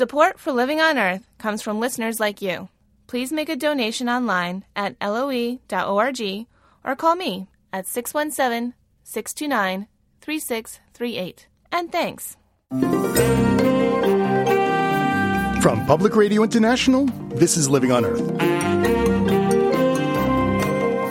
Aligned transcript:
Support 0.00 0.38
for 0.38 0.50
Living 0.50 0.80
on 0.80 0.96
Earth 0.96 1.28
comes 1.36 1.60
from 1.60 1.78
listeners 1.78 2.18
like 2.18 2.40
you. 2.40 2.70
Please 3.06 3.30
make 3.30 3.50
a 3.50 3.54
donation 3.54 4.08
online 4.08 4.64
at 4.74 4.96
loe.org 4.98 6.46
or 6.84 6.96
call 6.96 7.16
me 7.16 7.48
at 7.70 7.86
617 7.86 8.72
629 9.04 9.86
3638. 10.22 11.48
And 11.70 11.92
thanks. 11.92 12.38
From 15.62 15.84
Public 15.84 16.16
Radio 16.16 16.44
International, 16.44 17.04
this 17.28 17.58
is 17.58 17.68
Living 17.68 17.92
on 17.92 18.06
Earth. 18.06 18.22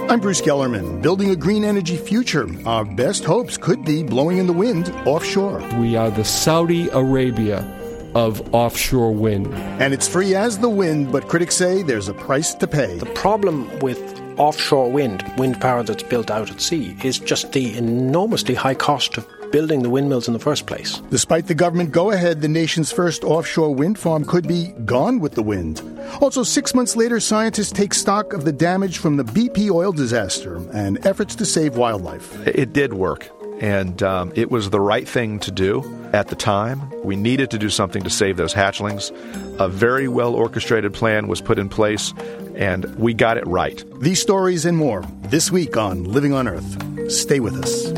I'm 0.09 0.19
Bruce 0.19 0.41
Gellerman. 0.41 1.03
Building 1.03 1.29
a 1.29 1.35
green 1.35 1.63
energy 1.63 1.95
future. 1.95 2.49
Our 2.65 2.85
best 2.85 3.23
hopes 3.23 3.55
could 3.55 3.85
be 3.85 4.01
blowing 4.01 4.39
in 4.39 4.47
the 4.47 4.53
wind 4.53 4.89
offshore. 5.05 5.59
We 5.77 5.95
are 5.95 6.09
the 6.09 6.25
Saudi 6.25 6.89
Arabia 6.89 7.75
of 8.15 8.53
offshore 8.53 9.11
wind. 9.11 9.53
And 9.81 9.93
it's 9.93 10.07
free 10.07 10.35
as 10.35 10.59
the 10.59 10.69
wind, 10.69 11.11
but 11.11 11.27
critics 11.27 11.55
say 11.55 11.83
there's 11.83 12.07
a 12.07 12.13
price 12.13 12.53
to 12.55 12.67
pay. 12.67 12.97
The 12.97 13.05
problem 13.07 13.79
with 13.79 13.99
offshore 14.37 14.91
wind, 14.91 15.23
wind 15.37 15.59
power 15.59 15.83
that's 15.83 16.03
built 16.03 16.31
out 16.31 16.49
at 16.49 16.61
sea, 16.61 16.95
is 17.03 17.19
just 17.19 17.51
the 17.51 17.77
enormously 17.77 18.55
high 18.55 18.75
cost 18.75 19.17
of 19.17 19.27
building 19.51 19.81
the 19.81 19.89
windmills 19.89 20.27
in 20.27 20.33
the 20.33 20.39
first 20.39 20.65
place. 20.67 21.01
Despite 21.09 21.47
the 21.47 21.55
government 21.55 21.91
go 21.91 22.11
ahead, 22.11 22.41
the 22.41 22.47
nation's 22.47 22.91
first 22.91 23.23
offshore 23.23 23.73
wind 23.73 23.97
farm 23.97 24.25
could 24.25 24.47
be 24.47 24.67
gone 24.85 25.19
with 25.19 25.33
the 25.33 25.43
wind. 25.43 25.81
Also, 26.21 26.43
six 26.43 26.73
months 26.73 26.95
later, 26.95 27.19
scientists 27.19 27.71
take 27.71 27.93
stock 27.93 28.33
of 28.33 28.45
the 28.45 28.51
damage 28.51 28.97
from 28.97 29.17
the 29.17 29.23
BP 29.23 29.71
oil 29.71 29.91
disaster 29.91 30.57
and 30.73 31.05
efforts 31.05 31.35
to 31.35 31.45
save 31.45 31.77
wildlife. 31.77 32.47
It 32.47 32.73
did 32.73 32.93
work, 32.93 33.29
and 33.59 34.01
um, 34.03 34.31
it 34.35 34.51
was 34.51 34.69
the 34.69 34.79
right 34.79 35.07
thing 35.07 35.39
to 35.39 35.51
do 35.51 35.83
at 36.13 36.27
the 36.27 36.35
time. 36.35 36.89
We 37.03 37.15
needed 37.15 37.51
to 37.51 37.57
do 37.57 37.69
something 37.69 38.03
to 38.03 38.09
save 38.09 38.37
those 38.37 38.53
hatchlings. 38.53 39.11
A 39.59 39.67
very 39.67 40.07
well 40.07 40.35
orchestrated 40.35 40.93
plan 40.93 41.27
was 41.27 41.41
put 41.41 41.59
in 41.59 41.69
place, 41.69 42.13
and 42.55 42.85
we 42.95 43.13
got 43.13 43.37
it 43.37 43.45
right. 43.47 43.83
These 43.99 44.21
stories 44.21 44.65
and 44.65 44.77
more 44.77 45.03
this 45.23 45.51
week 45.51 45.77
on 45.77 46.03
Living 46.05 46.33
on 46.33 46.47
Earth. 46.47 47.11
Stay 47.11 47.39
with 47.39 47.55
us. 47.55 47.93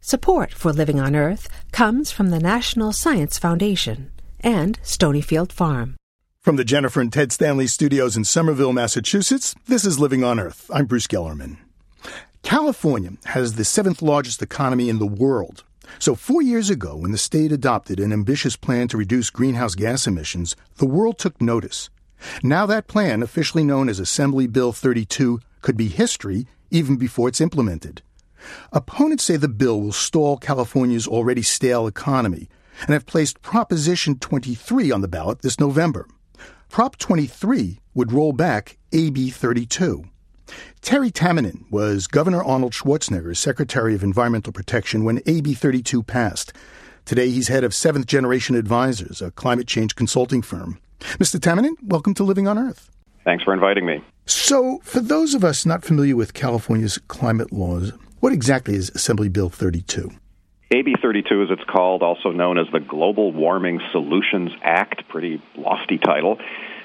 Support 0.00 0.54
for 0.54 0.72
Living 0.72 0.98
on 0.98 1.14
Earth 1.14 1.48
comes 1.70 2.10
from 2.10 2.30
the 2.30 2.40
National 2.40 2.92
Science 2.94 3.38
Foundation 3.38 4.10
and 4.40 4.80
Stonyfield 4.82 5.52
Farm. 5.52 5.97
From 6.48 6.56
the 6.56 6.64
Jennifer 6.64 7.02
and 7.02 7.12
Ted 7.12 7.30
Stanley 7.30 7.66
studios 7.66 8.16
in 8.16 8.24
Somerville, 8.24 8.72
Massachusetts, 8.72 9.54
this 9.66 9.84
is 9.84 9.98
Living 9.98 10.24
on 10.24 10.40
Earth. 10.40 10.70
I'm 10.72 10.86
Bruce 10.86 11.06
Gellerman. 11.06 11.58
California 12.42 13.10
has 13.26 13.56
the 13.56 13.66
seventh 13.66 14.00
largest 14.00 14.40
economy 14.40 14.88
in 14.88 14.98
the 14.98 15.06
world. 15.06 15.62
So, 15.98 16.14
four 16.14 16.40
years 16.40 16.70
ago, 16.70 16.96
when 16.96 17.12
the 17.12 17.18
state 17.18 17.52
adopted 17.52 18.00
an 18.00 18.14
ambitious 18.14 18.56
plan 18.56 18.88
to 18.88 18.96
reduce 18.96 19.28
greenhouse 19.28 19.74
gas 19.74 20.06
emissions, 20.06 20.56
the 20.76 20.86
world 20.86 21.18
took 21.18 21.38
notice. 21.38 21.90
Now, 22.42 22.64
that 22.64 22.88
plan, 22.88 23.22
officially 23.22 23.62
known 23.62 23.90
as 23.90 24.00
Assembly 24.00 24.46
Bill 24.46 24.72
32, 24.72 25.40
could 25.60 25.76
be 25.76 25.88
history 25.88 26.46
even 26.70 26.96
before 26.96 27.28
it's 27.28 27.42
implemented. 27.42 28.00
Opponents 28.72 29.24
say 29.24 29.36
the 29.36 29.48
bill 29.48 29.82
will 29.82 29.92
stall 29.92 30.38
California's 30.38 31.06
already 31.06 31.42
stale 31.42 31.86
economy 31.86 32.48
and 32.80 32.94
have 32.94 33.04
placed 33.04 33.42
Proposition 33.42 34.18
23 34.18 34.90
on 34.90 35.02
the 35.02 35.08
ballot 35.08 35.42
this 35.42 35.60
November. 35.60 36.08
Prop 36.68 36.96
23 36.98 37.80
would 37.94 38.12
roll 38.12 38.32
back 38.32 38.76
AB 38.92 39.30
32. 39.30 40.04
Terry 40.80 41.10
Tamminen 41.10 41.64
was 41.70 42.06
Governor 42.06 42.42
Arnold 42.42 42.72
Schwarzenegger's 42.72 43.38
Secretary 43.38 43.94
of 43.94 44.02
Environmental 44.02 44.52
Protection 44.52 45.04
when 45.04 45.20
AB 45.26 45.54
32 45.54 46.02
passed. 46.02 46.52
Today 47.04 47.30
he's 47.30 47.48
head 47.48 47.64
of 47.64 47.74
Seventh 47.74 48.06
Generation 48.06 48.54
Advisors, 48.54 49.20
a 49.20 49.30
climate 49.30 49.66
change 49.66 49.96
consulting 49.96 50.42
firm. 50.42 50.78
Mr. 51.00 51.40
Tamminen, 51.40 51.74
welcome 51.82 52.14
to 52.14 52.22
Living 52.22 52.46
on 52.46 52.58
Earth. 52.58 52.90
Thanks 53.24 53.44
for 53.44 53.52
inviting 53.52 53.86
me. 53.86 54.04
So, 54.26 54.80
for 54.84 55.00
those 55.00 55.34
of 55.34 55.42
us 55.42 55.66
not 55.66 55.84
familiar 55.84 56.16
with 56.16 56.34
California's 56.34 56.98
climate 57.08 57.52
laws, 57.52 57.92
what 58.20 58.32
exactly 58.32 58.74
is 58.74 58.90
Assembly 58.90 59.28
Bill 59.28 59.48
32? 59.48 60.10
AB 60.70 60.96
32, 61.00 61.42
as 61.44 61.48
it's 61.50 61.64
called, 61.64 62.02
also 62.02 62.30
known 62.30 62.58
as 62.58 62.66
the 62.72 62.80
Global 62.80 63.32
Warming 63.32 63.80
Solutions 63.90 64.50
Act, 64.62 65.08
pretty 65.08 65.42
lofty 65.56 65.96
title, 65.96 66.38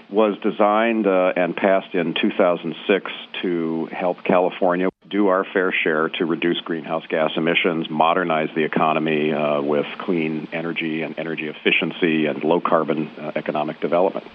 was 0.10 0.38
designed 0.42 1.08
uh, 1.08 1.34
and 1.36 1.56
passed 1.56 1.94
in 1.94 2.14
2006 2.14 3.12
to 3.42 3.88
help 3.92 4.24
California 4.24 4.90
do 5.10 5.28
our 5.28 5.46
fair 5.54 5.74
share 5.84 6.10
to 6.10 6.26
reduce 6.26 6.60
greenhouse 6.62 7.04
gas 7.08 7.32
emissions, 7.36 7.90
modernize 7.90 8.50
the 8.56 8.64
economy 8.64 9.32
uh, 9.32 9.62
with 9.62 9.86
clean 10.00 10.48
energy 10.52 11.02
and 11.02 11.18
energy 11.20 11.48
efficiency 11.48 12.26
and 12.26 12.44
low 12.44 12.60
carbon 12.62 13.08
uh, 13.20 13.32
economic 13.36 13.80
development. 13.80 14.26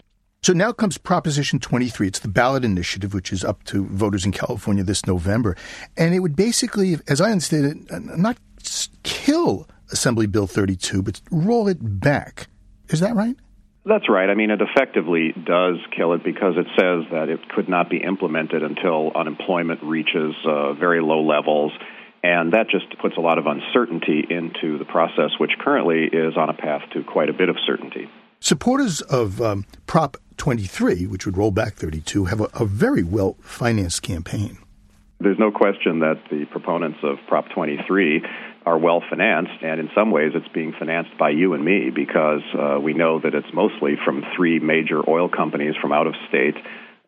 So 0.43 0.53
now 0.53 0.73
comes 0.73 0.99
Proposition 0.99 1.59
23. 1.59 2.07
It's 2.07 2.21
the 2.21 2.29
ballot 2.29 2.65
initiative, 2.65 3.13
which 3.13 3.33
is 3.33 3.45
up 3.45 3.65
to 3.65 3.85
voters 3.87 4.25
in 4.25 4.33
California 4.33 4.85
this 4.85 5.05
November. 5.07 5.57
And 5.97 6.15
it 6.15 6.21
would 6.21 6.37
basically, 6.37 6.97
as 7.09 7.21
I 7.21 7.33
understand 7.33 7.89
it, 7.91 8.17
not 8.17 8.39
kill 9.03 9.69
Assembly 9.91 10.27
Bill 10.27 10.47
32, 10.47 11.03
but 11.03 11.21
roll 11.31 11.67
it 11.67 11.79
back. 11.81 12.47
Is 12.89 13.01
that 13.01 13.15
right? 13.17 13.37
That's 13.85 14.09
right. 14.09 14.29
I 14.29 14.35
mean, 14.35 14.51
it 14.51 14.61
effectively 14.61 15.33
does 15.33 15.77
kill 15.97 16.13
it 16.13 16.23
because 16.23 16.55
it 16.57 16.67
says 16.79 17.11
that 17.11 17.29
it 17.29 17.49
could 17.49 17.69
not 17.69 17.89
be 17.89 17.99
implemented 17.99 18.63
until 18.63 19.13
unemployment 19.15 19.83
reaches 19.83 20.35
uh, 20.47 20.75
very 20.75 21.01
low 21.01 21.23
levels. 21.23 21.73
And 22.23 22.53
that 22.53 22.69
just 22.69 22.99
puts 22.99 23.17
a 23.17 23.21
lot 23.21 23.39
of 23.39 23.47
uncertainty 23.47 24.27
into 24.29 24.77
the 24.77 24.85
process, 24.85 25.31
which 25.39 25.53
currently 25.61 26.05
is 26.05 26.37
on 26.37 26.51
a 26.51 26.55
path 26.55 26.83
to 26.93 27.05
quite 27.05 27.29
a 27.29 27.33
bit 27.33 27.49
of 27.49 27.57
certainty. 27.65 28.11
Supporters 28.41 29.01
of 29.03 29.41
um, 29.41 29.65
Prop 29.87 30.17
23, 30.37 31.07
which 31.07 31.27
would 31.27 31.37
roll 31.37 31.51
back 31.51 31.75
32, 31.75 32.27
have 32.27 32.41
a, 32.41 32.49
a 32.55 32.65
very 32.65 33.05
well 33.05 33.37
financed 33.41 34.03
campaign. 34.03 34.59
There's 35.21 35.39
no 35.39 35.51
question 35.51 35.99
that 36.01 36.21
the 36.31 36.45
proponents 36.45 36.99
of 37.03 37.19
Prop 37.27 37.49
23 37.51 38.23
are 38.69 38.77
well 38.77 39.03
financed, 39.09 39.63
and 39.63 39.81
in 39.81 39.89
some 39.95 40.11
ways 40.11 40.33
it's 40.35 40.53
being 40.53 40.75
financed 40.79 41.17
by 41.19 41.31
you 41.31 41.55
and 41.55 41.65
me 41.65 41.89
because 41.89 42.43
uh, 42.53 42.79
we 42.79 42.93
know 42.93 43.19
that 43.19 43.35
it's 43.35 43.53
mostly 43.55 43.97
from 44.05 44.23
three 44.37 44.59
major 44.61 45.01
oil 45.09 45.29
companies 45.29 45.75
from 45.81 45.91
out 45.91 46.07
of 46.07 46.15
state 46.29 46.57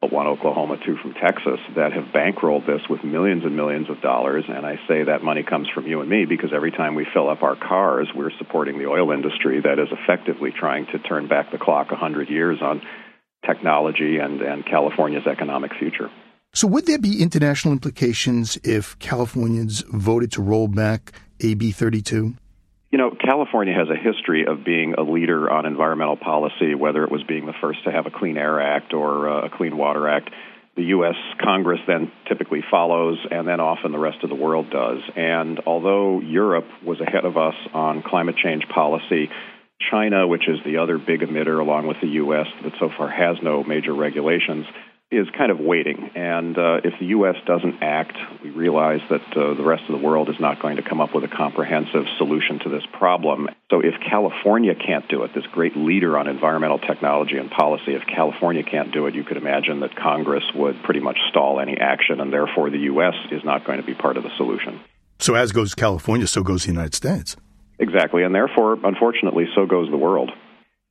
one 0.08 0.26
Oklahoma, 0.26 0.78
two 0.84 0.96
from 0.96 1.12
Texas, 1.12 1.60
that 1.76 1.92
have 1.92 2.04
bankrolled 2.04 2.66
this 2.66 2.80
with 2.88 3.04
millions 3.04 3.44
and 3.44 3.54
millions 3.54 3.90
of 3.90 4.00
dollars. 4.00 4.44
And 4.48 4.64
I 4.64 4.76
say 4.88 5.04
that 5.04 5.22
money 5.22 5.42
comes 5.42 5.68
from 5.68 5.86
you 5.86 6.00
and 6.00 6.08
me 6.08 6.24
because 6.24 6.52
every 6.54 6.70
time 6.70 6.94
we 6.94 7.06
fill 7.12 7.28
up 7.28 7.42
our 7.42 7.54
cars, 7.54 8.08
we're 8.14 8.30
supporting 8.38 8.78
the 8.78 8.86
oil 8.86 9.12
industry 9.12 9.60
that 9.60 9.78
is 9.78 9.88
effectively 9.92 10.52
trying 10.58 10.86
to 10.86 10.98
turn 10.98 11.28
back 11.28 11.52
the 11.52 11.58
clock 11.58 11.90
100 11.90 12.30
years 12.30 12.62
on 12.62 12.80
technology 13.44 14.16
and, 14.16 14.40
and 14.40 14.64
California's 14.64 15.26
economic 15.26 15.72
future. 15.78 16.08
So, 16.52 16.66
would 16.66 16.86
there 16.86 16.98
be 16.98 17.22
international 17.22 17.72
implications 17.72 18.58
if 18.64 18.98
Californians 18.98 19.84
voted 19.92 20.32
to 20.32 20.42
roll 20.42 20.66
back 20.66 21.12
AB 21.40 21.70
32? 21.70 22.34
You 22.90 22.98
know, 22.98 23.12
California 23.24 23.72
has 23.72 23.86
a 23.88 23.96
history 23.96 24.44
of 24.46 24.64
being 24.64 24.94
a 24.98 25.02
leader 25.02 25.48
on 25.48 25.64
environmental 25.64 26.16
policy, 26.16 26.74
whether 26.74 27.04
it 27.04 27.10
was 27.12 27.22
being 27.22 27.46
the 27.46 27.54
first 27.60 27.84
to 27.84 27.92
have 27.92 28.06
a 28.06 28.10
Clean 28.10 28.36
Air 28.36 28.60
Act 28.60 28.92
or 28.92 29.28
uh, 29.28 29.46
a 29.46 29.48
Clean 29.48 29.76
Water 29.76 30.08
Act. 30.08 30.30
The 30.74 30.82
U.S. 30.98 31.14
Congress 31.40 31.78
then 31.86 32.10
typically 32.28 32.64
follows, 32.68 33.18
and 33.30 33.46
then 33.46 33.60
often 33.60 33.92
the 33.92 33.98
rest 33.98 34.24
of 34.24 34.28
the 34.28 34.34
world 34.34 34.70
does. 34.70 34.98
And 35.14 35.60
although 35.66 36.20
Europe 36.20 36.66
was 36.84 37.00
ahead 37.00 37.24
of 37.24 37.36
us 37.36 37.54
on 37.72 38.02
climate 38.02 38.36
change 38.42 38.64
policy, 38.74 39.30
China, 39.88 40.26
which 40.26 40.48
is 40.48 40.58
the 40.64 40.78
other 40.78 40.98
big 40.98 41.20
emitter 41.20 41.60
along 41.60 41.86
with 41.86 41.98
the 42.00 42.08
U.S., 42.08 42.46
that 42.64 42.72
so 42.80 42.90
far 42.96 43.08
has 43.08 43.36
no 43.40 43.62
major 43.62 43.94
regulations, 43.94 44.66
is 45.10 45.26
kind 45.36 45.50
of 45.50 45.58
waiting. 45.58 46.10
And 46.14 46.56
uh, 46.56 46.80
if 46.84 46.94
the 47.00 47.06
U.S. 47.06 47.34
doesn't 47.44 47.82
act, 47.82 48.16
we 48.44 48.50
realize 48.50 49.00
that 49.10 49.22
uh, 49.36 49.54
the 49.54 49.64
rest 49.64 49.82
of 49.88 50.00
the 50.00 50.06
world 50.06 50.28
is 50.28 50.38
not 50.38 50.62
going 50.62 50.76
to 50.76 50.82
come 50.82 51.00
up 51.00 51.14
with 51.14 51.24
a 51.24 51.28
comprehensive 51.28 52.04
solution 52.16 52.60
to 52.60 52.68
this 52.68 52.84
problem. 52.92 53.48
So 53.70 53.80
if 53.80 53.94
California 54.08 54.74
can't 54.74 55.08
do 55.08 55.24
it, 55.24 55.34
this 55.34 55.46
great 55.52 55.76
leader 55.76 56.16
on 56.16 56.28
environmental 56.28 56.78
technology 56.78 57.38
and 57.38 57.50
policy, 57.50 57.94
if 57.94 58.02
California 58.06 58.62
can't 58.62 58.92
do 58.92 59.06
it, 59.06 59.14
you 59.16 59.24
could 59.24 59.36
imagine 59.36 59.80
that 59.80 59.96
Congress 59.96 60.44
would 60.54 60.80
pretty 60.84 61.00
much 61.00 61.18
stall 61.28 61.58
any 61.58 61.76
action, 61.76 62.20
and 62.20 62.32
therefore 62.32 62.70
the 62.70 62.78
U.S. 62.94 63.14
is 63.32 63.42
not 63.44 63.64
going 63.64 63.80
to 63.80 63.86
be 63.86 63.94
part 63.94 64.16
of 64.16 64.22
the 64.22 64.30
solution. 64.36 64.78
So 65.18 65.34
as 65.34 65.50
goes 65.50 65.74
California, 65.74 66.28
so 66.28 66.44
goes 66.44 66.62
the 66.62 66.72
United 66.72 66.94
States. 66.94 67.36
Exactly, 67.80 68.22
and 68.22 68.34
therefore, 68.34 68.78
unfortunately, 68.84 69.46
so 69.56 69.66
goes 69.66 69.90
the 69.90 69.96
world. 69.96 70.30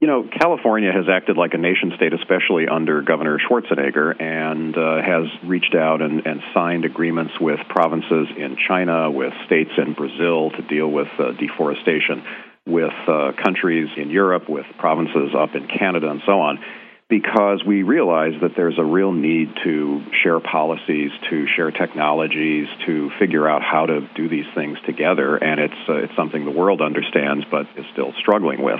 You 0.01 0.07
know, 0.07 0.23
California 0.39 0.93
has 0.93 1.09
acted 1.11 1.35
like 1.35 1.53
a 1.53 1.57
nation 1.57 1.91
state, 1.97 2.13
especially 2.13 2.69
under 2.69 3.01
Governor 3.01 3.37
Schwarzenegger, 3.37 4.15
and 4.21 4.73
uh, 4.77 5.01
has 5.03 5.27
reached 5.43 5.75
out 5.75 6.01
and, 6.01 6.25
and 6.25 6.39
signed 6.53 6.85
agreements 6.85 7.33
with 7.39 7.59
provinces 7.67 8.29
in 8.37 8.55
China, 8.65 9.11
with 9.11 9.33
states 9.45 9.71
in 9.77 9.91
Brazil 9.93 10.51
to 10.51 10.61
deal 10.61 10.87
with 10.89 11.09
uh, 11.19 11.33
deforestation, 11.33 12.23
with 12.65 12.93
uh, 13.09 13.33
countries 13.43 13.89
in 13.97 14.09
Europe, 14.09 14.47
with 14.47 14.65
provinces 14.77 15.35
up 15.37 15.53
in 15.55 15.67
Canada, 15.67 16.09
and 16.09 16.21
so 16.25 16.39
on. 16.39 16.59
because 17.09 17.63
we 17.65 17.81
realize 17.81 18.33
that 18.41 18.51
there's 18.55 18.77
a 18.77 18.83
real 18.83 19.11
need 19.11 19.49
to 19.63 20.03
share 20.23 20.39
policies, 20.39 21.11
to 21.29 21.47
share 21.57 21.71
technologies, 21.71 22.67
to 22.85 23.09
figure 23.19 23.49
out 23.49 23.63
how 23.63 23.87
to 23.87 24.07
do 24.15 24.29
these 24.29 24.45
things 24.53 24.77
together, 24.85 25.35
and 25.35 25.59
it's 25.59 25.89
uh, 25.89 25.95
it's 25.95 26.15
something 26.15 26.45
the 26.45 26.51
world 26.51 26.81
understands 26.81 27.43
but 27.49 27.65
is 27.75 27.85
still 27.91 28.13
struggling 28.19 28.61
with. 28.61 28.79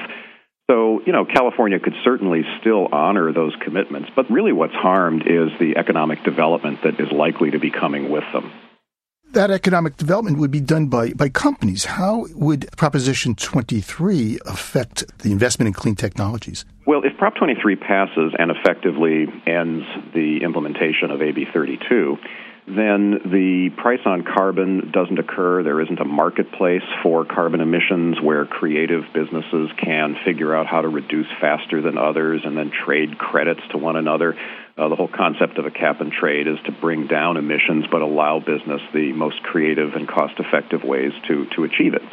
So, 0.70 1.02
you 1.04 1.12
know, 1.12 1.26
California 1.26 1.80
could 1.80 1.96
certainly 2.04 2.44
still 2.62 2.88
honor 2.92 3.34
those 3.34 3.56
commitments, 3.66 4.10
but 4.16 4.30
really 4.30 4.54
what's 4.54 4.76
harmed 4.76 5.24
is 5.24 5.50
the 5.60 5.78
economic 5.78 6.24
development 6.24 6.84
that 6.84 7.00
is 7.00 7.12
likely 7.12 7.50
to 7.52 7.60
be 7.60 7.72
coming 7.72 8.12
with 8.12 8.24
them 8.32 8.52
that 9.32 9.52
economic 9.52 9.98
development 9.98 10.38
would 10.40 10.52
be 10.52 10.60
done 10.60 10.88
by, 10.88 11.14
by 11.14 11.30
companies. 11.30 11.86
How 11.86 12.26
would 12.34 12.68
Proposition 12.78 13.36
23 13.36 14.40
affect 14.46 15.06
the 15.20 15.32
investment 15.32 15.68
in 15.68 15.74
clean 15.74 15.96
technologies? 15.96 16.66
Well, 16.86 17.02
if 17.04 17.18
Prop 17.18 17.36
23 17.36 17.76
passes 17.76 18.34
and 18.38 18.52
effectively 18.52 19.28
ends 19.46 19.86
the 20.14 20.40
implementation 20.44 21.12
of 21.12 21.22
AB 21.22 21.46
32, 21.54 22.18
then 22.76 23.20
the 23.26 23.70
price 23.78 24.00
on 24.06 24.24
carbon 24.24 24.92
doesn't 24.92 25.18
occur. 25.18 25.64
There 25.64 25.82
isn't 25.82 26.00
a 26.00 26.06
marketplace 26.06 26.84
for 27.02 27.26
carbon 27.26 27.62
emissions 27.62 28.22
where 28.22 28.46
creative 28.46 29.04
businesses 29.14 29.70
can 29.84 30.16
figure 30.24 30.56
out 30.56 30.68
how 30.68 30.82
to 30.82 30.88
reduce 30.88 31.28
faster 31.42 31.82
than 31.82 31.98
others 31.98 32.42
and 32.46 32.56
then 32.58 32.72
trade 32.72 33.18
credits 33.18 33.62
to 33.72 33.78
one 33.78 33.96
another. 33.96 34.36
Uh, 34.78 34.88
the 34.88 34.96
whole 34.96 35.10
concept 35.10 35.58
of 35.58 35.66
a 35.66 35.72
cap 35.72 36.00
and 36.00 36.12
trade 36.12 36.48
is 36.48 36.58
to 36.66 36.72
bring 36.72 37.08
down 37.08 37.38
emissions 37.38 37.86
but 37.92 38.02
allow 38.02 38.40
business 38.40 38.82
the 38.94 39.12
most 39.14 39.42
creative 39.44 39.94
and 39.96 40.08
cost 40.08 40.34
effective 40.40 40.84
ways 40.84 41.12
to, 41.28 41.48
to 41.56 41.64
achieve 41.64 41.94
it. 41.94 42.04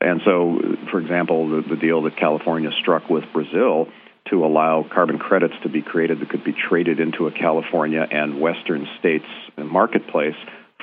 And 0.00 0.20
so, 0.24 0.58
for 0.90 1.00
example, 1.00 1.48
the, 1.48 1.68
the 1.68 1.76
deal 1.76 2.02
that 2.02 2.16
California 2.16 2.70
struck 2.80 3.08
with 3.08 3.24
Brazil 3.32 3.88
to 4.30 4.44
allow 4.44 4.86
carbon 4.92 5.18
credits 5.18 5.54
to 5.62 5.68
be 5.68 5.82
created 5.82 6.20
that 6.20 6.30
could 6.30 6.44
be 6.44 6.54
traded 6.54 7.00
into 7.00 7.26
a 7.26 7.32
California 7.32 8.06
and 8.10 8.40
Western 8.40 8.86
states 8.98 9.26
marketplace 9.56 10.36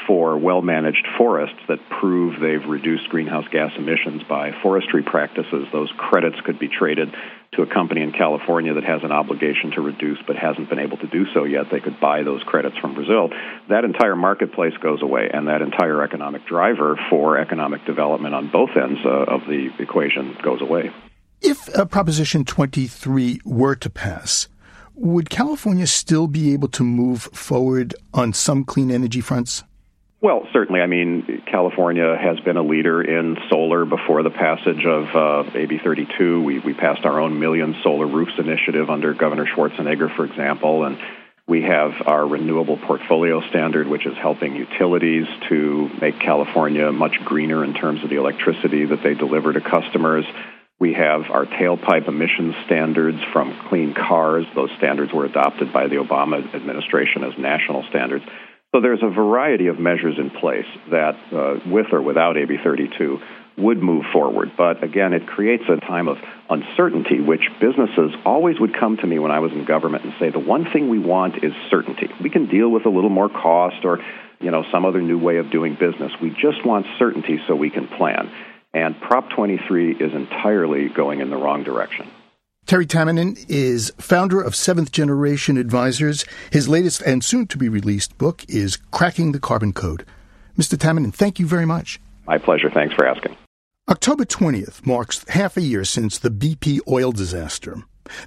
for 0.05 0.37
well 0.37 0.61
managed 0.61 1.05
forests 1.17 1.59
that 1.67 1.79
prove 1.99 2.39
they've 2.39 2.69
reduced 2.69 3.09
greenhouse 3.09 3.45
gas 3.51 3.71
emissions 3.77 4.21
by 4.29 4.51
forestry 4.61 5.03
practices. 5.03 5.67
Those 5.71 5.91
credits 5.97 6.37
could 6.45 6.59
be 6.59 6.69
traded 6.69 7.13
to 7.53 7.61
a 7.61 7.67
company 7.67 8.01
in 8.01 8.11
California 8.11 8.73
that 8.73 8.83
has 8.83 9.01
an 9.03 9.11
obligation 9.11 9.71
to 9.71 9.81
reduce 9.81 10.19
but 10.27 10.35
hasn't 10.35 10.69
been 10.69 10.79
able 10.79 10.97
to 10.97 11.07
do 11.07 11.25
so 11.33 11.43
yet. 11.43 11.65
They 11.71 11.79
could 11.79 11.99
buy 11.99 12.23
those 12.23 12.43
credits 12.43 12.77
from 12.77 12.93
Brazil. 12.93 13.29
That 13.69 13.83
entire 13.83 14.15
marketplace 14.15 14.75
goes 14.81 15.01
away, 15.01 15.29
and 15.33 15.47
that 15.47 15.61
entire 15.61 16.03
economic 16.03 16.45
driver 16.45 16.99
for 17.09 17.37
economic 17.37 17.85
development 17.85 18.35
on 18.35 18.51
both 18.51 18.71
ends 18.75 18.99
uh, 19.05 19.09
of 19.09 19.41
the 19.47 19.69
equation 19.79 20.37
goes 20.43 20.61
away. 20.61 20.91
If 21.41 21.75
uh, 21.75 21.85
Proposition 21.85 22.45
23 22.45 23.41
were 23.45 23.75
to 23.75 23.89
pass, 23.89 24.47
would 24.95 25.29
California 25.29 25.85
still 25.85 26.27
be 26.27 26.53
able 26.53 26.67
to 26.69 26.83
move 26.83 27.23
forward 27.23 27.93
on 28.13 28.33
some 28.33 28.63
clean 28.63 28.89
energy 28.89 29.21
fronts? 29.21 29.63
Well, 30.19 30.47
certainly. 30.51 30.81
I 30.81 30.87
mean, 30.87 31.43
California 31.45 32.17
has 32.19 32.39
been 32.39 32.57
a 32.57 32.63
leader 32.63 33.03
in 33.03 33.37
solar 33.51 33.85
before 33.85 34.23
the 34.23 34.31
passage 34.31 34.83
of 34.83 35.15
uh, 35.15 35.49
AB 35.53 35.79
32. 35.83 36.41
We, 36.41 36.59
we 36.59 36.73
passed 36.73 37.05
our 37.05 37.19
own 37.19 37.39
Million 37.39 37.75
Solar 37.83 38.07
Roofs 38.07 38.33
initiative 38.39 38.89
under 38.89 39.13
Governor 39.13 39.45
Schwarzenegger, 39.45 40.15
for 40.15 40.25
example, 40.25 40.85
and 40.85 40.97
we 41.47 41.61
have 41.61 41.91
our 42.07 42.27
renewable 42.27 42.77
portfolio 42.77 43.47
standard, 43.49 43.87
which 43.87 44.07
is 44.07 44.17
helping 44.17 44.55
utilities 44.55 45.27
to 45.49 45.89
make 46.01 46.19
California 46.19 46.91
much 46.91 47.23
greener 47.23 47.63
in 47.63 47.75
terms 47.75 48.03
of 48.03 48.09
the 48.09 48.17
electricity 48.17 48.85
that 48.85 49.03
they 49.03 49.13
deliver 49.13 49.53
to 49.53 49.61
customers. 49.61 50.25
We 50.79 50.93
have 50.93 51.31
our 51.31 51.45
tailpipe 51.45 52.07
emissions 52.07 52.55
standards 52.65 53.17
from 53.33 53.57
clean 53.69 53.95
cars. 53.95 54.45
Those 54.53 54.69
standards 54.77 55.11
were 55.11 55.25
adopted 55.25 55.73
by 55.73 55.87
the 55.87 55.95
Obama 55.95 56.53
administration 56.53 57.23
as 57.23 57.33
national 57.37 57.83
standards. 57.89 58.23
So 58.75 58.81
there's 58.81 59.01
a 59.01 59.09
variety 59.09 59.67
of 59.67 59.79
measures 59.79 60.19
in 60.19 60.29
place 60.29 60.67
that, 60.91 61.15
uh, 61.33 61.59
with 61.65 61.87
or 61.91 62.01
without 62.01 62.37
AB 62.37 62.57
32, 62.63 63.19
would 63.57 63.81
move 63.81 64.05
forward. 64.13 64.51
But 64.55 64.83
again, 64.83 65.13
it 65.13 65.25
creates 65.25 65.63
a 65.67 65.77
time 65.77 66.07
of 66.07 66.17
uncertainty, 66.49 67.21
which 67.21 67.49
businesses 67.59 68.11
always 68.23 68.59
would 68.59 68.77
come 68.77 68.97
to 68.97 69.07
me 69.07 69.17
when 69.17 69.31
I 69.31 69.39
was 69.39 69.51
in 69.51 69.65
government 69.65 70.03
and 70.03 70.13
say, 70.19 70.29
the 70.29 70.37
one 70.37 70.65
thing 70.71 70.89
we 70.89 70.99
want 70.99 71.43
is 71.43 71.53
certainty. 71.71 72.09
We 72.21 72.29
can 72.29 72.47
deal 72.47 72.69
with 72.69 72.85
a 72.85 72.89
little 72.89 73.09
more 73.09 73.29
cost 73.29 73.83
or 73.83 73.99
you 74.39 74.51
know 74.51 74.63
some 74.71 74.85
other 74.85 75.01
new 75.01 75.17
way 75.17 75.37
of 75.37 75.49
doing 75.49 75.73
business. 75.73 76.11
We 76.21 76.29
just 76.29 76.63
want 76.63 76.85
certainty 76.99 77.39
so 77.47 77.55
we 77.55 77.71
can 77.71 77.87
plan. 77.87 78.29
And 78.77 78.95
Prop 79.01 79.27
23 79.31 79.95
is 79.95 80.13
entirely 80.13 80.87
going 80.89 81.19
in 81.19 81.31
the 81.31 81.35
wrong 81.35 81.63
direction. 81.63 82.07
Terry 82.67 82.85
Tamminen 82.85 83.43
is 83.49 83.91
founder 83.97 84.39
of 84.39 84.55
Seventh 84.55 84.91
Generation 84.91 85.57
Advisors. 85.57 86.25
His 86.51 86.69
latest 86.69 87.01
and 87.01 87.23
soon 87.23 87.47
to 87.47 87.57
be 87.57 87.69
released 87.69 88.19
book 88.19 88.45
is 88.47 88.77
Cracking 88.91 89.31
the 89.31 89.39
Carbon 89.39 89.73
Code. 89.73 90.05
Mr. 90.59 90.77
Tamminen, 90.77 91.11
thank 91.11 91.39
you 91.39 91.47
very 91.47 91.65
much. 91.65 91.99
My 92.27 92.37
pleasure. 92.37 92.69
Thanks 92.69 92.93
for 92.93 93.07
asking. 93.07 93.35
October 93.89 94.25
20th 94.25 94.85
marks 94.85 95.27
half 95.29 95.57
a 95.57 95.61
year 95.61 95.83
since 95.83 96.19
the 96.19 96.29
BP 96.29 96.79
oil 96.87 97.11
disaster. 97.11 97.77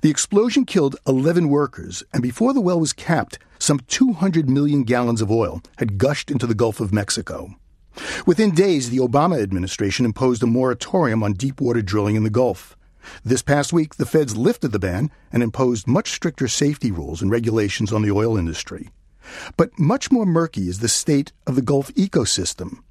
The 0.02 0.10
explosion 0.10 0.64
killed 0.64 0.96
11 1.06 1.48
workers, 1.48 2.02
and 2.12 2.24
before 2.24 2.52
the 2.54 2.60
well 2.60 2.80
was 2.80 2.92
capped, 2.92 3.38
some 3.60 3.78
200 3.86 4.50
million 4.50 4.82
gallons 4.82 5.22
of 5.22 5.30
oil 5.30 5.62
had 5.78 5.96
gushed 5.96 6.28
into 6.28 6.48
the 6.48 6.56
Gulf 6.56 6.80
of 6.80 6.92
Mexico. 6.92 7.54
Within 8.26 8.50
days, 8.52 8.90
the 8.90 8.98
Obama 8.98 9.42
administration 9.42 10.04
imposed 10.04 10.42
a 10.42 10.46
moratorium 10.46 11.22
on 11.22 11.32
deepwater 11.32 11.82
drilling 11.82 12.16
in 12.16 12.24
the 12.24 12.30
Gulf. 12.30 12.76
This 13.24 13.42
past 13.42 13.72
week, 13.72 13.96
the 13.96 14.06
feds 14.06 14.36
lifted 14.36 14.72
the 14.72 14.78
ban 14.78 15.10
and 15.32 15.42
imposed 15.42 15.86
much 15.86 16.10
stricter 16.10 16.48
safety 16.48 16.90
rules 16.90 17.22
and 17.22 17.30
regulations 17.30 17.92
on 17.92 18.02
the 18.02 18.10
oil 18.10 18.36
industry. 18.36 18.90
But 19.56 19.78
much 19.78 20.10
more 20.10 20.26
murky 20.26 20.68
is 20.68 20.80
the 20.80 20.88
state 20.88 21.32
of 21.46 21.54
the 21.54 21.62
Gulf 21.62 21.92
ecosystem. 21.94 22.82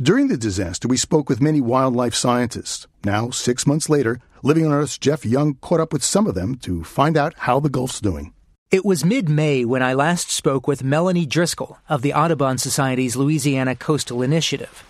During 0.00 0.28
the 0.28 0.36
disaster, 0.36 0.88
we 0.88 0.96
spoke 0.96 1.28
with 1.28 1.40
many 1.40 1.60
wildlife 1.60 2.14
scientists. 2.14 2.86
Now, 3.04 3.30
six 3.30 3.66
months 3.66 3.88
later, 3.88 4.20
Living 4.44 4.66
on 4.66 4.72
Earth's 4.72 4.98
Jeff 4.98 5.24
Young 5.24 5.54
caught 5.54 5.78
up 5.78 5.92
with 5.92 6.02
some 6.02 6.26
of 6.26 6.34
them 6.34 6.56
to 6.56 6.82
find 6.82 7.16
out 7.16 7.32
how 7.38 7.60
the 7.60 7.68
Gulf's 7.68 8.00
doing. 8.00 8.32
It 8.72 8.86
was 8.86 9.04
mid 9.04 9.28
May 9.28 9.66
when 9.66 9.82
I 9.82 9.92
last 9.92 10.30
spoke 10.30 10.66
with 10.66 10.82
Melanie 10.82 11.26
Driscoll 11.26 11.76
of 11.90 12.00
the 12.00 12.14
Audubon 12.14 12.56
Society's 12.56 13.16
Louisiana 13.16 13.76
Coastal 13.76 14.22
Initiative. 14.22 14.82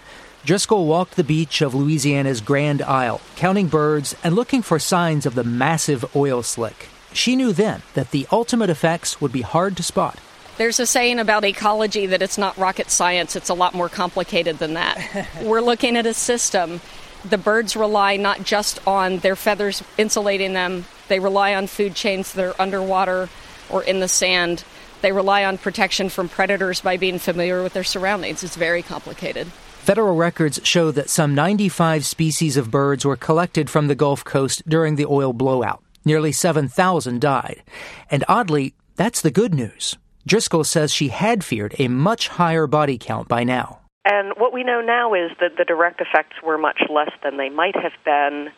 Driscoll 0.45 0.87
walked 0.87 1.17
the 1.17 1.25
beach 1.25 1.61
of 1.61 1.75
Louisiana's 1.75 2.41
Grand 2.41 2.81
Isle, 2.81 3.21
counting 3.35 3.67
birds 3.67 4.15
and 4.23 4.37
looking 4.37 4.63
for 4.63 4.79
signs 4.79 5.27
of 5.27 5.35
the 5.35 5.43
massive 5.43 6.15
oil 6.15 6.45
slick. 6.45 6.91
She 7.13 7.35
knew 7.35 7.53
then 7.53 7.83
that 7.95 8.13
the 8.13 8.29
ultimate 8.31 8.71
effects 8.71 9.21
would 9.21 9.33
be 9.33 9.41
hard 9.41 9.77
to 9.79 9.83
spot. 9.83 10.17
There's 10.59 10.79
a 10.79 10.87
saying 10.87 11.19
about 11.19 11.45
ecology 11.45 12.07
that 12.07 12.23
it's 12.23 12.39
not 12.39 12.57
rocket 12.57 12.89
science, 12.89 13.35
it's 13.35 13.49
a 13.49 13.55
lot 13.55 13.75
more 13.75 13.89
complicated 13.89 14.59
than 14.59 14.75
that. 14.75 15.29
We're 15.43 15.61
looking 15.61 15.97
at 15.97 16.07
a 16.07 16.15
system. 16.15 16.81
The 17.25 17.37
birds 17.37 17.75
rely 17.75 18.17
not 18.17 18.45
just 18.45 18.79
on 18.87 19.19
their 19.19 19.35
feathers 19.35 19.83
insulating 19.99 20.53
them, 20.53 20.85
they 21.09 21.19
rely 21.19 21.53
on 21.53 21.67
food 21.67 21.97
chains 21.97 22.33
that 22.35 22.45
are 22.45 22.63
underwater 22.63 23.29
or 23.73 23.83
in 23.83 24.01
the 24.01 24.09
sand. 24.09 24.65
They 25.01 25.13
rely 25.13 25.45
on 25.45 25.59
protection 25.59 26.09
from 26.09 26.29
predators 26.29 26.81
by 26.81 26.97
being 26.97 27.19
familiar 27.19 27.63
with 27.63 27.73
their 27.73 27.85
surroundings. 27.85 28.45
It's 28.45 28.57
very 28.57 28.83
complicated. 28.83 29.49
Federal 29.83 30.15
records 30.15 30.61
show 30.63 30.93
that 30.93 31.11
some 31.11 31.35
95 31.35 32.07
species 32.07 32.57
of 32.57 32.71
birds 32.71 33.05
were 33.05 33.17
collected 33.17 33.69
from 33.69 33.89
the 33.89 33.97
Gulf 33.97 34.23
Coast 34.23 34.63
during 34.69 34.95
the 34.95 35.07
oil 35.07 35.33
blowout. 35.33 35.83
Nearly 36.05 36.31
7,000 36.31 37.21
died. 37.21 37.65
And 38.09 38.25
oddly, 38.29 38.75
that's 38.95 39.23
the 39.23 39.33
good 39.33 39.55
news. 39.55 39.97
Driscoll 40.25 40.63
says 40.63 40.93
she 40.93 41.09
had 41.09 41.45
feared 41.45 41.75
a 41.81 41.89
much 41.89 42.29
higher 42.29 42.69
body 42.69 42.97
count 42.97 43.27
by 43.27 43.43
now. 43.43 43.81
And 44.05 44.35
what 44.37 44.53
we 44.53 44.63
know 44.63 44.81
now 44.81 45.15
is 45.15 45.31
that 45.41 45.57
the 45.59 45.65
direct 45.65 46.01
effects 46.01 46.37
were 46.45 46.59
much 46.59 46.83
less 46.89 47.11
than 47.23 47.37
they 47.37 47.49
might 47.49 47.77
have 47.77 47.93
been. 48.05 48.49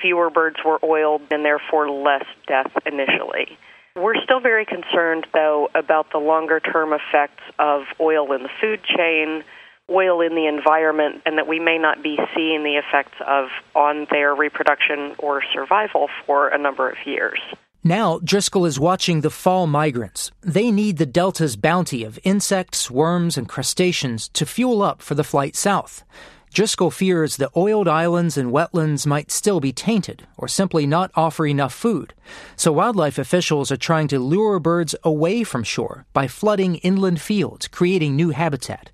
Fewer 0.00 0.30
birds 0.30 0.56
were 0.64 0.80
oiled 0.84 1.22
and 1.30 1.44
therefore 1.44 1.90
less 1.90 2.24
death 2.48 2.72
initially. 2.86 3.56
We're 3.94 4.20
still 4.22 4.40
very 4.40 4.64
concerned, 4.64 5.26
though, 5.34 5.68
about 5.74 6.12
the 6.12 6.18
longer 6.18 6.60
term 6.60 6.92
effects 6.92 7.42
of 7.58 7.82
oil 8.00 8.32
in 8.32 8.42
the 8.42 8.48
food 8.60 8.80
chain, 8.84 9.44
oil 9.90 10.20
in 10.20 10.34
the 10.34 10.46
environment 10.46 11.22
and 11.26 11.38
that 11.38 11.46
we 11.46 11.60
may 11.60 11.78
not 11.78 12.02
be 12.02 12.18
seeing 12.34 12.62
the 12.62 12.76
effects 12.76 13.16
of 13.26 13.48
on 13.74 14.06
their 14.10 14.34
reproduction 14.34 15.14
or 15.18 15.42
survival 15.52 16.08
for 16.26 16.48
a 16.48 16.58
number 16.58 16.88
of 16.88 16.96
years. 17.04 17.40
Now, 17.84 18.20
Driscoll 18.22 18.64
is 18.64 18.78
watching 18.78 19.22
the 19.22 19.30
fall 19.30 19.66
migrants. 19.66 20.30
They 20.40 20.70
need 20.70 20.98
the 20.98 21.06
Delta's 21.06 21.56
bounty 21.56 22.04
of 22.04 22.18
insects, 22.22 22.90
worms, 22.90 23.36
and 23.36 23.48
crustaceans 23.48 24.28
to 24.34 24.46
fuel 24.46 24.82
up 24.82 25.02
for 25.02 25.16
the 25.16 25.24
flight 25.24 25.56
south. 25.56 26.04
Driscoll 26.52 26.90
fears 26.90 27.38
the 27.38 27.50
oiled 27.56 27.88
islands 27.88 28.36
and 28.36 28.52
wetlands 28.52 29.06
might 29.06 29.30
still 29.30 29.58
be 29.58 29.72
tainted 29.72 30.26
or 30.36 30.46
simply 30.46 30.86
not 30.86 31.10
offer 31.14 31.46
enough 31.46 31.72
food. 31.72 32.12
So 32.56 32.72
wildlife 32.72 33.18
officials 33.18 33.72
are 33.72 33.78
trying 33.78 34.08
to 34.08 34.18
lure 34.18 34.60
birds 34.60 34.94
away 35.02 35.44
from 35.44 35.64
shore 35.64 36.04
by 36.12 36.28
flooding 36.28 36.74
inland 36.76 37.22
fields, 37.22 37.68
creating 37.68 38.16
new 38.16 38.30
habitat. 38.30 38.90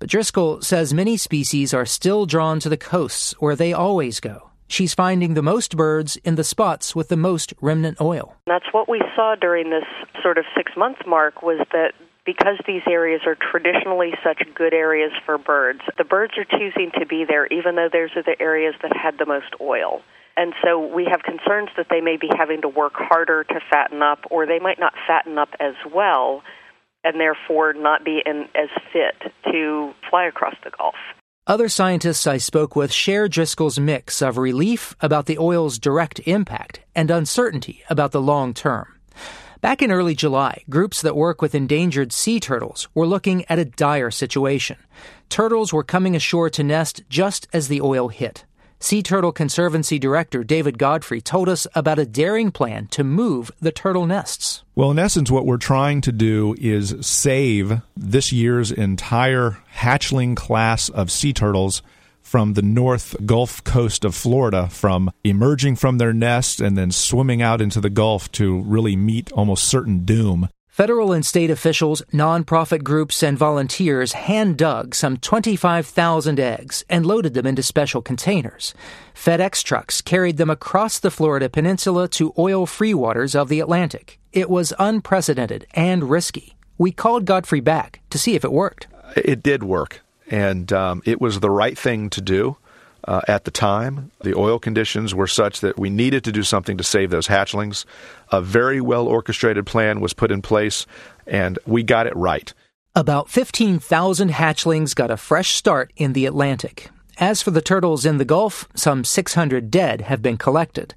But 0.00 0.08
Driscoll 0.08 0.60
says 0.62 0.92
many 0.92 1.16
species 1.16 1.72
are 1.72 1.86
still 1.86 2.26
drawn 2.26 2.58
to 2.60 2.68
the 2.68 2.76
coasts 2.76 3.32
where 3.38 3.54
they 3.54 3.72
always 3.72 4.18
go. 4.18 4.50
She's 4.66 4.92
finding 4.92 5.34
the 5.34 5.42
most 5.42 5.76
birds 5.76 6.16
in 6.24 6.34
the 6.34 6.42
spots 6.42 6.96
with 6.96 7.08
the 7.08 7.16
most 7.16 7.54
remnant 7.60 8.00
oil. 8.00 8.34
That's 8.48 8.72
what 8.72 8.88
we 8.88 9.02
saw 9.14 9.36
during 9.40 9.70
this 9.70 9.86
sort 10.20 10.36
of 10.36 10.44
six 10.56 10.72
month 10.76 10.98
mark 11.06 11.42
was 11.42 11.64
that 11.70 11.92
because 12.28 12.58
these 12.66 12.82
areas 12.86 13.22
are 13.24 13.36
traditionally 13.40 14.12
such 14.22 14.42
good 14.54 14.74
areas 14.74 15.12
for 15.24 15.38
birds, 15.38 15.80
the 15.96 16.04
birds 16.04 16.34
are 16.36 16.44
choosing 16.44 16.90
to 16.98 17.06
be 17.06 17.24
there 17.26 17.46
even 17.46 17.74
though 17.74 17.88
those 17.90 18.10
are 18.16 18.22
the 18.22 18.36
areas 18.38 18.74
that 18.82 18.94
had 18.94 19.16
the 19.16 19.24
most 19.24 19.54
oil. 19.62 20.02
And 20.36 20.52
so 20.62 20.78
we 20.78 21.06
have 21.10 21.22
concerns 21.22 21.70
that 21.78 21.86
they 21.88 22.02
may 22.02 22.18
be 22.18 22.28
having 22.36 22.60
to 22.60 22.68
work 22.68 22.92
harder 22.96 23.44
to 23.44 23.60
fatten 23.70 24.02
up, 24.02 24.26
or 24.30 24.44
they 24.44 24.58
might 24.58 24.78
not 24.78 24.92
fatten 25.06 25.38
up 25.38 25.48
as 25.58 25.72
well, 25.90 26.42
and 27.02 27.18
therefore 27.18 27.72
not 27.72 28.04
be 28.04 28.20
in, 28.26 28.46
as 28.54 28.68
fit 28.92 29.32
to 29.50 29.94
fly 30.10 30.26
across 30.26 30.54
the 30.62 30.70
Gulf. 30.70 30.96
Other 31.46 31.70
scientists 31.70 32.26
I 32.26 32.36
spoke 32.36 32.76
with 32.76 32.92
share 32.92 33.26
Driscoll's 33.26 33.80
mix 33.80 34.20
of 34.20 34.36
relief 34.36 34.94
about 35.00 35.24
the 35.24 35.38
oil's 35.38 35.78
direct 35.78 36.20
impact 36.26 36.80
and 36.94 37.10
uncertainty 37.10 37.84
about 37.88 38.12
the 38.12 38.20
long 38.20 38.52
term. 38.52 38.98
Back 39.60 39.82
in 39.82 39.90
early 39.90 40.14
July, 40.14 40.62
groups 40.70 41.02
that 41.02 41.16
work 41.16 41.42
with 41.42 41.52
endangered 41.52 42.12
sea 42.12 42.38
turtles 42.38 42.86
were 42.94 43.08
looking 43.08 43.44
at 43.46 43.58
a 43.58 43.64
dire 43.64 44.12
situation. 44.12 44.76
Turtles 45.28 45.72
were 45.72 45.82
coming 45.82 46.14
ashore 46.14 46.48
to 46.50 46.62
nest 46.62 47.02
just 47.08 47.48
as 47.52 47.66
the 47.66 47.80
oil 47.80 48.06
hit. 48.06 48.44
Sea 48.78 49.02
Turtle 49.02 49.32
Conservancy 49.32 49.98
Director 49.98 50.44
David 50.44 50.78
Godfrey 50.78 51.20
told 51.20 51.48
us 51.48 51.66
about 51.74 51.98
a 51.98 52.06
daring 52.06 52.52
plan 52.52 52.86
to 52.92 53.02
move 53.02 53.50
the 53.60 53.72
turtle 53.72 54.06
nests. 54.06 54.62
Well, 54.76 54.92
in 54.92 54.98
essence, 55.00 55.28
what 55.28 55.44
we're 55.44 55.56
trying 55.56 56.02
to 56.02 56.12
do 56.12 56.54
is 56.60 56.94
save 57.04 57.82
this 57.96 58.32
year's 58.32 58.70
entire 58.70 59.58
hatchling 59.74 60.36
class 60.36 60.88
of 60.88 61.10
sea 61.10 61.32
turtles 61.32 61.82
from 62.28 62.52
the 62.52 62.62
north 62.62 63.16
Gulf 63.24 63.64
coast 63.64 64.04
of 64.04 64.14
Florida 64.14 64.68
from 64.68 65.10
emerging 65.24 65.76
from 65.76 65.96
their 65.96 66.12
nest 66.12 66.60
and 66.60 66.76
then 66.76 66.90
swimming 66.90 67.40
out 67.40 67.62
into 67.62 67.80
the 67.80 67.88
Gulf 67.88 68.30
to 68.32 68.60
really 68.60 68.96
meet 68.96 69.32
almost 69.32 69.64
certain 69.64 70.04
doom. 70.04 70.50
Federal 70.68 71.10
and 71.10 71.24
state 71.24 71.48
officials, 71.48 72.02
nonprofit 72.12 72.84
groups, 72.84 73.22
and 73.22 73.38
volunteers 73.38 74.12
hand 74.12 74.58
dug 74.58 74.94
some 74.94 75.16
25,000 75.16 76.38
eggs 76.38 76.84
and 76.90 77.06
loaded 77.06 77.32
them 77.32 77.46
into 77.46 77.62
special 77.62 78.02
containers. 78.02 78.74
FedEx 79.14 79.64
trucks 79.64 80.02
carried 80.02 80.36
them 80.36 80.50
across 80.50 80.98
the 80.98 81.10
Florida 81.10 81.48
peninsula 81.48 82.06
to 82.08 82.34
oil 82.36 82.66
free 82.66 82.92
waters 82.92 83.34
of 83.34 83.48
the 83.48 83.60
Atlantic. 83.60 84.20
It 84.34 84.50
was 84.50 84.74
unprecedented 84.78 85.66
and 85.72 86.10
risky. 86.10 86.56
We 86.76 86.92
called 86.92 87.24
Godfrey 87.24 87.60
back 87.60 88.00
to 88.10 88.18
see 88.18 88.34
if 88.34 88.44
it 88.44 88.52
worked. 88.52 88.86
It 89.16 89.42
did 89.42 89.62
work 89.62 90.02
and 90.30 90.72
um, 90.72 91.02
it 91.04 91.20
was 91.20 91.40
the 91.40 91.50
right 91.50 91.78
thing 91.78 92.10
to 92.10 92.20
do. 92.20 92.56
Uh, 93.04 93.20
at 93.28 93.44
the 93.44 93.50
time, 93.50 94.10
the 94.20 94.34
oil 94.34 94.58
conditions 94.58 95.14
were 95.14 95.26
such 95.26 95.60
that 95.60 95.78
we 95.78 95.88
needed 95.88 96.24
to 96.24 96.32
do 96.32 96.42
something 96.42 96.76
to 96.76 96.84
save 96.84 97.10
those 97.10 97.28
hatchlings. 97.28 97.84
A 98.30 98.42
very 98.42 98.80
well 98.80 99.06
orchestrated 99.06 99.66
plan 99.66 100.00
was 100.00 100.12
put 100.12 100.30
in 100.30 100.42
place, 100.42 100.84
and 101.26 101.58
we 101.64 101.82
got 101.82 102.06
it 102.06 102.16
right. 102.16 102.52
About 102.94 103.30
15,000 103.30 104.30
hatchlings 104.30 104.94
got 104.94 105.10
a 105.10 105.16
fresh 105.16 105.54
start 105.54 105.92
in 105.96 106.12
the 106.12 106.26
Atlantic. 106.26 106.90
As 107.20 107.42
for 107.42 107.50
the 107.50 107.62
turtles 107.62 108.04
in 108.04 108.18
the 108.18 108.24
Gulf, 108.24 108.68
some 108.74 109.04
600 109.04 109.70
dead 109.70 110.02
have 110.02 110.20
been 110.20 110.36
collected. 110.36 110.94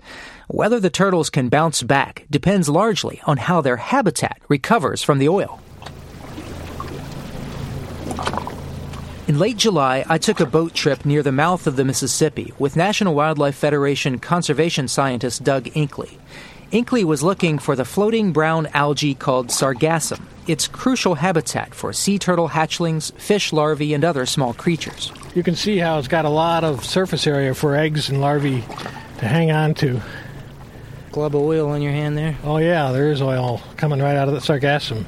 Whether 0.47 0.79
the 0.79 0.89
turtles 0.89 1.29
can 1.29 1.49
bounce 1.49 1.81
back 1.81 2.25
depends 2.29 2.69
largely 2.69 3.21
on 3.25 3.37
how 3.37 3.61
their 3.61 3.77
habitat 3.77 4.39
recovers 4.47 5.01
from 5.01 5.19
the 5.19 5.29
oil. 5.29 5.61
In 9.31 9.39
late 9.39 9.55
July, 9.55 10.03
I 10.09 10.17
took 10.17 10.41
a 10.41 10.45
boat 10.45 10.73
trip 10.73 11.05
near 11.05 11.23
the 11.23 11.31
mouth 11.31 11.65
of 11.65 11.77
the 11.77 11.85
Mississippi 11.85 12.51
with 12.59 12.75
National 12.75 13.15
Wildlife 13.15 13.55
Federation 13.55 14.19
conservation 14.19 14.89
scientist 14.89 15.41
Doug 15.45 15.67
Inkley. 15.67 16.17
Inkley 16.73 17.05
was 17.05 17.23
looking 17.23 17.57
for 17.57 17.77
the 17.77 17.85
floating 17.85 18.33
brown 18.33 18.67
algae 18.73 19.15
called 19.15 19.47
sargassum. 19.47 20.19
It's 20.47 20.67
crucial 20.67 21.15
habitat 21.15 21.73
for 21.73 21.93
sea 21.93 22.19
turtle 22.19 22.49
hatchlings, 22.49 23.13
fish 23.13 23.53
larvae, 23.53 23.93
and 23.93 24.03
other 24.03 24.25
small 24.25 24.53
creatures. 24.53 25.13
You 25.33 25.43
can 25.43 25.55
see 25.55 25.77
how 25.77 25.97
it's 25.97 26.09
got 26.09 26.25
a 26.25 26.29
lot 26.29 26.65
of 26.65 26.83
surface 26.83 27.25
area 27.25 27.53
for 27.53 27.73
eggs 27.73 28.09
and 28.09 28.19
larvae 28.19 28.65
to 29.19 29.25
hang 29.29 29.49
on 29.49 29.75
to. 29.75 30.01
Glub 31.13 31.33
of 31.37 31.41
oil 31.41 31.69
on 31.69 31.81
your 31.81 31.93
hand 31.93 32.17
there? 32.17 32.35
Oh, 32.43 32.57
yeah, 32.57 32.91
there 32.91 33.09
is 33.09 33.21
oil 33.21 33.61
coming 33.77 34.01
right 34.01 34.17
out 34.17 34.27
of 34.27 34.33
the 34.33 34.41
sargassum. 34.41 35.05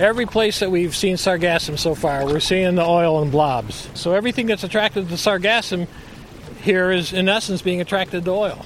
Every 0.00 0.24
place 0.24 0.60
that 0.60 0.70
we've 0.70 0.96
seen 0.96 1.16
sargassum 1.16 1.78
so 1.78 1.94
far, 1.94 2.24
we're 2.24 2.40
seeing 2.40 2.74
the 2.74 2.82
oil 2.82 3.20
in 3.20 3.30
blobs. 3.30 3.86
So 3.92 4.14
everything 4.14 4.46
that's 4.46 4.64
attracted 4.64 5.10
to 5.10 5.14
sargassum 5.16 5.86
here 6.62 6.90
is, 6.90 7.12
in 7.12 7.28
essence, 7.28 7.60
being 7.60 7.82
attracted 7.82 8.24
to 8.24 8.30
oil. 8.30 8.64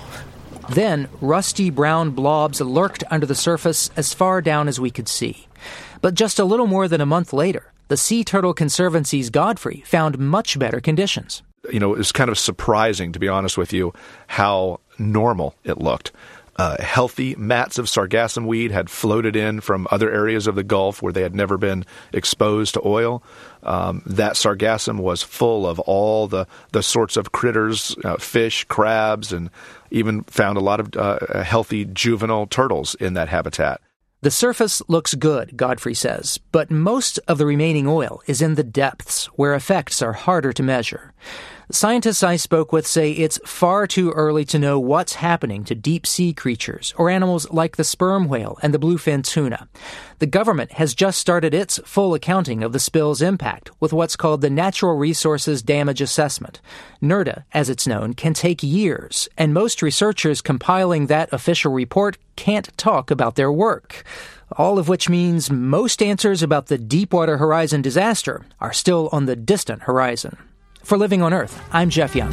Then, 0.71 1.09
rusty 1.21 1.71
brown 1.71 2.13
blobs 2.13 2.61
lurked 2.61 3.03
under 3.11 3.27
the 3.27 3.35
surface 3.35 3.91
as 3.97 4.15
far 4.15 4.43
down 4.43 4.69
as 4.69 4.79
we 4.79 4.93
could 4.93 5.09
see. 5.09 5.49
But 6.01 6.15
just 6.15 6.39
a 6.39 6.45
little 6.45 6.69
more 6.69 6.87
than 6.87 7.01
a 7.01 7.07
month 7.07 7.33
later, 7.33 7.73
the 7.89 7.97
Sea 7.97 8.23
Turtle 8.23 8.55
Conservancy's 8.55 9.29
Godfrey 9.29 9.83
found 9.85 10.21
much 10.21 10.57
better 10.57 10.81
conditions. 10.81 11.43
You 11.69 11.81
know, 11.81 11.95
it 11.95 11.99
was 11.99 12.13
kind 12.13 12.31
of 12.31 12.39
surprising, 12.39 13.11
to 13.11 13.19
be 13.19 13.27
honest 13.27 13.59
with 13.59 13.73
you, 13.73 13.93
how 14.29 14.79
normal 14.99 15.57
it 15.65 15.79
looked. 15.79 16.13
Uh, 16.57 16.81
healthy 16.81 17.35
mats 17.37 17.79
of 17.79 17.87
sargassum 17.87 18.47
weed 18.47 18.71
had 18.71 18.89
floated 18.89 19.35
in 19.35 19.61
from 19.61 19.89
other 19.91 20.11
areas 20.11 20.47
of 20.47 20.55
the 20.55 20.63
Gulf 20.63 21.03
where 21.03 21.13
they 21.13 21.23
had 21.23 21.35
never 21.35 21.59
been 21.59 21.85
exposed 22.13 22.75
to 22.75 22.87
oil. 22.87 23.23
Um, 23.65 24.03
that 24.07 24.35
sargassum 24.35 25.01
was 25.01 25.23
full 25.23 25.67
of 25.67 25.81
all 25.81 26.29
the, 26.29 26.47
the 26.73 26.83
sorts 26.83 27.17
of 27.17 27.33
critters, 27.33 27.97
uh, 28.05 28.19
fish, 28.19 28.65
crabs, 28.65 29.33
and 29.33 29.51
even 29.91 30.23
found 30.25 30.57
a 30.57 30.61
lot 30.61 30.81
of 30.81 30.95
uh, 30.97 31.43
healthy 31.43 31.87
juvenile 31.87 32.47
turtles 32.47 32.95
in 32.97 33.15
that 33.15 33.29
habitat. 33.29 33.81
The 34.21 34.31
surface 34.31 34.81
looks 34.89 35.15
good, 35.15 35.57
Godfrey 35.57 35.95
says, 35.95 36.39
but 36.51 36.71
most 36.71 37.19
of 37.29 37.37
the 37.37 37.45
remaining 37.45 37.87
oil 37.87 38.23
is 38.27 38.41
in 38.41 38.55
the 38.55 38.63
depths, 38.63 39.27
where 39.37 39.55
effects 39.55 40.01
are 40.01 40.15
harder 40.15 40.53
to 40.53 40.63
measure. 40.63 41.14
Scientists 41.71 42.23
I 42.23 42.37
spoke 42.37 42.73
with 42.73 42.87
say 42.87 43.13
it's 43.13 43.41
far 43.47 43.87
too 43.87 44.11
early 44.11 44.45
to 44.45 44.59
know 44.59 44.79
what's 44.79 45.15
happening 45.15 45.65
to 45.65 45.75
deep 45.75 46.07
sea 46.07 46.35
creatures 46.35 46.93
or 46.99 47.09
animals 47.09 47.51
like 47.51 47.77
the 47.77 47.85
sperm 47.85 48.29
whale 48.29 48.59
and 48.63 48.75
the 48.75 48.79
bluefin 48.79 49.25
tuna. 49.25 49.67
The 50.19 50.27
government 50.27 50.73
has 50.73 50.95
just 50.95 51.19
started 51.19 51.55
its 51.55 51.81
full 51.87 52.13
accounting 52.13 52.63
of 52.63 52.75
the 52.75 52.79
spill's 52.79 53.23
impact 53.23 53.71
with 53.81 53.95
what's 53.95 54.15
called 54.15 54.43
the 54.43 54.51
Natural 54.51 54.95
Resources 54.95 55.63
Damage 55.63 56.03
Assessment. 56.03 56.61
NRDA, 57.03 57.45
as 57.53 57.71
it's 57.71 57.87
known, 57.87 58.13
can 58.13 58.35
take 58.35 58.63
years, 58.63 59.27
and 59.39 59.55
most 59.55 59.81
researchers 59.81 60.43
compiling 60.43 61.07
that 61.07 61.33
official 61.33 61.73
report 61.73 62.19
can't 62.37 62.77
talk 62.77 63.11
about 63.11 63.37
their 63.37 63.51
work 63.51 64.05
all 64.57 64.79
of 64.79 64.89
which 64.89 65.09
means 65.09 65.51
most 65.51 66.03
answers 66.03 66.43
about 66.43 66.67
the 66.67 66.79
Deepwater 66.79 67.39
Horizon 67.39 67.83
disaster 67.83 68.45
are 68.61 68.75
still 68.75 69.09
on 69.11 69.25
the 69.25 69.35
distant 69.35 69.83
horizon. 69.83 70.37
For 70.85 70.99
Living 70.99 71.23
on 71.23 71.33
Earth, 71.33 71.63
I'm 71.73 71.89
Jeff 71.89 72.15
Young. 72.15 72.31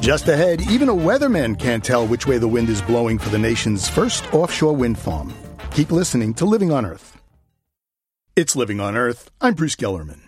Just 0.00 0.28
ahead, 0.28 0.62
even 0.70 0.88
a 0.88 0.94
weatherman 0.94 1.58
can't 1.58 1.84
tell 1.84 2.06
which 2.06 2.28
way 2.28 2.38
the 2.38 2.46
wind 2.46 2.68
is 2.68 2.80
blowing 2.80 3.18
for 3.18 3.30
the 3.30 3.38
nation's 3.38 3.88
first 3.88 4.32
offshore 4.32 4.76
wind 4.76 4.96
farm. 4.96 5.34
Keep 5.72 5.90
listening 5.90 6.34
to 6.34 6.46
Living 6.46 6.70
on 6.70 6.86
Earth. 6.86 7.20
It's 8.36 8.54
Living 8.54 8.78
on 8.78 8.96
Earth. 8.96 9.28
I'm 9.40 9.54
Bruce 9.54 9.74
Gellerman. 9.74 10.20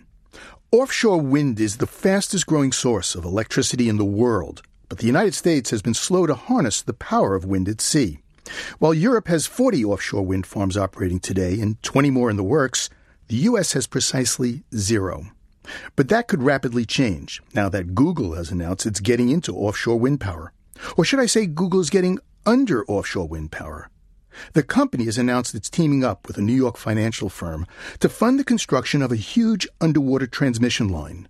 Offshore 0.73 1.21
wind 1.21 1.61
is 1.61 1.77
the 1.77 1.87
fastest 1.87 2.47
growing 2.47 2.73
source 2.73 3.15
of 3.15 3.25
electricity 3.25 3.89
in 3.89 3.97
the 3.97 4.05
world, 4.05 4.63
but 4.89 4.99
the 4.99 5.07
United 5.07 5.35
States 5.35 5.71
has 5.71 5.83
been 5.83 5.95
slow 5.95 6.27
to 6.27 6.35
harness 6.35 6.83
the 6.83 6.93
power 6.93 7.37
of 7.37 7.45
wind 7.45 7.69
at 7.69 7.81
sea. 7.81 8.19
While 8.79 8.95
Europe 8.95 9.29
has 9.29 9.47
40 9.47 9.85
offshore 9.85 10.27
wind 10.27 10.47
farms 10.47 10.77
operating 10.77 11.21
today 11.21 11.61
and 11.61 11.83
20 11.83 12.11
more 12.11 12.31
in 12.31 12.37
the 12.37 12.43
works, 12.43 12.91
the 13.29 13.37
U.S. 13.37 13.73
has 13.75 13.87
precisely 13.87 14.65
zero. 14.75 15.27
But 15.97 16.09
that 16.09 16.29
could 16.29 16.43
rapidly 16.43 16.85
change 16.85 17.43
now 17.55 17.69
that 17.69 17.95
Google 17.95 18.35
has 18.35 18.51
announced 18.51 18.87
it's 18.87 19.01
getting 19.01 19.29
into 19.29 19.57
offshore 19.57 19.99
wind 19.99 20.21
power. 20.21 20.53
Or 20.97 21.05
should 21.05 21.21
I 21.21 21.27
say, 21.27 21.47
Google 21.47 21.81
is 21.81 21.91
getting 21.91 22.19
under 22.47 22.85
offshore 22.87 23.29
wind 23.29 23.53
power. 23.53 23.89
The 24.55 24.63
company 24.63 25.05
has 25.05 25.19
announced 25.19 25.55
it's 25.55 25.71
teaming 25.71 26.05
up 26.05 26.27
with 26.27 26.39
a 26.39 26.43
New 26.43 26.55
York 26.55 26.77
financial 26.77 27.29
firm 27.29 27.67
to 27.99 28.09
fund 28.09 28.39
the 28.39 28.45
construction 28.45 29.03
of 29.03 29.13
a 29.13 29.17
huge 29.17 29.69
underwater 29.81 30.27
transmission 30.27 30.89
line. 30.89 31.29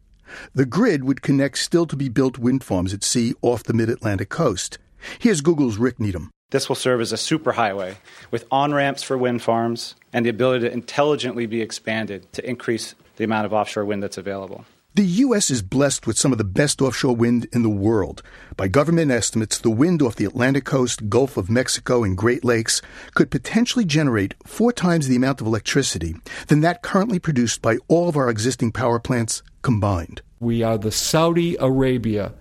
The 0.54 0.66
grid 0.66 1.04
would 1.04 1.22
connect 1.22 1.58
still 1.58 1.86
to 1.86 1.96
be 1.96 2.08
built 2.08 2.38
wind 2.38 2.62
farms 2.62 2.94
at 2.94 3.02
sea 3.02 3.34
off 3.42 3.64
the 3.64 3.72
mid 3.72 3.90
Atlantic 3.90 4.28
coast. 4.28 4.78
Here's 5.18 5.40
Google's 5.40 5.78
Rick 5.78 5.98
Needham. 5.98 6.30
This 6.50 6.68
will 6.68 6.76
serve 6.76 7.00
as 7.00 7.12
a 7.12 7.16
superhighway 7.16 7.96
with 8.30 8.44
on 8.50 8.74
ramps 8.74 9.02
for 9.02 9.16
wind 9.16 9.42
farms 9.42 9.94
and 10.12 10.26
the 10.26 10.30
ability 10.30 10.66
to 10.66 10.72
intelligently 10.72 11.46
be 11.46 11.62
expanded 11.62 12.32
to 12.32 12.48
increase 12.48 12.94
the 13.16 13.24
amount 13.24 13.46
of 13.46 13.52
offshore 13.52 13.84
wind 13.84 14.02
that's 14.02 14.18
available. 14.18 14.64
The 14.92 15.04
U.S. 15.04 15.52
is 15.52 15.62
blessed 15.62 16.08
with 16.08 16.18
some 16.18 16.32
of 16.32 16.38
the 16.38 16.44
best 16.44 16.82
offshore 16.82 17.14
wind 17.14 17.46
in 17.52 17.62
the 17.62 17.70
world. 17.70 18.24
By 18.56 18.66
government 18.66 19.12
estimates, 19.12 19.58
the 19.58 19.70
wind 19.70 20.02
off 20.02 20.16
the 20.16 20.24
Atlantic 20.24 20.64
coast, 20.64 21.08
Gulf 21.08 21.36
of 21.36 21.48
Mexico, 21.48 22.02
and 22.02 22.16
Great 22.16 22.44
Lakes 22.44 22.82
could 23.14 23.30
potentially 23.30 23.84
generate 23.84 24.34
four 24.44 24.72
times 24.72 25.06
the 25.06 25.14
amount 25.14 25.40
of 25.40 25.46
electricity 25.46 26.16
than 26.48 26.60
that 26.62 26.82
currently 26.82 27.20
produced 27.20 27.62
by 27.62 27.78
all 27.86 28.08
of 28.08 28.16
our 28.16 28.28
existing 28.28 28.72
power 28.72 28.98
plants 28.98 29.44
combined. 29.62 30.22
We 30.40 30.64
are 30.64 30.76
the 30.76 30.90
Saudi 30.90 31.56
Arabia 31.60 32.32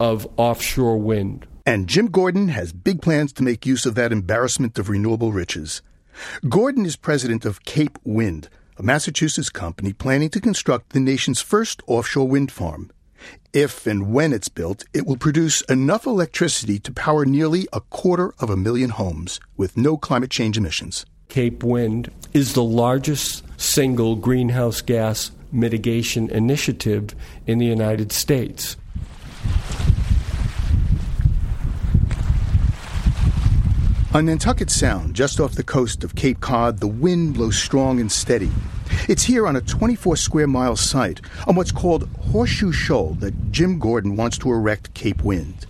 of 0.00 0.26
offshore 0.38 0.96
wind. 0.96 1.46
And 1.68 1.86
Jim 1.86 2.06
Gordon 2.06 2.48
has 2.48 2.72
big 2.72 3.02
plans 3.02 3.30
to 3.34 3.42
make 3.42 3.66
use 3.66 3.84
of 3.84 3.94
that 3.94 4.10
embarrassment 4.10 4.78
of 4.78 4.88
renewable 4.88 5.32
riches. 5.32 5.82
Gordon 6.48 6.86
is 6.86 6.96
president 6.96 7.44
of 7.44 7.62
Cape 7.66 7.98
Wind 8.04 8.48
a 8.78 8.82
Massachusetts 8.82 9.50
company 9.50 9.92
planning 9.92 10.30
to 10.30 10.40
construct 10.40 10.94
the 10.94 11.00
nation's 11.00 11.42
first 11.42 11.82
offshore 11.86 12.26
wind 12.26 12.50
farm. 12.50 12.90
If 13.52 13.86
and 13.86 14.10
when 14.14 14.32
it's 14.32 14.48
built, 14.48 14.82
it 14.94 15.04
will 15.04 15.18
produce 15.18 15.60
enough 15.62 16.06
electricity 16.06 16.78
to 16.78 16.92
power 16.92 17.26
nearly 17.26 17.68
a 17.70 17.82
quarter 17.82 18.32
of 18.38 18.48
a 18.48 18.56
million 18.56 18.88
homes 18.88 19.38
with 19.58 19.76
no 19.76 19.98
climate 19.98 20.30
change 20.30 20.56
emissions. 20.56 21.04
Cape 21.28 21.62
Wind 21.62 22.10
is 22.32 22.54
the 22.54 22.62
largest 22.64 23.44
single 23.60 24.16
greenhouse 24.16 24.80
gas 24.80 25.32
mitigation 25.52 26.30
initiative 26.30 27.14
in 27.46 27.58
the 27.58 27.66
United 27.66 28.10
States. 28.10 28.78
On 34.14 34.24
Nantucket 34.24 34.70
Sound, 34.70 35.14
just 35.14 35.38
off 35.38 35.52
the 35.52 35.62
coast 35.62 36.02
of 36.02 36.14
Cape 36.14 36.40
Cod, 36.40 36.78
the 36.78 36.88
wind 36.88 37.34
blows 37.34 37.58
strong 37.58 38.00
and 38.00 38.10
steady. 38.10 38.50
It's 39.06 39.24
here 39.24 39.46
on 39.46 39.54
a 39.54 39.60
24 39.60 40.16
square 40.16 40.46
mile 40.46 40.76
site 40.76 41.20
on 41.46 41.56
what's 41.56 41.70
called 41.70 42.08
Horseshoe 42.32 42.72
Shoal 42.72 43.12
that 43.20 43.52
Jim 43.52 43.78
Gordon 43.78 44.16
wants 44.16 44.38
to 44.38 44.50
erect 44.50 44.94
Cape 44.94 45.22
Wind. 45.22 45.66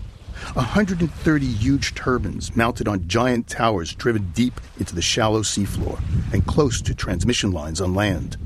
130 0.53 1.47
huge 1.47 1.97
turbines 1.97 2.55
mounted 2.55 2.87
on 2.87 3.09
giant 3.09 3.49
towers 3.49 3.93
driven 3.93 4.31
deep 4.31 4.61
into 4.79 4.95
the 4.95 5.03
shallow 5.03 5.43
seafloor 5.43 6.01
and 6.33 6.47
close 6.47 6.81
to 6.83 6.95
transmission 6.95 7.51
lines 7.51 7.81
on 7.81 7.93
land. 7.93 8.37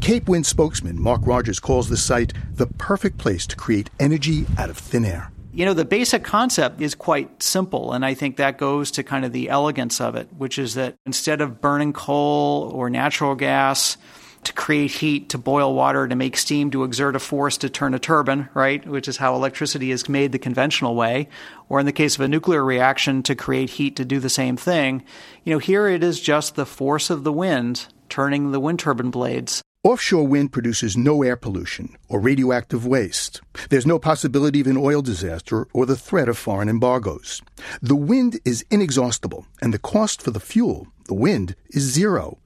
Cape 0.00 0.28
Wind 0.28 0.46
spokesman 0.46 1.00
Mark 1.00 1.20
Rodgers 1.24 1.60
calls 1.60 1.88
the 1.88 1.96
site 1.96 2.32
the 2.54 2.66
perfect 2.66 3.18
place 3.18 3.46
to 3.46 3.54
create 3.54 3.88
energy 4.00 4.46
out 4.58 4.68
of 4.68 4.76
thin 4.76 5.04
air. 5.04 5.30
You 5.54 5.66
know, 5.66 5.74
the 5.74 5.84
basic 5.84 6.24
concept 6.24 6.80
is 6.80 6.94
quite 6.94 7.42
simple, 7.42 7.92
and 7.92 8.06
I 8.06 8.14
think 8.14 8.38
that 8.38 8.56
goes 8.56 8.90
to 8.92 9.02
kind 9.02 9.26
of 9.26 9.32
the 9.32 9.50
elegance 9.50 10.00
of 10.00 10.16
it, 10.16 10.28
which 10.38 10.58
is 10.58 10.76
that 10.76 10.96
instead 11.04 11.42
of 11.42 11.60
burning 11.60 11.92
coal 11.92 12.70
or 12.74 12.88
natural 12.88 13.34
gas 13.34 13.98
to 14.44 14.54
create 14.54 14.90
heat, 14.90 15.28
to 15.28 15.38
boil 15.38 15.74
water, 15.74 16.08
to 16.08 16.16
make 16.16 16.38
steam, 16.38 16.70
to 16.70 16.84
exert 16.84 17.16
a 17.16 17.18
force 17.18 17.58
to 17.58 17.68
turn 17.68 17.92
a 17.92 17.98
turbine, 17.98 18.48
right, 18.54 18.86
which 18.86 19.08
is 19.08 19.18
how 19.18 19.34
electricity 19.34 19.90
is 19.90 20.08
made 20.08 20.32
the 20.32 20.38
conventional 20.38 20.94
way, 20.94 21.28
or 21.68 21.80
in 21.80 21.86
the 21.86 21.92
case 21.92 22.14
of 22.14 22.22
a 22.22 22.28
nuclear 22.28 22.64
reaction, 22.64 23.22
to 23.22 23.34
create 23.34 23.68
heat 23.68 23.94
to 23.96 24.06
do 24.06 24.18
the 24.18 24.30
same 24.30 24.56
thing, 24.56 25.04
you 25.44 25.52
know, 25.52 25.58
here 25.58 25.86
it 25.86 26.02
is 26.02 26.18
just 26.18 26.54
the 26.54 26.64
force 26.64 27.10
of 27.10 27.24
the 27.24 27.32
wind 27.32 27.88
turning 28.08 28.52
the 28.52 28.60
wind 28.60 28.78
turbine 28.78 29.10
blades 29.10 29.61
Offshore 29.84 30.28
wind 30.28 30.52
produces 30.52 30.96
no 30.96 31.24
air 31.24 31.34
pollution 31.34 31.96
or 32.08 32.20
radioactive 32.20 32.86
waste. 32.86 33.40
There's 33.68 33.84
no 33.84 33.98
possibility 33.98 34.60
of 34.60 34.68
an 34.68 34.76
oil 34.76 35.02
disaster 35.02 35.66
or 35.72 35.86
the 35.86 35.96
threat 35.96 36.28
of 36.28 36.38
foreign 36.38 36.68
embargoes. 36.68 37.42
The 37.80 37.96
wind 37.96 38.38
is 38.44 38.64
inexhaustible, 38.70 39.44
and 39.60 39.74
the 39.74 39.80
cost 39.80 40.22
for 40.22 40.30
the 40.30 40.38
fuel, 40.38 40.86
the 41.08 41.14
wind, 41.14 41.56
is 41.70 41.82
zero. 41.82 42.38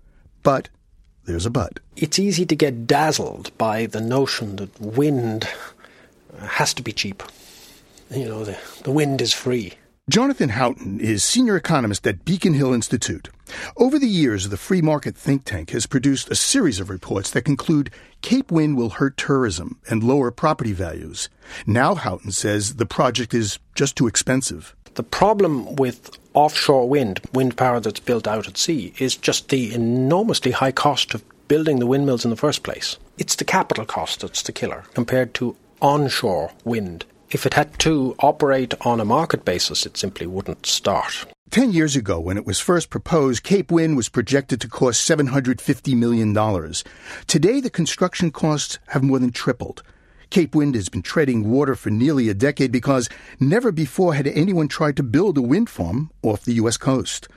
But 0.43 0.71
there's 1.27 1.45
a 1.45 1.51
but. 1.51 1.79
It's 1.95 2.19
easy 2.19 2.47
to 2.47 2.57
get 2.57 2.87
dazzled 2.87 3.51
by 3.59 3.85
the 3.85 4.01
notion 4.01 4.57
that 4.57 4.81
wind 4.81 5.47
has 6.41 6.73
to 6.73 6.83
be 6.83 6.95
cheap. 6.95 7.23
You 8.11 8.31
know, 8.31 8.45
the, 8.45 8.57
the 8.85 8.93
wind 8.93 9.21
is 9.21 9.35
free. 9.35 9.75
Jonathan 10.09 10.51
Haughton 10.51 11.01
is 11.01 11.25
senior 11.25 11.57
economist 11.57 12.07
at 12.07 12.25
Beacon 12.25 12.55
Hill 12.55 12.73
Institute. 12.73 13.29
Over 13.77 13.99
the 13.99 14.07
years, 14.07 14.51
the 14.51 14.57
free 14.57 14.81
market 14.81 15.17
think 15.17 15.45
tank 15.45 15.71
has 15.71 15.87
produced 15.87 16.31
a 16.31 16.37
series 16.37 16.79
of 16.79 16.91
reports 16.91 17.33
that 17.33 17.43
conclude 17.43 17.91
Cape 18.23 18.53
Wind 18.53 18.77
will 18.77 18.91
hurt 18.91 19.17
tourism 19.17 19.81
and 19.91 20.05
lower 20.05 20.31
property 20.31 20.73
values. 20.73 21.29
Now 21.67 21.97
Houghton 21.97 22.31
says 22.31 22.77
the 22.77 22.87
project 22.87 23.35
is 23.35 23.59
just 23.75 23.97
too 23.97 24.07
expensive. 24.07 24.77
The 24.95 25.03
problem 25.03 25.75
with 25.75 26.17
offshore 26.35 26.89
wind, 26.89 27.21
wind 27.33 27.57
power 27.57 27.81
that's 27.81 27.99
built 27.99 28.29
out 28.29 28.47
at 28.47 28.57
sea, 28.57 28.93
is 28.99 29.17
just 29.17 29.49
the 29.49 29.75
enormously 29.75 30.53
high 30.53 30.71
cost 30.71 31.15
of 31.15 31.25
building 31.49 31.81
the 31.81 31.87
windmills 31.87 32.25
in 32.25 32.31
the 32.31 32.37
first 32.37 32.63
place. 32.63 32.97
It's 33.19 33.35
the 33.35 33.45
capital 33.45 33.85
cost 33.85 34.21
that's 34.21 34.43
the 34.43 34.53
killer 34.53 34.85
compared 34.95 35.35
to 35.35 35.57
onshore 35.83 36.53
wind 36.65 37.07
if 37.31 37.47
it 37.47 37.55
had 37.55 37.79
to 37.81 38.15
operate 38.21 38.75
on 38.83 39.01
a 39.01 39.05
market 39.05 39.45
basis, 39.45 39.87
it 39.87 39.97
simply 39.97 40.27
wouldn't 40.27 40.67
start. 40.67 41.27
Ten 41.51 41.73
years 41.73 41.97
ago, 41.97 42.19
when 42.19 42.37
it 42.37 42.45
was 42.45 42.59
first 42.59 42.91
proposed, 42.91 43.45
Cape 43.45 43.71
Wind 43.71 43.97
was 43.97 44.09
projected 44.09 44.61
to 44.61 44.69
cost 44.69 45.09
$750 45.09 45.97
million. 45.97 46.35
Today, 47.27 47.61
the 47.61 47.71
construction 47.71 48.31
costs 48.31 48.79
have 48.89 49.03
more 49.03 49.19
than 49.19 49.31
tripled. 49.31 49.83
Cape 50.31 50.55
Wind 50.55 50.75
has 50.75 50.89
been 50.89 51.03
treading 51.03 51.49
water 51.49 51.77
for 51.77 51.91
nearly 51.91 52.29
a 52.29 52.35
decade 52.35 52.73
because 52.73 53.09
never 53.39 53.71
before 53.71 54.15
had 54.15 54.27
anyone 54.27 54.69
tried 54.69 54.97
to 54.97 55.03
build 55.03 55.39
a 55.39 55.43
wind 55.43 55.71
farm 55.71 56.11
off 56.23 56.45
the 56.45 56.55
U.S. 56.55 56.77
coast. 56.77 57.29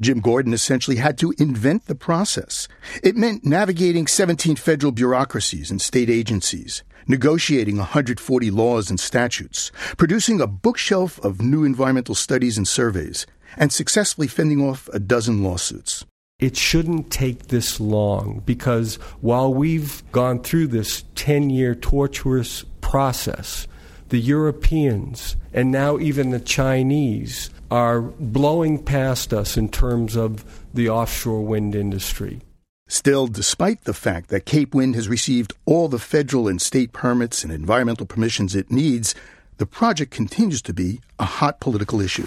Jim 0.00 0.20
Gordon 0.20 0.52
essentially 0.52 0.98
had 0.98 1.18
to 1.18 1.34
invent 1.38 1.86
the 1.86 1.96
process. 1.96 2.68
It 3.02 3.16
meant 3.16 3.44
navigating 3.44 4.06
17 4.06 4.54
federal 4.54 4.92
bureaucracies 4.92 5.72
and 5.72 5.82
state 5.82 6.08
agencies, 6.08 6.84
negotiating 7.08 7.78
140 7.78 8.50
laws 8.50 8.90
and 8.90 9.00
statutes, 9.00 9.72
producing 9.96 10.40
a 10.40 10.46
bookshelf 10.46 11.18
of 11.24 11.42
new 11.42 11.64
environmental 11.64 12.14
studies 12.14 12.56
and 12.56 12.68
surveys, 12.68 13.26
and 13.56 13.72
successfully 13.72 14.28
fending 14.28 14.62
off 14.62 14.88
a 14.92 14.98
dozen 14.98 15.42
lawsuits. 15.42 16.04
It 16.38 16.56
shouldn't 16.56 17.10
take 17.10 17.48
this 17.48 17.80
long 17.80 18.42
because 18.46 18.94
while 19.20 19.52
we've 19.52 20.04
gone 20.12 20.40
through 20.40 20.68
this 20.68 21.02
10 21.16 21.50
year 21.50 21.74
tortuous 21.74 22.64
process, 22.80 23.66
the 24.10 24.20
Europeans 24.20 25.34
and 25.52 25.72
now 25.72 25.98
even 25.98 26.30
the 26.30 26.38
Chinese 26.38 27.50
are 27.70 28.00
blowing 28.00 28.82
past 28.82 29.34
us 29.34 29.56
in 29.56 29.68
terms 29.68 30.16
of 30.16 30.44
the 30.72 30.88
offshore 30.88 31.42
wind 31.42 31.74
industry. 31.74 32.40
Still, 32.90 33.26
despite 33.26 33.84
the 33.84 33.92
fact 33.92 34.30
that 34.30 34.46
Cape 34.46 34.74
Wind 34.74 34.94
has 34.94 35.10
received 35.10 35.52
all 35.66 35.88
the 35.88 35.98
federal 35.98 36.48
and 36.48 36.60
state 36.60 36.94
permits 36.94 37.44
and 37.44 37.52
environmental 37.52 38.06
permissions 38.06 38.54
it 38.54 38.70
needs, 38.70 39.14
the 39.58 39.66
project 39.66 40.10
continues 40.10 40.62
to 40.62 40.72
be 40.72 41.00
a 41.18 41.26
hot 41.26 41.60
political 41.60 42.00
issue. 42.00 42.26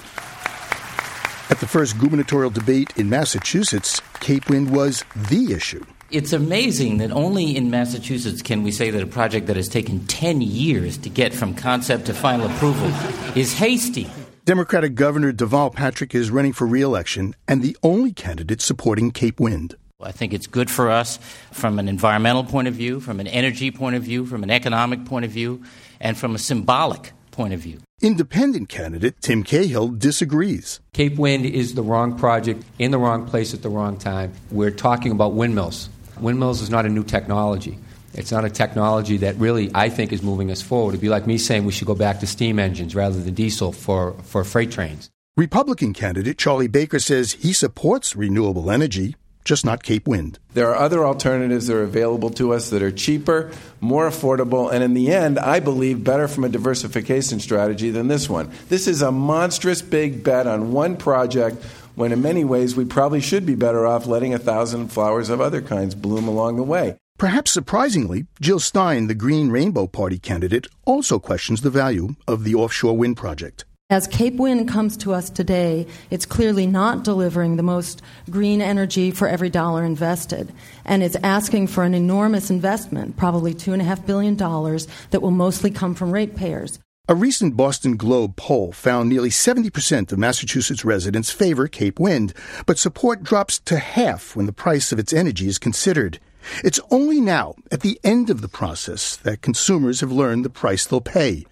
At 1.50 1.60
the 1.60 1.68
first 1.68 1.98
gubernatorial 1.98 2.52
debate 2.52 2.94
in 2.96 3.10
Massachusetts, 3.10 4.02
Cape 4.20 4.50
Wind 4.50 4.70
was 4.70 5.04
the 5.16 5.52
issue. 5.52 5.84
It's 6.12 6.32
amazing 6.32 6.98
that 6.98 7.12
only 7.12 7.58
in 7.58 7.72
Massachusetts 7.72 8.44
can 8.44 8.62
we 8.62 8.72
say 8.72 8.92
that 8.92 9.02
a 9.02 9.08
project 9.08 9.48
that 9.48 9.56
has 9.56 9.68
taken 9.68 10.06
10 10.06 10.42
years 10.42 10.98
to 11.00 11.10
get 11.10 11.34
from 11.34 11.56
concept 11.56 12.06
to 12.06 12.14
final 12.14 12.46
approval 12.46 12.88
is 13.36 13.54
hasty. 13.54 14.08
Democratic 14.46 14.94
Governor 14.94 15.34
Deval 15.34 15.74
Patrick 15.74 16.14
is 16.14 16.30
running 16.30 16.54
for 16.54 16.68
reelection 16.68 17.34
and 17.48 17.64
the 17.64 17.76
only 17.82 18.12
candidate 18.12 18.62
supporting 18.62 19.12
Cape 19.12 19.40
Wind. 19.40 19.76
I 20.04 20.12
think 20.12 20.34
it's 20.34 20.48
good 20.48 20.70
for 20.70 20.90
us 20.90 21.18
from 21.52 21.80
an 21.80 21.88
environmental 21.88 22.44
point 22.44 22.68
of 22.68 22.74
view, 22.74 23.00
from 23.00 23.20
an 23.20 23.28
energy 23.28 23.72
point 23.72 23.96
of 23.96 24.04
view, 24.04 24.26
from 24.26 24.44
an 24.44 24.50
economic 24.50 25.06
point 25.06 25.26
of 25.26 25.32
view, 25.32 25.64
and 26.00 26.18
from 26.18 26.36
a 26.36 26.40
symbolic 26.40 27.14
point 27.32 27.54
of 27.54 27.60
view. 27.60 27.80
Independent 28.02 28.68
candidate 28.68 29.22
Tim 29.22 29.44
Cahill 29.44 29.90
disagrees. 29.90 30.80
Cape 30.94 31.18
Wind 31.18 31.46
is 31.46 31.76
the 31.76 31.84
wrong 31.84 32.18
project 32.18 32.64
in 32.80 32.92
the 32.92 32.98
wrong 32.98 33.28
place 33.28 33.54
at 33.54 33.62
the 33.62 33.70
wrong 33.70 33.98
time. 33.98 34.34
We're 34.50 34.72
talking 34.72 35.12
about 35.12 35.34
windmills. 35.34 35.90
Windmills 36.20 36.62
is 36.62 36.70
not 36.70 36.86
a 36.86 36.90
new 36.90 37.04
technology. 37.04 37.78
It's 38.14 38.32
not 38.32 38.44
a 38.44 38.50
technology 38.50 39.18
that 39.18 39.36
really, 39.38 39.72
I 39.74 39.90
think, 39.90 40.12
is 40.12 40.22
moving 40.22 40.52
us 40.52 40.62
forward. 40.62 40.92
It'd 40.92 41.02
be 41.02 41.10
like 41.10 41.28
me 41.28 41.38
saying 41.38 41.66
we 41.66 41.72
should 41.72 41.88
go 41.88 41.96
back 41.96 42.20
to 42.20 42.28
steam 42.28 42.60
engines 42.60 42.94
rather 42.96 43.22
than 43.22 43.34
diesel 43.34 43.72
for, 43.72 44.14
for 44.24 44.44
freight 44.44 44.72
trains. 44.72 45.10
Republican 45.38 45.94
candidate 45.94 46.38
Charlie 46.38 46.68
Baker 46.68 47.00
says 47.00 47.34
he 47.34 47.54
supports 47.54 48.16
renewable 48.16 48.70
energy, 48.70 49.16
just 49.44 49.66
not 49.66 49.84
Cape 49.84 50.08
Wind. 50.08 50.40
There 50.54 50.70
are 50.70 50.76
other 50.76 51.06
alternatives 51.06 51.68
that 51.68 51.76
are 51.76 51.84
available 51.84 52.30
to 52.32 52.54
us 52.54 52.70
that 52.70 52.82
are 52.82 52.92
cheaper, 52.92 53.52
more 53.80 54.10
affordable, 54.10 54.72
and 54.72 54.84
in 54.84 54.94
the 54.94 55.12
end, 55.12 55.40
I 55.40 55.60
believe 55.60 56.04
better 56.04 56.28
from 56.28 56.44
a 56.44 56.50
diversification 56.50 57.40
strategy 57.40 57.90
than 57.90 58.08
this 58.08 58.30
one. 58.30 58.52
This 58.70 58.88
is 58.88 59.02
a 59.02 59.12
monstrous 59.12 59.82
big 59.82 60.24
bet 60.24 60.48
on 60.48 60.72
one 60.72 60.98
project 60.98 61.64
when 61.96 62.12
in 62.12 62.22
many 62.22 62.44
ways 62.44 62.76
we 62.76 62.86
probably 62.86 63.22
should 63.22 63.46
be 63.46 63.56
better 63.56 63.86
off 63.86 64.08
letting 64.08 64.34
a 64.34 64.40
thousand 64.40 64.90
flowers 64.90 65.30
of 65.30 65.42
other 65.42 65.62
kinds 65.62 65.96
bloom 65.96 66.28
along 66.28 66.58
the 66.58 66.64
way. 66.64 66.98
Perhaps 67.18 67.52
surprisingly, 67.52 68.26
Jill 68.40 68.60
Stein, 68.60 69.08
the 69.08 69.14
Green 69.14 69.52
Rainbow 69.52 69.86
Party 69.86 70.18
candidate, 70.18 70.68
also 70.86 71.20
questions 71.20 71.62
the 71.62 71.70
value 71.70 72.16
of 72.28 72.44
the 72.44 72.56
offshore 72.56 72.98
wind 72.98 73.18
project. 73.18 73.66
As 73.92 74.08
Cape 74.08 74.36
Wind 74.36 74.70
comes 74.70 74.96
to 74.96 75.14
us 75.14 75.30
today, 75.30 75.86
it's 76.10 76.26
clearly 76.26 76.66
not 76.66 77.04
delivering 77.04 77.58
the 77.58 77.62
most 77.62 78.02
green 78.30 78.62
energy 78.62 79.12
for 79.12 79.28
every 79.28 79.50
dollar 79.50 79.84
invested, 79.84 80.54
and 80.86 81.04
it's 81.04 81.18
asking 81.24 81.68
for 81.68 81.84
an 81.84 81.94
enormous 81.94 82.50
investment, 82.50 83.18
probably 83.18 83.54
$2.5 83.54 84.06
billion, 84.06 84.38
that 84.38 85.22
will 85.22 85.32
mostly 85.32 85.72
come 85.72 85.94
from 85.94 86.10
ratepayers. 86.10 86.80
A 87.10 87.16
recent 87.16 87.58
Boston 87.58 87.98
Globe 87.98 88.38
poll 88.38 88.72
found 88.72 89.10
nearly 89.10 89.28
70% 89.30 90.14
of 90.14 90.18
Massachusetts 90.18 90.86
residents 90.86 91.30
favor 91.30 91.68
Cape 91.68 92.00
Wind, 92.00 92.34
but 92.66 92.80
support 92.80 93.24
drops 93.24 93.60
to 93.60 93.78
half 93.78 94.38
when 94.38 94.46
the 94.46 94.54
price 94.54 94.94
of 94.94 95.00
its 95.00 95.12
energy 95.12 95.50
is 95.50 95.60
considered. 95.60 96.18
It's 96.64 96.80
only 96.92 97.20
now, 97.20 97.56
at 97.70 97.82
the 97.82 98.00
end 98.06 98.30
of 98.30 98.40
the 98.40 98.48
process, 98.48 99.18
that 99.18 99.42
consumers 99.42 100.00
have 100.00 100.14
learned 100.14 100.46
the 100.46 100.50
price 100.50 100.86
they'll 100.86 101.02
pay. 101.02 101.46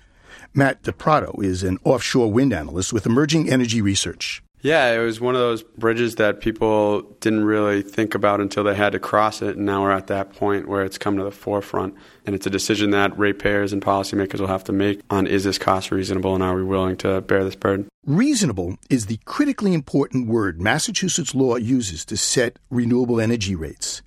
Matt 0.54 0.82
DePrato 0.82 1.44
is 1.44 1.64
an 1.64 1.78
offshore 1.84 2.32
wind 2.32 2.54
analyst 2.54 2.92
with 2.92 3.06
Emerging 3.06 3.50
Energy 3.50 3.82
Research. 3.82 4.42
Yeah, 4.62 4.92
it 4.92 4.98
was 4.98 5.22
one 5.22 5.36
of 5.36 5.42
those 5.42 5.64
bridges 5.64 6.16
that 6.16 6.42
people 6.42 7.04
didn't 7.22 7.46
really 7.46 7.82
think 7.82 8.14
about 8.14 8.42
until 8.42 8.66
they 8.66 8.76
had 8.76 8.92
to 8.92 9.00
cross 9.00 9.42
it, 9.42 9.56
and 9.56 9.66
now 9.66 9.84
we're 9.84 9.92
at 9.92 10.08
that 10.08 10.34
point 10.34 10.68
where 10.68 10.84
it's 10.84 10.98
come 10.98 11.16
to 11.18 11.24
the 11.24 11.32
forefront. 11.32 11.96
And 12.26 12.36
it's 12.36 12.46
a 12.46 12.50
decision 12.50 12.90
that 12.90 13.18
ratepayers 13.18 13.72
and 13.72 13.82
policymakers 13.82 14.40
will 14.40 14.48
have 14.48 14.66
to 14.66 14.74
make 14.74 15.02
on 15.10 15.28
is 15.28 15.46
this 15.46 15.58
cost 15.58 15.92
reasonable 15.92 16.34
and 16.34 16.44
are 16.44 16.56
we 16.56 16.64
willing 16.64 16.98
to 16.98 17.22
bear 17.22 17.46
this 17.46 17.56
burden? 17.56 17.88
Reasonable 18.06 18.76
is 18.90 19.06
the 19.06 19.20
critically 19.24 19.74
important 19.74 20.28
word 20.28 20.62
Massachusetts 20.62 21.34
law 21.34 21.56
uses 21.56 22.04
to 22.06 22.18
set 22.18 22.60
renewable 22.70 23.22
energy 23.22 23.56
rates. 23.56 24.02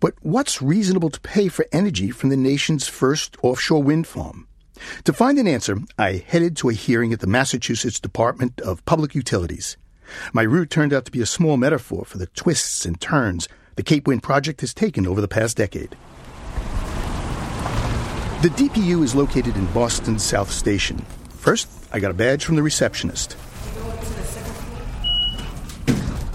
But 0.00 0.14
what's 0.20 0.60
reasonable 0.60 1.10
to 1.10 1.20
pay 1.20 1.48
for 1.48 1.66
energy 1.72 2.10
from 2.10 2.28
the 2.28 2.36
nation's 2.36 2.88
first 2.88 3.36
offshore 3.42 3.82
wind 3.82 4.06
farm? 4.06 4.48
To 5.04 5.12
find 5.12 5.38
an 5.38 5.46
answer, 5.46 5.78
I 5.98 6.24
headed 6.26 6.56
to 6.58 6.68
a 6.68 6.74
hearing 6.74 7.12
at 7.12 7.20
the 7.20 7.26
Massachusetts 7.26 8.00
Department 8.00 8.60
of 8.60 8.84
Public 8.84 9.14
Utilities. 9.14 9.76
My 10.32 10.42
route 10.42 10.70
turned 10.70 10.92
out 10.92 11.04
to 11.06 11.12
be 11.12 11.20
a 11.20 11.26
small 11.26 11.56
metaphor 11.56 12.04
for 12.04 12.18
the 12.18 12.26
twists 12.26 12.84
and 12.84 13.00
turns 13.00 13.48
the 13.76 13.82
Cape 13.82 14.06
Wind 14.06 14.22
project 14.22 14.60
has 14.60 14.74
taken 14.74 15.06
over 15.06 15.20
the 15.20 15.28
past 15.28 15.56
decade. 15.56 15.96
The 18.42 18.50
DPU 18.50 19.02
is 19.02 19.14
located 19.14 19.56
in 19.56 19.66
Boston's 19.72 20.22
South 20.22 20.50
Station. 20.50 20.98
First, 21.30 21.68
I 21.92 21.98
got 21.98 22.10
a 22.10 22.14
badge 22.14 22.44
from 22.44 22.56
the 22.56 22.62
receptionist 22.62 23.36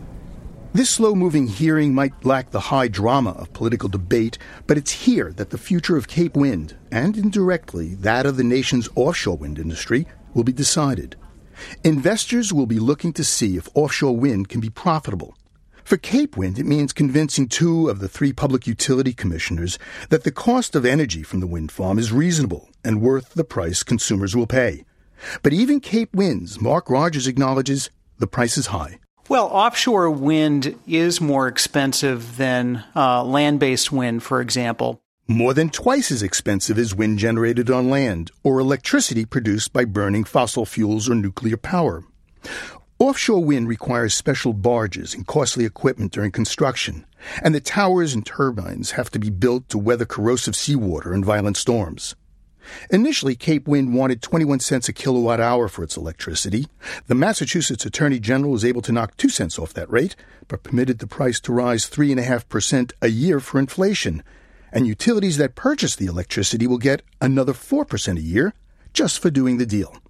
This 0.74 0.88
slow 0.88 1.14
moving 1.14 1.48
hearing 1.48 1.94
might 1.94 2.24
lack 2.24 2.50
the 2.50 2.60
high 2.60 2.88
drama 2.88 3.32
of 3.32 3.52
political 3.52 3.90
debate, 3.90 4.38
but 4.66 4.78
it's 4.78 4.90
here 4.90 5.30
that 5.34 5.50
the 5.50 5.58
future 5.58 5.98
of 5.98 6.08
Cape 6.08 6.34
Wind, 6.34 6.78
and 6.90 7.18
indirectly 7.18 7.94
that 7.96 8.24
of 8.24 8.38
the 8.38 8.44
nation's 8.44 8.88
offshore 8.94 9.36
wind 9.36 9.58
industry, 9.58 10.06
will 10.32 10.44
be 10.44 10.52
decided. 10.52 11.14
Investors 11.84 12.54
will 12.54 12.64
be 12.64 12.78
looking 12.78 13.12
to 13.12 13.22
see 13.22 13.58
if 13.58 13.68
offshore 13.74 14.16
wind 14.16 14.48
can 14.48 14.60
be 14.60 14.70
profitable. 14.70 15.36
For 15.84 15.96
Cape 15.96 16.36
Wind, 16.36 16.58
it 16.58 16.66
means 16.66 16.92
convincing 16.92 17.48
two 17.48 17.88
of 17.88 17.98
the 17.98 18.08
three 18.08 18.32
public 18.32 18.66
utility 18.66 19.12
commissioners 19.12 19.78
that 20.10 20.24
the 20.24 20.30
cost 20.30 20.76
of 20.76 20.84
energy 20.84 21.22
from 21.22 21.40
the 21.40 21.46
wind 21.46 21.72
farm 21.72 21.98
is 21.98 22.12
reasonable 22.12 22.68
and 22.84 23.00
worth 23.00 23.34
the 23.34 23.44
price 23.44 23.82
consumers 23.82 24.36
will 24.36 24.46
pay. 24.46 24.84
But 25.42 25.52
even 25.52 25.80
Cape 25.80 26.14
Wind's 26.14 26.60
Mark 26.60 26.88
Rodgers 26.88 27.26
acknowledges 27.26 27.90
the 28.18 28.26
price 28.26 28.56
is 28.56 28.66
high. 28.66 28.98
Well, 29.28 29.46
offshore 29.46 30.10
wind 30.10 30.78
is 30.86 31.20
more 31.20 31.48
expensive 31.48 32.36
than 32.36 32.84
uh, 32.94 33.24
land 33.24 33.60
based 33.60 33.92
wind, 33.92 34.22
for 34.22 34.40
example. 34.40 35.00
More 35.28 35.54
than 35.54 35.70
twice 35.70 36.10
as 36.10 36.22
expensive 36.22 36.78
as 36.78 36.94
wind 36.94 37.18
generated 37.18 37.70
on 37.70 37.88
land 37.88 38.30
or 38.42 38.58
electricity 38.58 39.24
produced 39.24 39.72
by 39.72 39.84
burning 39.84 40.24
fossil 40.24 40.66
fuels 40.66 41.08
or 41.08 41.14
nuclear 41.14 41.56
power. 41.56 42.04
Offshore 43.02 43.44
wind 43.44 43.66
requires 43.66 44.14
special 44.14 44.52
barges 44.52 45.12
and 45.12 45.26
costly 45.26 45.64
equipment 45.64 46.12
during 46.12 46.30
construction, 46.30 47.04
and 47.42 47.52
the 47.52 47.58
towers 47.58 48.14
and 48.14 48.24
turbines 48.24 48.92
have 48.92 49.10
to 49.10 49.18
be 49.18 49.28
built 49.28 49.68
to 49.70 49.76
weather 49.76 50.04
corrosive 50.04 50.54
seawater 50.54 51.12
and 51.12 51.24
violent 51.24 51.56
storms. 51.56 52.14
Initially, 52.90 53.34
Cape 53.34 53.66
Wind 53.66 53.92
wanted 53.92 54.22
21 54.22 54.60
cents 54.60 54.88
a 54.88 54.92
kilowatt 54.92 55.40
hour 55.40 55.66
for 55.66 55.82
its 55.82 55.96
electricity. 55.96 56.68
The 57.08 57.16
Massachusetts 57.16 57.84
Attorney 57.84 58.20
General 58.20 58.52
was 58.52 58.64
able 58.64 58.82
to 58.82 58.92
knock 58.92 59.16
2 59.16 59.30
cents 59.30 59.58
off 59.58 59.74
that 59.74 59.90
rate, 59.90 60.14
but 60.46 60.62
permitted 60.62 61.00
the 61.00 61.08
price 61.08 61.40
to 61.40 61.52
rise 61.52 61.90
3.5% 61.90 62.92
a 63.02 63.08
year 63.08 63.40
for 63.40 63.58
inflation. 63.58 64.22
And 64.70 64.86
utilities 64.86 65.38
that 65.38 65.56
purchase 65.56 65.96
the 65.96 66.06
electricity 66.06 66.68
will 66.68 66.78
get 66.78 67.02
another 67.20 67.52
4% 67.52 68.16
a 68.16 68.20
year 68.20 68.54
just 68.92 69.18
for 69.18 69.28
doing 69.28 69.58
the 69.58 69.66
deal. 69.66 70.01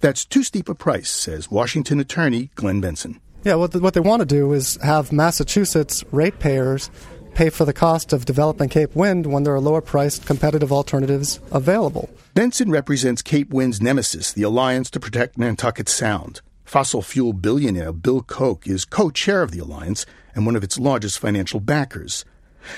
That's 0.00 0.24
too 0.24 0.42
steep 0.42 0.68
a 0.68 0.74
price, 0.74 1.10
says 1.10 1.50
Washington 1.50 2.00
attorney 2.00 2.50
Glenn 2.54 2.80
Benson. 2.80 3.20
Yeah, 3.44 3.56
what, 3.56 3.74
what 3.76 3.94
they 3.94 4.00
want 4.00 4.20
to 4.20 4.26
do 4.26 4.52
is 4.52 4.76
have 4.82 5.12
Massachusetts 5.12 6.02
ratepayers 6.10 6.90
pay 7.34 7.50
for 7.50 7.64
the 7.64 7.72
cost 7.72 8.12
of 8.12 8.24
developing 8.24 8.68
Cape 8.68 8.94
Wind 8.94 9.26
when 9.26 9.42
there 9.42 9.54
are 9.54 9.60
lower 9.60 9.80
priced 9.80 10.24
competitive 10.24 10.72
alternatives 10.72 11.40
available. 11.52 12.08
Benson 12.34 12.70
represents 12.70 13.22
Cape 13.22 13.50
Wind's 13.50 13.82
nemesis, 13.82 14.32
the 14.32 14.44
Alliance 14.44 14.88
to 14.90 15.00
Protect 15.00 15.36
Nantucket 15.36 15.88
Sound. 15.88 16.40
Fossil 16.64 17.02
fuel 17.02 17.32
billionaire 17.32 17.92
Bill 17.92 18.22
Koch 18.22 18.66
is 18.66 18.84
co 18.84 19.10
chair 19.10 19.42
of 19.42 19.50
the 19.50 19.58
alliance 19.58 20.06
and 20.34 20.46
one 20.46 20.56
of 20.56 20.64
its 20.64 20.78
largest 20.78 21.18
financial 21.18 21.60
backers. 21.60 22.24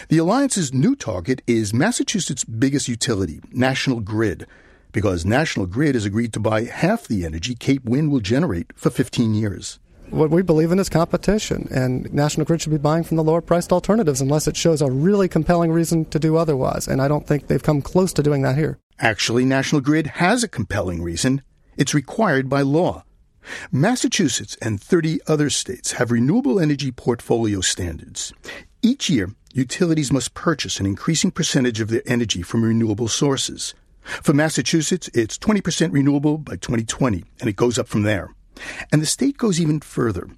The 0.08 0.18
alliance's 0.18 0.74
new 0.74 0.96
target 0.96 1.42
is 1.46 1.72
Massachusetts' 1.72 2.44
biggest 2.44 2.88
utility, 2.88 3.40
National 3.52 4.00
Grid, 4.00 4.46
because 4.96 5.26
National 5.26 5.66
Grid 5.66 5.94
has 5.94 6.06
agreed 6.06 6.32
to 6.32 6.40
buy 6.40 6.64
half 6.64 7.06
the 7.06 7.26
energy 7.26 7.54
Cape 7.54 7.84
Wind 7.84 8.10
will 8.10 8.20
generate 8.20 8.72
for 8.74 8.88
15 8.88 9.34
years. 9.34 9.78
What 10.08 10.30
we 10.30 10.40
believe 10.40 10.72
in 10.72 10.78
is 10.78 10.88
competition, 10.88 11.68
and 11.70 12.10
National 12.14 12.46
Grid 12.46 12.62
should 12.62 12.70
be 12.70 12.78
buying 12.78 13.04
from 13.04 13.18
the 13.18 13.22
lower 13.22 13.42
priced 13.42 13.74
alternatives 13.74 14.22
unless 14.22 14.48
it 14.48 14.56
shows 14.56 14.80
a 14.80 14.90
really 14.90 15.28
compelling 15.28 15.70
reason 15.70 16.06
to 16.06 16.18
do 16.18 16.38
otherwise, 16.38 16.88
and 16.88 17.02
I 17.02 17.08
don't 17.08 17.26
think 17.26 17.46
they've 17.46 17.62
come 17.62 17.82
close 17.82 18.14
to 18.14 18.22
doing 18.22 18.40
that 18.40 18.56
here. 18.56 18.78
Actually, 18.98 19.44
National 19.44 19.82
Grid 19.82 20.06
has 20.06 20.42
a 20.42 20.48
compelling 20.48 21.02
reason. 21.02 21.42
It's 21.76 21.92
required 21.92 22.48
by 22.48 22.62
law. 22.62 23.04
Massachusetts 23.70 24.56
and 24.62 24.80
30 24.80 25.20
other 25.26 25.50
states 25.50 25.92
have 25.92 26.10
renewable 26.10 26.58
energy 26.58 26.90
portfolio 26.90 27.60
standards. 27.60 28.32
Each 28.80 29.10
year, 29.10 29.28
utilities 29.52 30.10
must 30.10 30.32
purchase 30.32 30.80
an 30.80 30.86
increasing 30.86 31.32
percentage 31.32 31.82
of 31.82 31.88
their 31.88 32.02
energy 32.06 32.40
from 32.40 32.64
renewable 32.64 33.08
sources. 33.08 33.74
For 34.06 34.32
Massachusetts, 34.32 35.10
it's 35.14 35.38
20% 35.38 35.92
renewable 35.92 36.38
by 36.38 36.56
2020, 36.56 37.24
and 37.40 37.48
it 37.48 37.56
goes 37.56 37.78
up 37.78 37.88
from 37.88 38.02
there. 38.02 38.34
And 38.92 39.02
the 39.02 39.06
state 39.06 39.36
goes 39.36 39.60
even 39.60 39.80
further. 39.80 40.28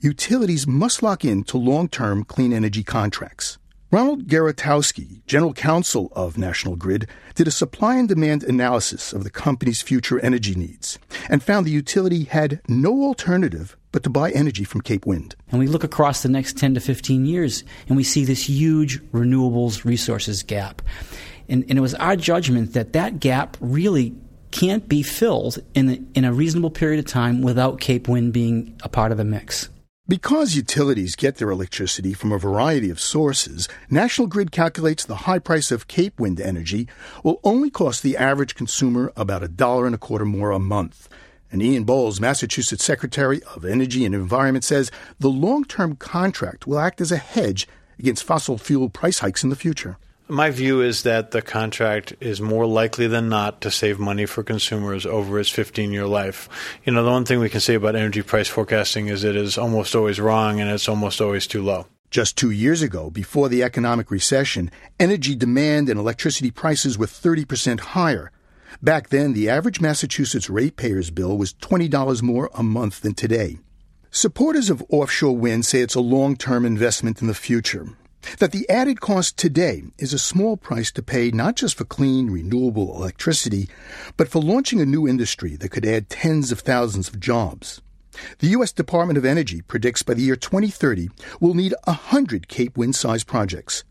Utilities 0.00 0.66
must 0.66 1.02
lock 1.02 1.24
in 1.24 1.44
to 1.44 1.56
long 1.56 1.88
term 1.88 2.24
clean 2.24 2.52
energy 2.52 2.82
contracts. 2.82 3.58
Ronald 3.92 4.26
Gerwatowski, 4.26 5.20
general 5.26 5.52
counsel 5.52 6.10
of 6.16 6.38
National 6.38 6.76
Grid, 6.76 7.06
did 7.34 7.46
a 7.46 7.50
supply 7.50 7.96
and 7.96 8.08
demand 8.08 8.42
analysis 8.42 9.12
of 9.12 9.22
the 9.22 9.28
company's 9.28 9.82
future 9.82 10.18
energy 10.20 10.54
needs 10.54 10.98
and 11.28 11.42
found 11.42 11.66
the 11.66 11.72
utility 11.72 12.24
had 12.24 12.62
no 12.66 13.02
alternative 13.02 13.76
but 13.92 14.02
to 14.04 14.08
buy 14.08 14.30
energy 14.30 14.64
from 14.64 14.80
Cape 14.80 15.04
Wind. 15.04 15.36
And 15.50 15.60
we 15.60 15.66
look 15.66 15.84
across 15.84 16.22
the 16.22 16.30
next 16.30 16.56
10 16.56 16.72
to 16.72 16.80
15 16.80 17.26
years 17.26 17.64
and 17.86 17.98
we 17.98 18.02
see 18.02 18.24
this 18.24 18.48
huge 18.48 19.02
renewables 19.10 19.84
resources 19.84 20.42
gap. 20.42 20.80
And, 21.52 21.66
and 21.68 21.76
it 21.76 21.82
was 21.82 21.94
our 21.96 22.16
judgment 22.16 22.72
that 22.72 22.94
that 22.94 23.20
gap 23.20 23.58
really 23.60 24.14
can't 24.52 24.88
be 24.88 25.02
filled 25.02 25.58
in, 25.74 26.10
in 26.14 26.24
a 26.24 26.32
reasonable 26.32 26.70
period 26.70 26.98
of 26.98 27.04
time 27.04 27.42
without 27.42 27.78
Cape 27.78 28.08
Wind 28.08 28.32
being 28.32 28.74
a 28.82 28.88
part 28.88 29.12
of 29.12 29.18
the 29.18 29.24
mix. 29.24 29.68
Because 30.08 30.56
utilities 30.56 31.14
get 31.14 31.36
their 31.36 31.50
electricity 31.50 32.14
from 32.14 32.32
a 32.32 32.38
variety 32.38 32.88
of 32.88 32.98
sources, 32.98 33.68
National 33.90 34.28
Grid 34.28 34.50
calculates 34.50 35.04
the 35.04 35.26
high 35.26 35.38
price 35.38 35.70
of 35.70 35.88
Cape 35.88 36.18
Wind 36.18 36.40
energy 36.40 36.88
will 37.22 37.38
only 37.44 37.68
cost 37.68 38.02
the 38.02 38.16
average 38.16 38.54
consumer 38.54 39.12
about 39.14 39.42
a 39.42 39.48
dollar 39.48 39.84
and 39.84 39.94
a 39.94 39.98
quarter 39.98 40.24
more 40.24 40.52
a 40.52 40.58
month. 40.58 41.06
And 41.50 41.62
Ian 41.62 41.84
Bowles, 41.84 42.18
Massachusetts 42.18 42.82
Secretary 42.82 43.42
of 43.54 43.66
Energy 43.66 44.06
and 44.06 44.14
Environment, 44.14 44.64
says 44.64 44.90
the 45.20 45.28
long 45.28 45.64
term 45.64 45.96
contract 45.96 46.66
will 46.66 46.78
act 46.78 47.02
as 47.02 47.12
a 47.12 47.18
hedge 47.18 47.68
against 47.98 48.24
fossil 48.24 48.56
fuel 48.56 48.88
price 48.88 49.18
hikes 49.18 49.44
in 49.44 49.50
the 49.50 49.56
future. 49.56 49.98
My 50.32 50.48
view 50.48 50.80
is 50.80 51.02
that 51.02 51.32
the 51.32 51.42
contract 51.42 52.14
is 52.18 52.40
more 52.40 52.64
likely 52.64 53.06
than 53.06 53.28
not 53.28 53.60
to 53.60 53.70
save 53.70 53.98
money 53.98 54.24
for 54.24 54.42
consumers 54.42 55.04
over 55.04 55.38
its 55.38 55.50
15 55.50 55.92
year 55.92 56.06
life. 56.06 56.48
You 56.86 56.94
know, 56.94 57.04
the 57.04 57.10
one 57.10 57.26
thing 57.26 57.38
we 57.38 57.50
can 57.50 57.60
say 57.60 57.74
about 57.74 57.96
energy 57.96 58.22
price 58.22 58.48
forecasting 58.48 59.08
is 59.08 59.24
it 59.24 59.36
is 59.36 59.58
almost 59.58 59.94
always 59.94 60.18
wrong 60.18 60.58
and 60.58 60.70
it's 60.70 60.88
almost 60.88 61.20
always 61.20 61.46
too 61.46 61.62
low. 61.62 61.86
Just 62.10 62.38
two 62.38 62.50
years 62.50 62.80
ago, 62.80 63.10
before 63.10 63.50
the 63.50 63.62
economic 63.62 64.10
recession, 64.10 64.70
energy 64.98 65.34
demand 65.34 65.90
and 65.90 66.00
electricity 66.00 66.50
prices 66.50 66.96
were 66.96 67.04
30% 67.04 67.80
higher. 67.80 68.32
Back 68.80 69.10
then, 69.10 69.34
the 69.34 69.50
average 69.50 69.82
Massachusetts 69.82 70.48
ratepayer's 70.48 71.10
bill 71.10 71.36
was 71.36 71.52
$20 71.52 72.22
more 72.22 72.48
a 72.54 72.62
month 72.62 73.02
than 73.02 73.12
today. 73.12 73.58
Supporters 74.10 74.70
of 74.70 74.82
offshore 74.88 75.36
wind 75.36 75.66
say 75.66 75.82
it's 75.82 75.94
a 75.94 76.00
long 76.00 76.36
term 76.36 76.64
investment 76.64 77.20
in 77.20 77.28
the 77.28 77.34
future. 77.34 77.88
That 78.38 78.52
the 78.52 78.68
added 78.68 79.00
cost 79.00 79.36
today 79.36 79.82
is 79.98 80.12
a 80.12 80.18
small 80.18 80.56
price 80.56 80.90
to 80.92 81.02
pay 81.02 81.30
not 81.30 81.56
just 81.56 81.76
for 81.76 81.84
clean, 81.84 82.30
renewable 82.30 82.94
electricity, 82.96 83.68
but 84.16 84.28
for 84.28 84.40
launching 84.40 84.80
a 84.80 84.86
new 84.86 85.08
industry 85.08 85.56
that 85.56 85.70
could 85.70 85.84
add 85.84 86.08
tens 86.08 86.52
of 86.52 86.60
thousands 86.60 87.08
of 87.08 87.20
jobs. 87.20 87.82
The 88.38 88.48
U.S. 88.48 88.72
Department 88.72 89.18
of 89.18 89.24
Energy 89.24 89.62
predicts 89.62 90.02
by 90.02 90.14
the 90.14 90.22
year 90.22 90.36
2030 90.36 91.08
we'll 91.40 91.54
need 91.54 91.74
100 91.84 92.48
Cape 92.48 92.76
Wind 92.76 92.94
sized 92.94 93.26
projects. 93.26 93.84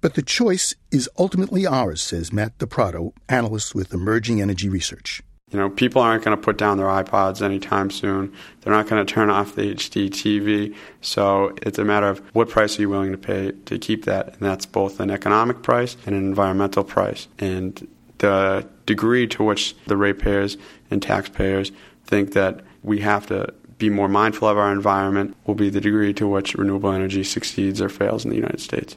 But 0.00 0.14
the 0.14 0.22
choice 0.22 0.74
is 0.90 1.10
ultimately 1.18 1.66
ours, 1.66 2.00
says 2.00 2.32
Matt 2.32 2.58
DePrado, 2.58 3.12
analyst 3.28 3.74
with 3.74 3.92
Emerging 3.92 4.40
Energy 4.40 4.68
Research. 4.68 5.22
You 5.50 5.58
know, 5.58 5.68
people 5.68 6.00
aren't 6.00 6.24
going 6.24 6.36
to 6.36 6.42
put 6.42 6.56
down 6.56 6.76
their 6.78 6.86
iPods 6.86 7.42
anytime 7.42 7.90
soon. 7.90 8.32
They're 8.60 8.72
not 8.72 8.88
going 8.88 9.04
to 9.04 9.12
turn 9.12 9.30
off 9.30 9.56
the 9.56 9.74
HD 9.74 10.08
TV. 10.08 10.74
So 11.00 11.56
it's 11.62 11.78
a 11.78 11.84
matter 11.84 12.08
of 12.08 12.20
what 12.34 12.48
price 12.48 12.78
are 12.78 12.82
you 12.82 12.88
willing 12.88 13.10
to 13.12 13.18
pay 13.18 13.52
to 13.66 13.78
keep 13.78 14.04
that? 14.04 14.28
And 14.28 14.40
that's 14.40 14.64
both 14.64 15.00
an 15.00 15.10
economic 15.10 15.62
price 15.62 15.96
and 16.06 16.14
an 16.14 16.22
environmental 16.22 16.84
price. 16.84 17.26
And 17.38 17.86
the 18.18 18.68
degree 18.86 19.26
to 19.28 19.42
which 19.42 19.76
the 19.86 19.96
ratepayers 19.96 20.56
and 20.90 21.02
taxpayers 21.02 21.72
think 22.04 22.32
that 22.34 22.60
we 22.82 23.00
have 23.00 23.26
to 23.26 23.52
be 23.78 23.90
more 23.90 24.08
mindful 24.08 24.46
of 24.46 24.58
our 24.58 24.70
environment 24.70 25.36
will 25.46 25.54
be 25.54 25.70
the 25.70 25.80
degree 25.80 26.12
to 26.12 26.28
which 26.28 26.54
renewable 26.54 26.92
energy 26.92 27.24
succeeds 27.24 27.80
or 27.80 27.88
fails 27.88 28.24
in 28.24 28.30
the 28.30 28.36
United 28.36 28.60
States. 28.60 28.96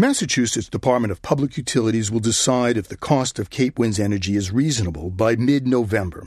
Massachusetts 0.00 0.70
Department 0.70 1.12
of 1.12 1.20
Public 1.20 1.58
Utilities 1.58 2.10
will 2.10 2.20
decide 2.20 2.78
if 2.78 2.88
the 2.88 2.96
cost 2.96 3.38
of 3.38 3.50
Cape 3.50 3.78
Wind's 3.78 4.00
energy 4.00 4.34
is 4.34 4.50
reasonable 4.50 5.10
by 5.10 5.36
mid 5.36 5.66
November. 5.66 6.26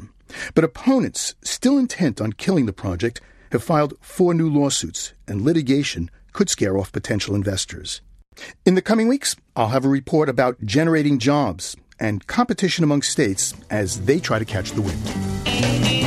But 0.54 0.64
opponents, 0.64 1.34
still 1.42 1.80
intent 1.80 2.22
on 2.22 2.34
killing 2.34 2.68
the 2.68 2.72
project, 2.72 3.20
have 3.52 3.64
filed 3.64 3.96
four 4.00 4.36
new 4.36 4.48
lawsuits, 4.48 5.14
and 5.28 5.42
litigation 5.42 6.12
could 6.34 6.52
scare 6.52 6.78
off 6.78 6.92
potential 6.92 7.34
investors. 7.34 8.02
In 8.64 8.76
the 8.76 8.82
coming 8.84 9.08
weeks, 9.08 9.36
I'll 9.56 9.70
have 9.70 9.86
a 9.86 9.90
report 9.90 10.30
about 10.30 10.64
generating 10.64 11.18
jobs 11.18 11.76
and 12.00 12.28
competition 12.28 12.84
among 12.84 13.02
states 13.02 13.56
as 13.72 14.06
they 14.06 14.20
try 14.20 14.38
to 14.38 14.46
catch 14.46 14.74
the 14.74 14.84
wind. 14.84 16.03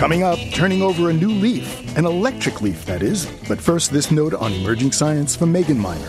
Coming 0.00 0.22
up, 0.22 0.38
turning 0.54 0.80
over 0.80 1.10
a 1.10 1.12
new 1.12 1.28
leaf, 1.28 1.94
an 1.94 2.06
electric 2.06 2.62
leaf, 2.62 2.86
that 2.86 3.02
is. 3.02 3.26
But 3.46 3.60
first, 3.60 3.92
this 3.92 4.10
note 4.10 4.32
on 4.32 4.50
emerging 4.54 4.92
science 4.92 5.36
from 5.36 5.52
Megan 5.52 5.78
Miner. 5.78 6.08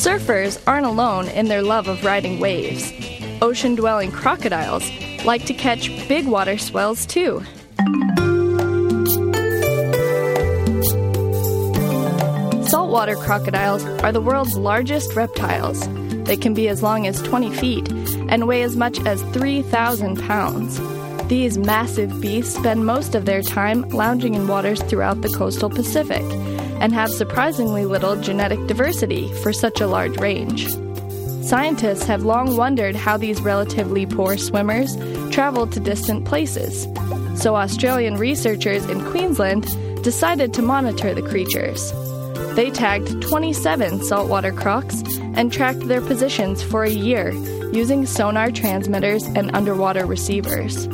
Surfers 0.00 0.62
aren't 0.66 0.86
alone 0.86 1.28
in 1.28 1.48
their 1.48 1.60
love 1.60 1.86
of 1.86 2.02
riding 2.02 2.40
waves. 2.40 2.90
Ocean 3.42 3.74
dwelling 3.74 4.10
crocodiles 4.10 4.90
like 5.26 5.44
to 5.44 5.52
catch 5.52 5.88
big 6.08 6.26
water 6.26 6.56
swells 6.56 7.04
too. 7.04 7.42
Saltwater 12.66 13.16
crocodiles 13.16 13.84
are 14.02 14.10
the 14.10 14.22
world's 14.22 14.56
largest 14.56 15.14
reptiles. 15.14 15.86
They 16.24 16.38
can 16.38 16.54
be 16.54 16.66
as 16.68 16.82
long 16.82 17.06
as 17.06 17.20
20 17.20 17.50
feet 17.50 17.92
and 18.30 18.48
weigh 18.48 18.62
as 18.62 18.74
much 18.74 18.98
as 19.04 19.20
3,000 19.34 20.18
pounds. 20.18 20.80
These 21.28 21.58
massive 21.58 22.22
beasts 22.22 22.54
spend 22.54 22.86
most 22.86 23.14
of 23.14 23.26
their 23.26 23.42
time 23.42 23.86
lounging 23.90 24.34
in 24.34 24.48
waters 24.48 24.82
throughout 24.84 25.20
the 25.20 25.28
coastal 25.28 25.68
Pacific 25.68 26.22
and 26.80 26.90
have 26.94 27.10
surprisingly 27.10 27.84
little 27.84 28.16
genetic 28.16 28.66
diversity 28.66 29.30
for 29.42 29.52
such 29.52 29.82
a 29.82 29.86
large 29.86 30.16
range. 30.16 30.66
Scientists 31.44 32.04
have 32.04 32.22
long 32.22 32.56
wondered 32.56 32.96
how 32.96 33.18
these 33.18 33.42
relatively 33.42 34.06
poor 34.06 34.38
swimmers 34.38 34.96
travel 35.30 35.66
to 35.66 35.78
distant 35.80 36.24
places, 36.24 36.88
so 37.38 37.56
Australian 37.56 38.16
researchers 38.16 38.86
in 38.86 39.04
Queensland 39.10 39.64
decided 40.02 40.54
to 40.54 40.62
monitor 40.62 41.12
the 41.12 41.22
creatures. 41.22 41.92
They 42.54 42.70
tagged 42.70 43.20
27 43.20 44.02
saltwater 44.02 44.52
crocs 44.52 45.02
and 45.34 45.52
tracked 45.52 45.88
their 45.88 46.00
positions 46.00 46.62
for 46.62 46.84
a 46.84 46.90
year 46.90 47.32
using 47.70 48.06
sonar 48.06 48.50
transmitters 48.50 49.24
and 49.24 49.54
underwater 49.54 50.06
receivers. 50.06 50.88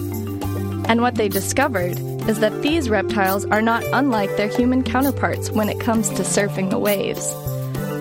And 0.86 1.00
what 1.00 1.14
they 1.14 1.28
discovered 1.28 1.98
is 2.28 2.40
that 2.40 2.62
these 2.62 2.90
reptiles 2.90 3.44
are 3.46 3.62
not 3.62 3.84
unlike 3.92 4.36
their 4.36 4.48
human 4.48 4.82
counterparts 4.82 5.50
when 5.50 5.68
it 5.68 5.80
comes 5.80 6.08
to 6.10 6.22
surfing 6.22 6.70
the 6.70 6.78
waves. 6.78 7.26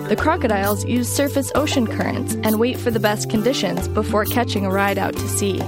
The 0.08 0.16
crocodiles 0.18 0.84
use 0.84 1.08
surface 1.08 1.50
ocean 1.54 1.86
currents 1.86 2.34
and 2.34 2.60
wait 2.60 2.78
for 2.78 2.90
the 2.90 3.00
best 3.00 3.30
conditions 3.30 3.88
before 3.88 4.26
catching 4.26 4.66
a 4.66 4.70
ride 4.70 4.98
out 4.98 5.14
to 5.14 5.28
sea. 5.28 5.60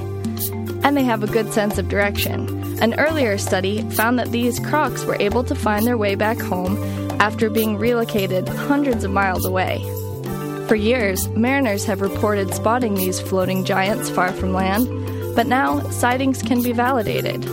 And 0.83 0.97
they 0.97 1.05
have 1.05 1.23
a 1.23 1.27
good 1.27 1.53
sense 1.53 1.79
of 1.79 1.89
direction. 1.89 2.81
An 2.83 2.99
earlier 3.01 3.39
study 3.39 3.81
found 3.91 4.19
that 4.19 4.33
these 4.33 4.61
crocs 4.61 5.05
were 5.05 5.17
able 5.19 5.43
to 5.45 5.55
find 5.55 5.87
their 5.87 5.97
way 5.97 6.15
back 6.17 6.39
home 6.39 6.77
after 7.19 7.49
being 7.49 7.79
relocated 7.79 8.47
hundreds 8.47 9.05
of 9.05 9.11
miles 9.11 9.47
away. 9.47 9.83
For 10.69 10.75
years, 10.75 11.29
mariners 11.31 11.87
have 11.87 12.03
reported 12.03 12.53
spotting 12.53 12.95
these 12.95 13.21
floating 13.21 13.65
giants 13.65 14.11
far 14.11 14.33
from 14.33 14.53
land 14.53 14.87
but 15.37 15.47
now, 15.47 15.81
sightings 15.91 16.43
can 16.43 16.63
be 16.63 16.73
validated. 16.73 17.45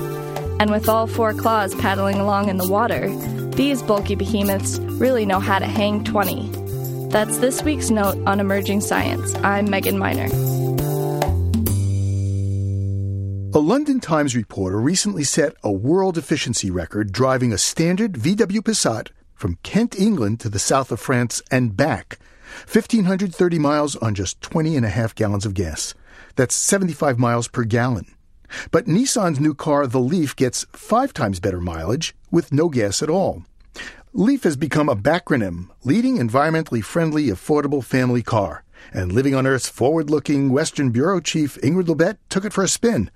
And 0.59 0.71
with 0.71 0.87
all 0.87 1.05
four 1.05 1.33
claws 1.33 1.75
paddling 1.75 2.17
along 2.17 2.47
in 2.47 2.55
the 2.55 2.67
water, 2.67 3.09
these 3.55 3.83
bulky 3.83 4.15
behemoths 4.15 4.79
really 4.79 5.25
know 5.25 5.41
how 5.41 5.59
to 5.59 5.65
hang 5.65 6.05
20. 6.05 6.49
That's 7.09 7.37
this 7.39 7.61
week's 7.61 7.89
note 7.89 8.17
on 8.25 8.39
emerging 8.39 8.79
science. 8.81 9.35
I'm 9.43 9.69
Megan 9.69 9.97
Miner. 9.99 10.29
A 13.55 13.59
London 13.59 13.99
Times 13.99 14.33
reporter 14.33 14.79
recently 14.79 15.25
set 15.25 15.53
a 15.61 15.71
world 15.71 16.17
efficiency 16.17 16.71
record 16.71 17.11
driving 17.11 17.51
a 17.51 17.57
standard 17.57 18.13
VW 18.13 18.61
Passat 18.61 19.09
from 19.35 19.59
Kent, 19.61 19.99
England 19.99 20.39
to 20.39 20.49
the 20.49 20.57
south 20.57 20.89
of 20.89 21.01
France 21.01 21.41
and 21.51 21.75
back, 21.75 22.17
1,530 22.71 23.59
miles 23.59 23.97
on 23.97 24.15
just 24.15 24.41
20 24.41 24.77
and 24.77 24.85
a 24.85 24.89
half 24.89 25.13
gallons 25.13 25.45
of 25.45 25.53
gas. 25.53 25.93
That's 26.35 26.55
75 26.55 27.19
miles 27.19 27.47
per 27.47 27.63
gallon. 27.63 28.15
But 28.71 28.85
Nissan's 28.85 29.39
new 29.39 29.53
car, 29.53 29.87
the 29.87 29.99
Leaf, 29.99 30.35
gets 30.35 30.65
five 30.73 31.13
times 31.13 31.39
better 31.39 31.59
mileage 31.59 32.15
with 32.31 32.53
no 32.53 32.69
gas 32.69 33.01
at 33.01 33.09
all. 33.09 33.43
Leaf 34.13 34.43
has 34.43 34.55
become 34.55 34.89
a 34.89 34.95
backronym, 34.95 35.69
leading 35.83 36.17
environmentally 36.17 36.83
friendly, 36.83 37.27
affordable 37.27 37.83
family 37.83 38.21
car. 38.21 38.63
And 38.93 39.11
Living 39.11 39.33
on 39.33 39.47
Earth's 39.47 39.69
forward 39.69 40.09
looking 40.09 40.49
Western 40.49 40.91
Bureau 40.91 41.19
Chief 41.19 41.57
Ingrid 41.61 41.85
Lobet 41.85 42.17
took 42.29 42.45
it 42.45 42.53
for 42.53 42.63
a 42.63 42.67
spin. 42.67 43.09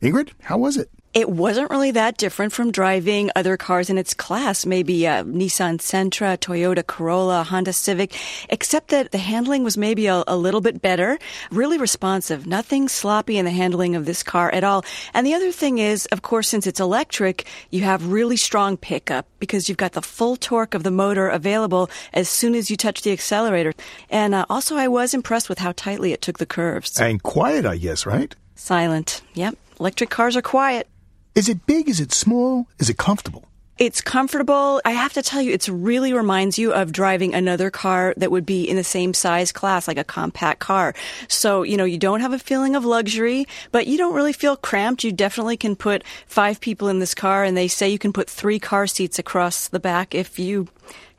Ingrid, 0.00 0.30
how 0.42 0.58
was 0.58 0.76
it? 0.76 0.90
It 1.14 1.30
wasn't 1.30 1.70
really 1.70 1.92
that 1.92 2.16
different 2.16 2.52
from 2.52 2.72
driving 2.72 3.30
other 3.36 3.56
cars 3.56 3.88
in 3.88 3.98
its 3.98 4.14
class, 4.14 4.66
maybe 4.66 5.06
a 5.06 5.22
Nissan 5.22 5.78
Sentra, 5.78 6.36
Toyota 6.36 6.84
Corolla, 6.84 7.44
Honda 7.44 7.72
Civic, 7.72 8.18
except 8.48 8.88
that 8.88 9.12
the 9.12 9.18
handling 9.18 9.62
was 9.62 9.78
maybe 9.78 10.08
a, 10.08 10.24
a, 10.26 10.36
little 10.36 10.60
bit 10.60 10.82
better, 10.82 11.16
really 11.52 11.78
responsive, 11.78 12.48
nothing 12.48 12.88
sloppy 12.88 13.38
in 13.38 13.44
the 13.44 13.52
handling 13.52 13.94
of 13.94 14.06
this 14.06 14.24
car 14.24 14.50
at 14.50 14.64
all. 14.64 14.84
And 15.14 15.24
the 15.24 15.34
other 15.34 15.52
thing 15.52 15.78
is, 15.78 16.06
of 16.06 16.22
course, 16.22 16.48
since 16.48 16.66
it's 16.66 16.80
electric, 16.80 17.46
you 17.70 17.82
have 17.82 18.10
really 18.10 18.36
strong 18.36 18.76
pickup 18.76 19.26
because 19.38 19.68
you've 19.68 19.78
got 19.78 19.92
the 19.92 20.02
full 20.02 20.34
torque 20.34 20.74
of 20.74 20.82
the 20.82 20.90
motor 20.90 21.28
available 21.28 21.90
as 22.12 22.28
soon 22.28 22.56
as 22.56 22.70
you 22.70 22.76
touch 22.76 23.02
the 23.02 23.12
accelerator. 23.12 23.72
And 24.10 24.34
uh, 24.34 24.46
also, 24.50 24.74
I 24.74 24.88
was 24.88 25.14
impressed 25.14 25.48
with 25.48 25.60
how 25.60 25.72
tightly 25.72 26.12
it 26.12 26.22
took 26.22 26.38
the 26.38 26.46
curves. 26.46 27.00
And 27.00 27.22
quiet, 27.22 27.66
I 27.66 27.76
guess, 27.76 28.04
right? 28.04 28.34
Silent. 28.56 29.22
Yep. 29.34 29.56
Electric 29.78 30.10
cars 30.10 30.36
are 30.36 30.42
quiet. 30.42 30.88
Is 31.34 31.48
it 31.48 31.66
big? 31.66 31.88
Is 31.88 31.98
it 31.98 32.12
small? 32.12 32.68
Is 32.78 32.88
it 32.88 32.96
comfortable? 32.96 33.44
It's 33.76 34.00
comfortable. 34.00 34.80
I 34.84 34.92
have 34.92 35.14
to 35.14 35.22
tell 35.22 35.42
you, 35.42 35.50
it 35.50 35.66
really 35.66 36.12
reminds 36.12 36.60
you 36.60 36.72
of 36.72 36.92
driving 36.92 37.34
another 37.34 37.72
car 37.72 38.14
that 38.18 38.30
would 38.30 38.46
be 38.46 38.62
in 38.62 38.76
the 38.76 38.84
same 38.84 39.12
size 39.12 39.50
class, 39.50 39.88
like 39.88 39.98
a 39.98 40.04
compact 40.04 40.60
car. 40.60 40.94
So, 41.26 41.64
you 41.64 41.76
know, 41.76 41.84
you 41.84 41.98
don't 41.98 42.20
have 42.20 42.32
a 42.32 42.38
feeling 42.38 42.76
of 42.76 42.84
luxury, 42.84 43.48
but 43.72 43.88
you 43.88 43.98
don't 43.98 44.14
really 44.14 44.32
feel 44.32 44.56
cramped. 44.56 45.02
You 45.02 45.10
definitely 45.10 45.56
can 45.56 45.74
put 45.74 46.04
five 46.28 46.60
people 46.60 46.86
in 46.86 47.00
this 47.00 47.16
car, 47.16 47.42
and 47.42 47.56
they 47.56 47.66
say 47.66 47.88
you 47.88 47.98
can 47.98 48.12
put 48.12 48.30
three 48.30 48.60
car 48.60 48.86
seats 48.86 49.18
across 49.18 49.66
the 49.66 49.80
back 49.80 50.14
if 50.14 50.38
you 50.38 50.68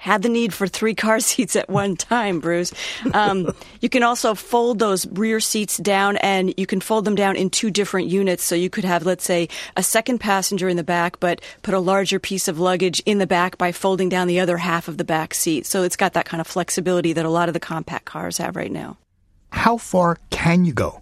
had 0.06 0.22
the 0.22 0.30
need 0.30 0.54
for 0.54 0.68
three 0.68 0.94
car 0.94 1.20
seats 1.30 1.56
at 1.56 1.68
one 1.68 1.96
time, 1.96 2.40
Bruce. 2.40 2.72
Um, 3.12 3.56
you 3.82 3.90
can 3.90 4.04
also 4.04 4.36
fold 4.36 4.78
those 4.78 5.08
rear 5.08 5.40
seats 5.40 5.78
down 5.78 6.18
and 6.18 6.54
you 6.58 6.68
can 6.68 6.80
fold 6.80 7.06
them 7.06 7.16
down 7.16 7.36
in 7.36 7.50
two 7.50 7.72
different 7.72 8.08
units. 8.08 8.44
So 8.44 8.54
you 8.54 8.70
could 8.70 8.84
have, 8.84 9.04
let's 9.04 9.24
say, 9.24 9.50
a 9.76 9.82
second 9.82 10.20
passenger 10.20 10.70
in 10.70 10.78
the 10.78 10.84
back, 10.84 11.20
but 11.20 11.42
put 11.64 11.74
a 11.74 11.80
larger 11.80 12.20
piece 12.20 12.48
of 12.48 12.60
luggage 12.60 13.02
in 13.08 13.18
the 13.18 13.26
back 13.26 13.58
by 13.58 13.72
folding 13.72 14.08
down 14.08 14.28
the 14.28 14.40
other 14.40 14.58
half 14.58 14.88
of 14.88 15.00
the 15.00 15.04
back 15.04 15.34
seat. 15.34 15.66
So 15.66 15.82
it's 15.82 15.96
got 15.96 16.14
that 16.14 16.26
kind 16.26 16.40
of 16.40 16.46
flexibility 16.46 17.14
that 17.14 17.26
a 17.26 17.30
lot 17.30 17.50
of 17.50 17.54
the 17.54 17.60
compact 17.60 18.06
cars 18.06 18.38
have 18.38 18.56
right 18.56 18.72
now. 18.72 18.98
How 19.50 19.78
far 19.78 20.20
can 20.30 20.66
you 20.66 20.74
go? 20.74 21.02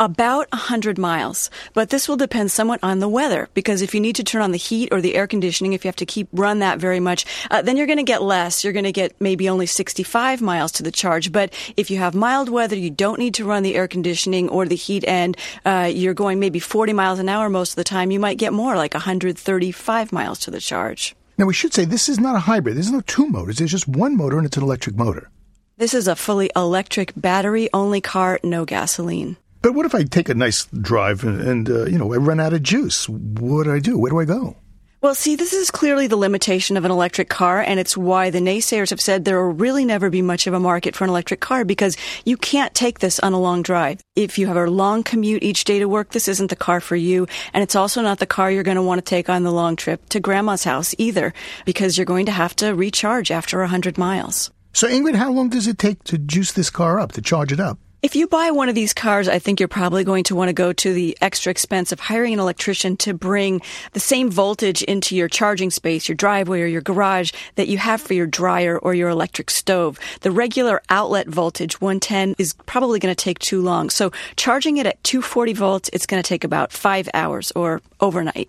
About 0.00 0.50
100 0.52 0.96
miles, 0.96 1.50
but 1.74 1.90
this 1.90 2.08
will 2.08 2.16
depend 2.16 2.50
somewhat 2.50 2.80
on 2.82 3.00
the 3.00 3.08
weather 3.08 3.50
because 3.52 3.82
if 3.82 3.94
you 3.94 4.00
need 4.00 4.16
to 4.16 4.24
turn 4.24 4.40
on 4.40 4.50
the 4.50 4.56
heat 4.56 4.88
or 4.92 5.02
the 5.02 5.14
air 5.14 5.26
conditioning, 5.26 5.74
if 5.74 5.84
you 5.84 5.88
have 5.88 5.96
to 5.96 6.06
keep 6.06 6.26
run 6.32 6.60
that 6.60 6.78
very 6.78 7.00
much, 7.00 7.26
uh, 7.50 7.60
then 7.60 7.76
you're 7.76 7.86
going 7.86 7.98
to 7.98 8.02
get 8.02 8.22
less. 8.22 8.64
You're 8.64 8.72
going 8.72 8.86
to 8.86 8.92
get 8.92 9.20
maybe 9.20 9.46
only 9.46 9.66
65 9.66 10.40
miles 10.40 10.72
to 10.72 10.82
the 10.82 10.90
charge. 10.90 11.30
But 11.32 11.52
if 11.76 11.90
you 11.90 11.98
have 11.98 12.14
mild 12.14 12.48
weather, 12.48 12.76
you 12.76 12.88
don't 12.88 13.18
need 13.18 13.34
to 13.34 13.44
run 13.44 13.62
the 13.62 13.74
air 13.74 13.86
conditioning 13.86 14.48
or 14.48 14.64
the 14.64 14.74
heat, 14.74 15.04
and 15.04 15.36
uh, 15.66 15.90
you're 15.92 16.14
going 16.14 16.40
maybe 16.40 16.60
40 16.60 16.94
miles 16.94 17.18
an 17.18 17.28
hour 17.28 17.50
most 17.50 17.72
of 17.72 17.76
the 17.76 17.84
time, 17.84 18.10
you 18.10 18.18
might 18.18 18.38
get 18.38 18.54
more, 18.54 18.76
like 18.76 18.94
135 18.94 20.12
miles 20.12 20.38
to 20.38 20.50
the 20.50 20.60
charge. 20.60 21.14
Now, 21.36 21.44
we 21.44 21.52
should 21.52 21.74
say 21.74 21.84
this 21.84 22.08
is 22.08 22.18
not 22.18 22.36
a 22.36 22.40
hybrid. 22.40 22.76
There's 22.76 22.90
no 22.90 23.02
two 23.02 23.26
motors. 23.26 23.58
There's 23.58 23.70
just 23.70 23.86
one 23.86 24.16
motor, 24.16 24.38
and 24.38 24.46
it's 24.46 24.56
an 24.56 24.62
electric 24.62 24.96
motor. 24.96 25.28
This 25.76 25.92
is 25.92 26.08
a 26.08 26.16
fully 26.16 26.50
electric 26.56 27.12
battery 27.16 27.68
only 27.74 28.00
car, 28.00 28.40
no 28.42 28.64
gasoline. 28.64 29.36
But 29.62 29.74
what 29.74 29.86
if 29.86 29.94
I 29.94 30.04
take 30.04 30.28
a 30.28 30.34
nice 30.34 30.66
drive 30.66 31.22
and, 31.24 31.40
and 31.40 31.70
uh, 31.70 31.84
you 31.84 31.98
know, 31.98 32.12
I 32.12 32.16
run 32.16 32.40
out 32.40 32.52
of 32.52 32.62
juice? 32.62 33.08
What 33.08 33.64
do 33.64 33.74
I 33.74 33.78
do? 33.78 33.98
Where 33.98 34.10
do 34.10 34.20
I 34.20 34.24
go? 34.24 34.56
Well, 35.02 35.14
see, 35.14 35.34
this 35.34 35.54
is 35.54 35.70
clearly 35.70 36.08
the 36.08 36.16
limitation 36.16 36.76
of 36.76 36.84
an 36.84 36.90
electric 36.90 37.30
car, 37.30 37.62
and 37.62 37.80
it's 37.80 37.96
why 37.96 38.28
the 38.28 38.38
naysayers 38.38 38.90
have 38.90 39.00
said 39.00 39.24
there 39.24 39.42
will 39.42 39.54
really 39.54 39.86
never 39.86 40.10
be 40.10 40.20
much 40.20 40.46
of 40.46 40.52
a 40.52 40.60
market 40.60 40.94
for 40.94 41.04
an 41.04 41.10
electric 41.10 41.40
car 41.40 41.64
because 41.64 41.96
you 42.26 42.36
can't 42.36 42.74
take 42.74 42.98
this 42.98 43.18
on 43.18 43.32
a 43.32 43.40
long 43.40 43.62
drive. 43.62 44.02
If 44.14 44.38
you 44.38 44.46
have 44.48 44.58
a 44.58 44.70
long 44.70 45.02
commute 45.02 45.42
each 45.42 45.64
day 45.64 45.78
to 45.78 45.88
work, 45.88 46.10
this 46.10 46.28
isn't 46.28 46.50
the 46.50 46.56
car 46.56 46.82
for 46.82 46.96
you, 46.96 47.26
and 47.54 47.62
it's 47.62 47.74
also 47.74 48.02
not 48.02 48.18
the 48.18 48.26
car 48.26 48.50
you're 48.50 48.62
going 48.62 48.74
to 48.74 48.82
want 48.82 48.98
to 48.98 49.02
take 49.02 49.30
on 49.30 49.42
the 49.42 49.50
long 49.50 49.74
trip 49.74 50.06
to 50.10 50.20
grandma's 50.20 50.64
house 50.64 50.94
either 50.98 51.32
because 51.64 51.96
you're 51.96 52.04
going 52.04 52.26
to 52.26 52.32
have 52.32 52.54
to 52.56 52.74
recharge 52.74 53.30
after 53.30 53.58
100 53.60 53.96
miles. 53.96 54.50
So, 54.74 54.86
Ingrid, 54.86 55.14
how 55.14 55.32
long 55.32 55.48
does 55.48 55.66
it 55.66 55.78
take 55.78 56.04
to 56.04 56.18
juice 56.18 56.52
this 56.52 56.68
car 56.68 57.00
up, 57.00 57.12
to 57.12 57.22
charge 57.22 57.52
it 57.52 57.60
up? 57.60 57.78
If 58.02 58.16
you 58.16 58.28
buy 58.28 58.50
one 58.50 58.70
of 58.70 58.74
these 58.74 58.94
cars, 58.94 59.28
I 59.28 59.38
think 59.38 59.60
you're 59.60 59.68
probably 59.68 60.04
going 60.04 60.24
to 60.24 60.34
want 60.34 60.48
to 60.48 60.54
go 60.54 60.72
to 60.72 60.94
the 60.94 61.18
extra 61.20 61.50
expense 61.50 61.92
of 61.92 62.00
hiring 62.00 62.32
an 62.32 62.40
electrician 62.40 62.96
to 62.98 63.12
bring 63.12 63.60
the 63.92 64.00
same 64.00 64.30
voltage 64.30 64.82
into 64.82 65.14
your 65.14 65.28
charging 65.28 65.70
space, 65.70 66.08
your 66.08 66.16
driveway 66.16 66.62
or 66.62 66.66
your 66.66 66.80
garage 66.80 67.32
that 67.56 67.68
you 67.68 67.76
have 67.76 68.00
for 68.00 68.14
your 68.14 68.26
dryer 68.26 68.78
or 68.78 68.94
your 68.94 69.10
electric 69.10 69.50
stove. 69.50 69.98
The 70.22 70.30
regular 70.30 70.80
outlet 70.88 71.28
voltage, 71.28 71.78
110, 71.82 72.36
is 72.38 72.54
probably 72.64 73.00
going 73.00 73.14
to 73.14 73.24
take 73.24 73.38
too 73.38 73.60
long. 73.60 73.90
So 73.90 74.12
charging 74.34 74.78
it 74.78 74.86
at 74.86 75.04
240 75.04 75.52
volts, 75.52 75.90
it's 75.92 76.06
going 76.06 76.22
to 76.22 76.26
take 76.26 76.42
about 76.42 76.72
five 76.72 77.06
hours 77.12 77.52
or 77.54 77.82
overnight. 78.00 78.48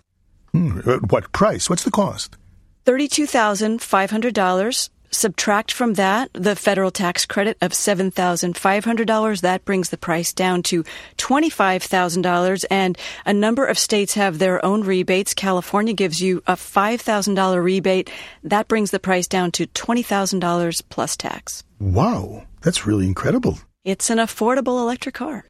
Hmm, 0.52 0.78
what 1.10 1.30
price? 1.32 1.68
What's 1.68 1.84
the 1.84 1.90
cost? 1.90 2.38
$32,500 2.86 4.88
subtract 5.12 5.72
from 5.72 5.94
that 5.94 6.30
the 6.32 6.56
federal 6.56 6.90
tax 6.90 7.26
credit 7.26 7.56
of 7.60 7.72
$7,500. 7.72 9.40
That 9.40 9.64
brings 9.64 9.90
the 9.90 9.98
price 9.98 10.32
down 10.32 10.62
to 10.64 10.84
$25,000. 11.18 12.64
And 12.70 12.98
a 13.24 13.32
number 13.32 13.64
of 13.64 13.78
states 13.78 14.14
have 14.14 14.38
their 14.38 14.64
own 14.64 14.82
rebates. 14.82 15.34
California 15.34 15.94
gives 15.94 16.20
you 16.20 16.42
a 16.46 16.54
$5,000 16.54 17.62
rebate. 17.62 18.10
That 18.42 18.68
brings 18.68 18.90
the 18.90 19.00
price 19.00 19.28
down 19.28 19.52
to 19.52 19.66
$20,000 19.66 20.82
plus 20.88 21.16
tax. 21.16 21.62
Wow, 21.78 22.46
that's 22.62 22.86
really 22.86 23.06
incredible. 23.06 23.58
It's 23.84 24.10
an 24.10 24.18
affordable 24.18 24.80
electric 24.80 25.14
car. 25.14 25.44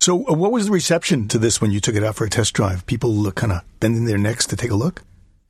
So, 0.00 0.26
uh, 0.28 0.34
what 0.34 0.52
was 0.52 0.66
the 0.66 0.72
reception 0.72 1.28
to 1.28 1.38
this 1.38 1.60
when 1.60 1.70
you 1.70 1.80
took 1.80 1.96
it 1.96 2.04
out 2.04 2.14
for 2.14 2.24
a 2.24 2.30
test 2.30 2.54
drive? 2.54 2.86
People 2.86 3.30
kind 3.32 3.52
of 3.52 3.62
bending 3.80 4.04
their 4.04 4.18
necks 4.18 4.46
to 4.46 4.56
take 4.56 4.70
a 4.70 4.76
look? 4.76 5.02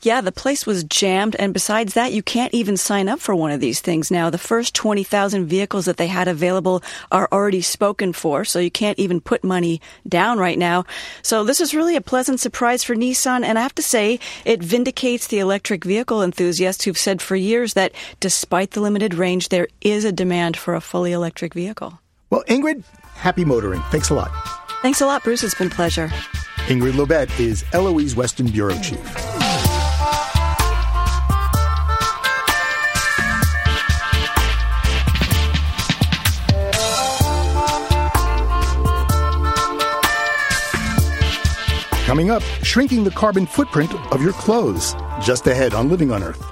Yeah, 0.02 0.20
the 0.20 0.30
place 0.30 0.64
was 0.64 0.84
jammed. 0.84 1.34
And 1.40 1.52
besides 1.52 1.94
that, 1.94 2.12
you 2.12 2.22
can't 2.22 2.54
even 2.54 2.76
sign 2.76 3.08
up 3.08 3.18
for 3.18 3.34
one 3.34 3.50
of 3.50 3.60
these 3.60 3.80
things 3.80 4.12
now. 4.12 4.30
The 4.30 4.38
first 4.38 4.74
20,000 4.74 5.46
vehicles 5.46 5.86
that 5.86 5.96
they 5.96 6.06
had 6.06 6.28
available 6.28 6.84
are 7.10 7.28
already 7.32 7.62
spoken 7.62 8.12
for. 8.12 8.44
So 8.44 8.60
you 8.60 8.70
can't 8.70 8.98
even 8.98 9.20
put 9.20 9.42
money 9.42 9.80
down 10.08 10.38
right 10.38 10.56
now. 10.58 10.84
So 11.22 11.42
this 11.42 11.60
is 11.60 11.74
really 11.74 11.96
a 11.96 12.00
pleasant 12.00 12.38
surprise 12.38 12.84
for 12.84 12.94
Nissan. 12.94 13.44
And 13.44 13.58
I 13.58 13.62
have 13.62 13.74
to 13.74 13.82
say, 13.82 14.20
it 14.44 14.62
vindicates 14.62 15.26
the 15.26 15.40
electric 15.40 15.84
vehicle 15.84 16.22
enthusiasts 16.22 16.84
who've 16.84 16.96
said 16.96 17.20
for 17.20 17.34
years 17.34 17.74
that 17.74 17.92
despite 18.20 18.72
the 18.72 18.80
limited 18.80 19.14
range, 19.14 19.48
there 19.48 19.66
is 19.80 20.04
a 20.04 20.12
demand 20.12 20.56
for 20.56 20.74
a 20.74 20.80
fully 20.80 21.10
electric 21.10 21.54
vehicle. 21.54 22.00
Well, 22.30 22.44
Ingrid, 22.46 22.84
happy 23.14 23.44
motoring. 23.44 23.80
Thanks 23.90 24.10
a 24.10 24.14
lot. 24.14 24.30
Thanks 24.80 25.00
a 25.00 25.06
lot, 25.06 25.24
Bruce. 25.24 25.42
It's 25.42 25.56
been 25.56 25.66
a 25.66 25.70
pleasure. 25.70 26.08
Ingrid 26.68 26.92
Lobet 26.92 27.40
is 27.40 27.64
LOE's 27.74 28.14
Western 28.14 28.46
Bureau 28.46 28.78
Chief. 28.80 29.47
Coming 42.08 42.30
up, 42.30 42.42
shrinking 42.62 43.04
the 43.04 43.10
carbon 43.10 43.44
footprint 43.44 43.94
of 44.14 44.22
your 44.22 44.32
clothes. 44.32 44.94
Just 45.20 45.46
ahead 45.46 45.74
on 45.74 45.90
Living 45.90 46.10
on 46.10 46.22
Earth. 46.22 46.42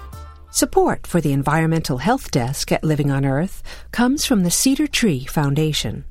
Support 0.50 1.06
for 1.06 1.18
the 1.22 1.32
Environmental 1.32 1.96
Health 1.96 2.30
Desk 2.30 2.70
at 2.72 2.84
Living 2.84 3.10
on 3.10 3.24
Earth 3.24 3.62
comes 3.90 4.26
from 4.26 4.42
the 4.42 4.50
Cedar 4.50 4.86
Tree 4.86 5.24
Foundation. 5.24 6.04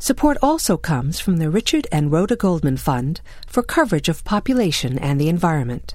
Support 0.00 0.38
also 0.40 0.78
comes 0.78 1.20
from 1.20 1.36
the 1.36 1.50
Richard 1.50 1.86
and 1.92 2.10
Rhoda 2.10 2.34
Goldman 2.34 2.78
Fund 2.78 3.20
for 3.46 3.62
coverage 3.62 4.08
of 4.08 4.24
population 4.24 4.98
and 4.98 5.20
the 5.20 5.28
environment, 5.28 5.94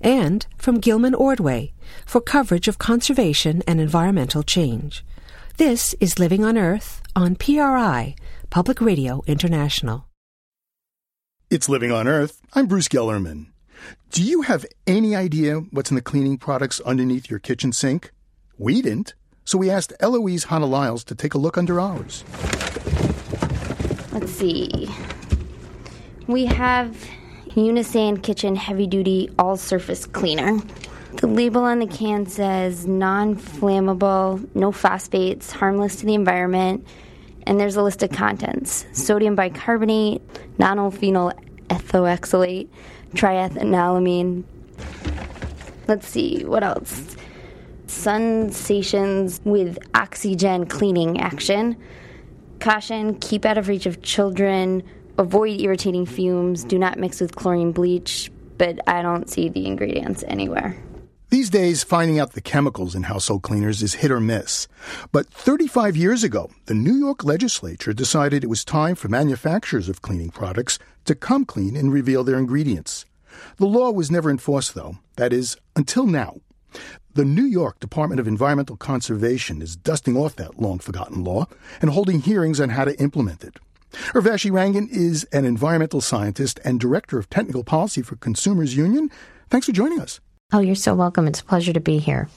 and 0.00 0.46
from 0.56 0.80
Gilman 0.80 1.14
Ordway 1.14 1.74
for 2.06 2.22
coverage 2.22 2.68
of 2.68 2.78
conservation 2.78 3.62
and 3.66 3.82
environmental 3.82 4.42
change. 4.42 5.04
This 5.58 5.94
is 6.00 6.18
Living 6.18 6.42
on 6.46 6.56
Earth 6.56 7.02
on 7.14 7.36
PRI, 7.36 8.14
Public 8.48 8.80
Radio 8.80 9.22
International. 9.26 10.09
It's 11.50 11.68
Living 11.68 11.90
on 11.90 12.06
Earth. 12.06 12.40
I'm 12.52 12.66
Bruce 12.66 12.86
Gellerman. 12.86 13.46
Do 14.12 14.22
you 14.22 14.42
have 14.42 14.64
any 14.86 15.16
idea 15.16 15.56
what's 15.72 15.90
in 15.90 15.96
the 15.96 16.00
cleaning 16.00 16.38
products 16.38 16.78
underneath 16.82 17.28
your 17.28 17.40
kitchen 17.40 17.72
sink? 17.72 18.12
We 18.56 18.80
didn't, 18.80 19.14
so 19.44 19.58
we 19.58 19.68
asked 19.68 19.92
LOE's 20.00 20.44
Hannah 20.44 20.66
Lyles 20.66 21.02
to 21.02 21.16
take 21.16 21.34
a 21.34 21.38
look 21.38 21.58
under 21.58 21.80
ours. 21.80 22.22
Let's 24.12 24.30
see. 24.30 24.88
We 26.28 26.44
have 26.44 26.96
Unisan 27.48 28.22
Kitchen 28.22 28.54
Heavy 28.54 28.86
Duty 28.86 29.28
All 29.36 29.56
Surface 29.56 30.06
Cleaner. 30.06 30.60
The 31.14 31.26
label 31.26 31.64
on 31.64 31.80
the 31.80 31.88
can 31.88 32.26
says 32.26 32.86
non 32.86 33.34
flammable, 33.34 34.48
no 34.54 34.70
phosphates, 34.70 35.50
harmless 35.50 35.96
to 35.96 36.06
the 36.06 36.14
environment 36.14 36.86
and 37.46 37.58
there's 37.58 37.76
a 37.76 37.82
list 37.82 38.02
of 38.02 38.10
contents 38.10 38.86
sodium 38.92 39.34
bicarbonate, 39.34 40.22
nonylphenol 40.58 41.32
ethoxylate, 41.68 42.68
triethanolamine. 43.14 44.44
Let's 45.88 46.06
see, 46.06 46.44
what 46.44 46.62
else? 46.62 47.16
Sensations 47.86 49.40
with 49.44 49.78
oxygen 49.94 50.66
cleaning 50.66 51.20
action. 51.20 51.76
Caution, 52.60 53.16
keep 53.16 53.44
out 53.44 53.58
of 53.58 53.68
reach 53.68 53.86
of 53.86 54.02
children, 54.02 54.82
avoid 55.18 55.60
irritating 55.60 56.06
fumes, 56.06 56.62
do 56.62 56.78
not 56.78 56.98
mix 56.98 57.20
with 57.20 57.34
chlorine 57.34 57.72
bleach, 57.72 58.30
but 58.58 58.78
I 58.86 59.02
don't 59.02 59.28
see 59.28 59.48
the 59.48 59.66
ingredients 59.66 60.22
anywhere. 60.28 60.76
These 61.30 61.48
days, 61.48 61.84
finding 61.84 62.18
out 62.18 62.32
the 62.32 62.40
chemicals 62.40 62.96
in 62.96 63.04
household 63.04 63.42
cleaners 63.42 63.84
is 63.84 63.94
hit 63.94 64.10
or 64.10 64.18
miss. 64.18 64.66
But 65.12 65.28
35 65.28 65.96
years 65.96 66.24
ago, 66.24 66.50
the 66.66 66.74
New 66.74 66.94
York 66.94 67.22
legislature 67.22 67.92
decided 67.92 68.42
it 68.42 68.50
was 68.50 68.64
time 68.64 68.96
for 68.96 69.06
manufacturers 69.06 69.88
of 69.88 70.02
cleaning 70.02 70.30
products 70.30 70.80
to 71.04 71.14
come 71.14 71.44
clean 71.44 71.76
and 71.76 71.92
reveal 71.92 72.24
their 72.24 72.36
ingredients. 72.36 73.06
The 73.58 73.66
law 73.66 73.92
was 73.92 74.10
never 74.10 74.28
enforced, 74.28 74.74
though. 74.74 74.98
That 75.14 75.32
is, 75.32 75.56
until 75.76 76.04
now. 76.04 76.40
The 77.14 77.24
New 77.24 77.44
York 77.44 77.78
Department 77.78 78.18
of 78.18 78.26
Environmental 78.26 78.76
Conservation 78.76 79.62
is 79.62 79.76
dusting 79.76 80.16
off 80.16 80.34
that 80.34 80.60
long 80.60 80.80
forgotten 80.80 81.22
law 81.22 81.46
and 81.80 81.90
holding 81.90 82.22
hearings 82.22 82.60
on 82.60 82.70
how 82.70 82.84
to 82.84 83.00
implement 83.00 83.44
it. 83.44 83.56
Urvashi 84.14 84.50
Rangan 84.50 84.88
is 84.90 85.22
an 85.32 85.44
environmental 85.44 86.00
scientist 86.00 86.58
and 86.64 86.80
director 86.80 87.20
of 87.20 87.30
technical 87.30 87.62
policy 87.62 88.02
for 88.02 88.16
Consumers 88.16 88.76
Union. 88.76 89.12
Thanks 89.48 89.66
for 89.66 89.72
joining 89.72 90.00
us. 90.00 90.20
Oh, 90.52 90.58
you're 90.58 90.74
so 90.74 90.94
welcome. 90.94 91.28
It's 91.28 91.40
a 91.40 91.44
pleasure 91.44 91.72
to 91.72 91.80
be 91.80 91.98
here. 91.98 92.28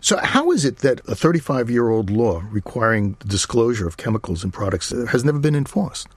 So, 0.00 0.16
how 0.16 0.50
is 0.50 0.64
it 0.64 0.78
that 0.78 1.00
a 1.06 1.14
35 1.14 1.70
year 1.70 1.88
old 1.88 2.10
law 2.10 2.42
requiring 2.50 3.16
the 3.20 3.28
disclosure 3.28 3.86
of 3.86 3.96
chemicals 3.96 4.42
and 4.42 4.52
products 4.52 4.90
has 4.90 5.24
never 5.24 5.38
been 5.38 5.54
enforced? 5.54 6.08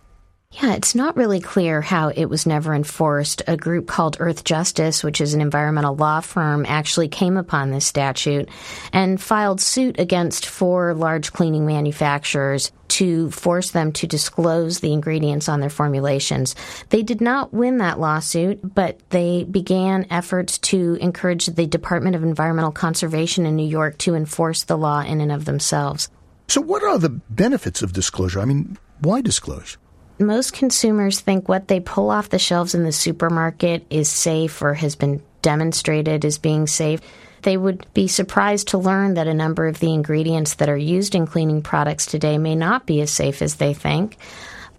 Yeah, 0.62 0.76
it's 0.76 0.94
not 0.94 1.18
really 1.18 1.40
clear 1.40 1.82
how 1.82 2.10
it 2.10 2.26
was 2.26 2.46
never 2.46 2.76
enforced. 2.76 3.42
A 3.48 3.58
group 3.58 3.88
called 3.88 4.18
Earth 4.20 4.44
Justice, 4.44 5.04
which 5.04 5.20
is 5.20 5.34
an 5.34 5.42
environmental 5.42 5.96
law 5.96 6.20
firm, 6.20 6.64
actually 6.68 7.08
came 7.08 7.38
upon 7.38 7.72
this 7.72 7.88
statute 7.88 8.48
and 8.92 9.20
filed 9.20 9.60
suit 9.60 10.00
against 10.00 10.46
four 10.46 10.94
large 10.94 11.34
cleaning 11.34 11.66
manufacturers 11.66 12.72
to 12.90 13.32
force 13.32 13.72
them 13.72 13.92
to 13.94 14.06
disclose 14.06 14.80
the 14.80 14.94
ingredients 14.94 15.50
on 15.50 15.60
their 15.60 15.72
formulations. 15.72 16.56
They 16.90 17.02
did 17.02 17.20
not 17.20 17.52
win 17.52 17.80
that 17.80 18.00
lawsuit, 18.00 18.60
but 18.76 19.00
they 19.10 19.46
began 19.46 20.06
efforts 20.12 20.60
to 20.60 21.00
encourage 21.02 21.48
the 21.48 21.66
Department 21.66 22.16
of 22.16 22.22
Environmental 22.22 22.72
Conservation 22.72 23.48
in 23.48 23.56
New 23.56 23.68
York 23.68 23.98
to 24.00 24.14
enforce 24.14 24.66
the 24.66 24.78
law 24.78 25.02
in 25.02 25.20
and 25.20 25.32
of 25.32 25.46
themselves. 25.46 26.10
So, 26.48 26.62
what 26.62 26.84
are 26.84 27.00
the 27.00 27.10
benefits 27.10 27.82
of 27.82 27.94
disclosure? 27.94 28.40
I 28.40 28.46
mean, 28.46 28.78
why 29.00 29.22
disclose? 29.22 29.78
Most 30.26 30.54
consumers 30.54 31.20
think 31.20 31.48
what 31.48 31.68
they 31.68 31.80
pull 31.80 32.10
off 32.10 32.30
the 32.30 32.40
shelves 32.40 32.76
in 32.76 32.84
the 32.84 32.92
supermarket 32.92 33.86
is 33.90 34.10
safe 34.10 34.62
or 34.62 34.74
has 34.74 34.96
been 34.96 35.22
demonstrated 35.42 36.26
as 36.26 36.38
being 36.38 36.68
safe. 36.68 37.02
They 37.44 37.58
would 37.58 37.86
be 37.94 38.08
surprised 38.08 38.70
to 38.70 38.78
learn 38.78 39.16
that 39.16 39.28
a 39.28 39.34
number 39.34 39.68
of 39.68 39.80
the 39.80 39.94
ingredients 39.94 40.56
that 40.56 40.70
are 40.70 40.78
used 40.78 41.14
in 41.14 41.28
cleaning 41.28 41.62
products 41.62 42.06
today 42.06 42.38
may 42.38 42.56
not 42.56 42.86
be 42.86 43.02
as 43.02 43.12
safe 43.12 43.42
as 43.42 43.56
they 43.56 43.74
think. 43.74 44.18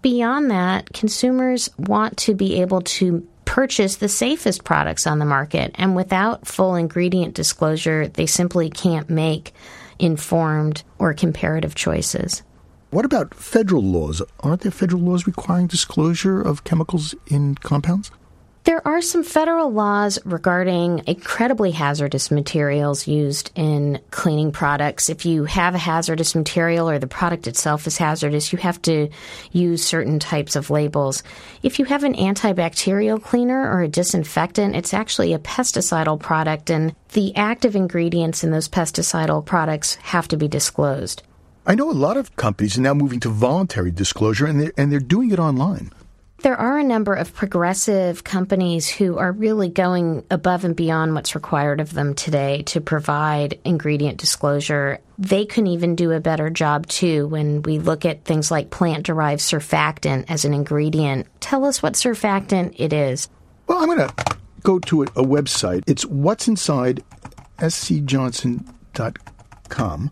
Beyond 0.01 0.51
that, 0.51 0.91
consumers 0.93 1.69
want 1.77 2.17
to 2.17 2.33
be 2.33 2.61
able 2.61 2.81
to 2.81 3.27
purchase 3.45 3.97
the 3.97 4.09
safest 4.09 4.63
products 4.63 5.07
on 5.07 5.19
the 5.19 5.25
market, 5.25 5.71
and 5.75 5.95
without 5.95 6.47
full 6.47 6.75
ingredient 6.75 7.35
disclosure, 7.35 8.07
they 8.07 8.25
simply 8.25 8.69
can't 8.69 9.09
make 9.09 9.53
informed 9.99 10.83
or 10.99 11.13
comparative 11.13 11.75
choices. 11.75 12.43
What 12.91 13.05
about 13.05 13.33
federal 13.33 13.83
laws? 13.83 14.21
Aren't 14.39 14.61
there 14.61 14.71
federal 14.71 15.01
laws 15.01 15.27
requiring 15.27 15.67
disclosure 15.67 16.41
of 16.41 16.63
chemicals 16.63 17.13
in 17.27 17.55
compounds? 17.55 18.11
There 18.65 18.87
are 18.87 18.99
some 18.99 19.23
federal 19.23 19.71
laws 19.71 20.17
regarding 20.25 21.03
incredibly 21.05 21.69
hazardous 21.69 22.31
materials 22.31 23.05
used 23.07 23.51
in 23.53 23.99
cleaning 24.09 24.51
products. 24.51 25.07
If 25.07 25.23
you 25.23 25.45
have 25.45 25.75
a 25.75 25.77
hazardous 25.77 26.33
material 26.33 26.89
or 26.89 26.97
the 26.97 27.05
product 27.05 27.45
itself 27.45 27.85
is 27.85 27.97
hazardous, 27.97 28.51
you 28.51 28.57
have 28.57 28.81
to 28.83 29.09
use 29.51 29.85
certain 29.85 30.17
types 30.17 30.55
of 30.55 30.71
labels. 30.71 31.21
If 31.61 31.77
you 31.77 31.85
have 31.85 32.03
an 32.03 32.15
antibacterial 32.15 33.21
cleaner 33.21 33.69
or 33.69 33.81
a 33.81 33.87
disinfectant, 33.87 34.75
it's 34.75 34.95
actually 34.95 35.33
a 35.33 35.39
pesticidal 35.39 36.19
product, 36.19 36.71
and 36.71 36.95
the 37.13 37.35
active 37.35 37.75
ingredients 37.75 38.43
in 38.43 38.49
those 38.49 38.67
pesticidal 38.67 39.45
products 39.45 39.93
have 39.95 40.27
to 40.29 40.37
be 40.37 40.47
disclosed. 40.47 41.21
I 41.67 41.73
know 41.73 41.89
a 41.89 41.93
lot 41.93 42.15
of 42.15 42.35
companies 42.35 42.77
are 42.77 42.81
now 42.81 42.93
moving 42.93 43.19
to 43.21 43.29
voluntary 43.29 43.89
disclosure, 43.89 44.45
and 44.45 44.61
they're, 44.61 44.71
and 44.77 44.91
they're 44.91 44.99
doing 44.99 45.31
it 45.31 45.39
online. 45.39 45.91
There 46.43 46.55
are 46.55 46.77
a 46.77 46.83
number 46.83 47.15
of 47.15 47.33
progressive 47.33 48.23
companies 48.23 48.87
who 48.87 49.17
are 49.17 49.31
really 49.31 49.69
going 49.69 50.23
above 50.29 50.63
and 50.63 50.75
beyond 50.75 51.15
what's 51.15 51.33
required 51.33 51.81
of 51.81 51.93
them 51.93 52.13
today 52.13 52.61
to 52.63 52.81
provide 52.81 53.59
ingredient 53.65 54.19
disclosure. 54.19 54.99
They 55.17 55.45
can 55.45 55.65
even 55.65 55.95
do 55.95 56.11
a 56.11 56.19
better 56.19 56.51
job 56.51 56.85
too 56.85 57.25
when 57.27 57.63
we 57.63 57.79
look 57.79 58.05
at 58.05 58.25
things 58.25 58.51
like 58.51 58.69
plant 58.69 59.07
derived 59.07 59.41
surfactant 59.41 60.25
as 60.29 60.45
an 60.45 60.53
ingredient. 60.53 61.25
Tell 61.39 61.65
us 61.65 61.81
what 61.81 61.93
surfactant 61.93 62.75
it 62.77 62.93
is. 62.93 63.27
Well, 63.65 63.79
I'm 63.79 63.87
going 63.87 64.07
to 64.07 64.13
go 64.61 64.77
to 64.77 65.01
a, 65.01 65.05
a 65.05 65.23
website. 65.23 65.81
It's 65.87 66.05
what's 66.05 66.47
inside 66.47 67.03
scjohnson.com. 67.57 70.11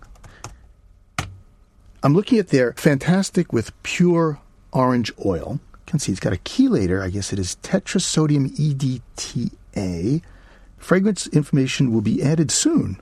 I'm 2.06 2.14
looking 2.14 2.38
at 2.38 2.50
their 2.50 2.74
Fantastik 2.74 3.54
with 3.54 3.72
pure 3.82 4.40
orange 4.74 5.14
oil. 5.26 5.62
You 5.72 5.80
can 5.86 6.00
see 6.00 6.12
it's 6.12 6.20
got 6.20 6.34
a 6.34 6.38
chelator. 6.38 7.02
I 7.02 7.10
guess 7.10 7.32
it 7.32 7.40
is 7.40 7.56
tetrasodium 7.64 8.50
EDTA. 8.58 10.22
Fragrance 10.78 11.28
information 11.28 11.94
will 11.94 12.02
be 12.02 12.22
added 12.22 12.52
soon. 12.52 13.00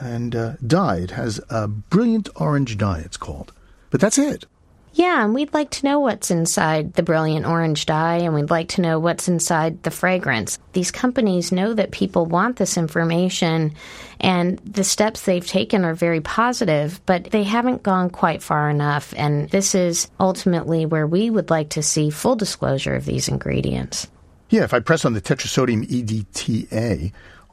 And 0.00 0.36
uh, 0.36 0.52
dye. 0.66 0.98
It 0.98 1.12
has 1.12 1.40
a 1.48 1.66
brilliant 1.66 2.28
orange 2.36 2.76
dye, 2.76 2.98
it's 2.98 3.16
called. 3.16 3.52
But 3.88 4.02
that's 4.02 4.18
it. 4.18 4.44
Yeah, 4.92 5.24
and 5.24 5.34
we'd 5.34 5.54
like 5.54 5.70
to 5.70 5.86
know 5.86 6.00
what's 6.00 6.32
inside 6.32 6.94
the 6.94 7.04
brilliant 7.04 7.46
orange 7.46 7.86
dye, 7.86 8.16
and 8.16 8.34
we'd 8.34 8.50
like 8.50 8.68
to 8.70 8.80
know 8.80 8.98
what's 8.98 9.28
inside 9.28 9.82
the 9.84 9.90
fragrance. 9.90 10.58
These 10.72 10.90
companies 10.90 11.52
know 11.52 11.74
that 11.74 11.92
people 11.92 12.26
want 12.26 12.56
this 12.56 12.76
information, 12.76 13.74
and 14.18 14.58
the 14.58 14.82
steps 14.82 15.22
they've 15.22 15.46
taken 15.46 15.84
are 15.84 15.94
very 15.94 16.20
positive, 16.20 17.00
but 17.06 17.24
they 17.30 17.44
haven't 17.44 17.84
gone 17.84 18.10
quite 18.10 18.42
far 18.42 18.68
enough. 18.68 19.14
And 19.16 19.48
this 19.50 19.76
is 19.76 20.10
ultimately 20.18 20.86
where 20.86 21.06
we 21.06 21.30
would 21.30 21.50
like 21.50 21.70
to 21.70 21.82
see 21.82 22.10
full 22.10 22.34
disclosure 22.34 22.96
of 22.96 23.04
these 23.04 23.28
ingredients. 23.28 24.08
Yeah, 24.48 24.64
if 24.64 24.74
I 24.74 24.80
press 24.80 25.04
on 25.04 25.12
the 25.12 25.20
tetrasodium 25.20 25.86
EDTA, 25.86 27.12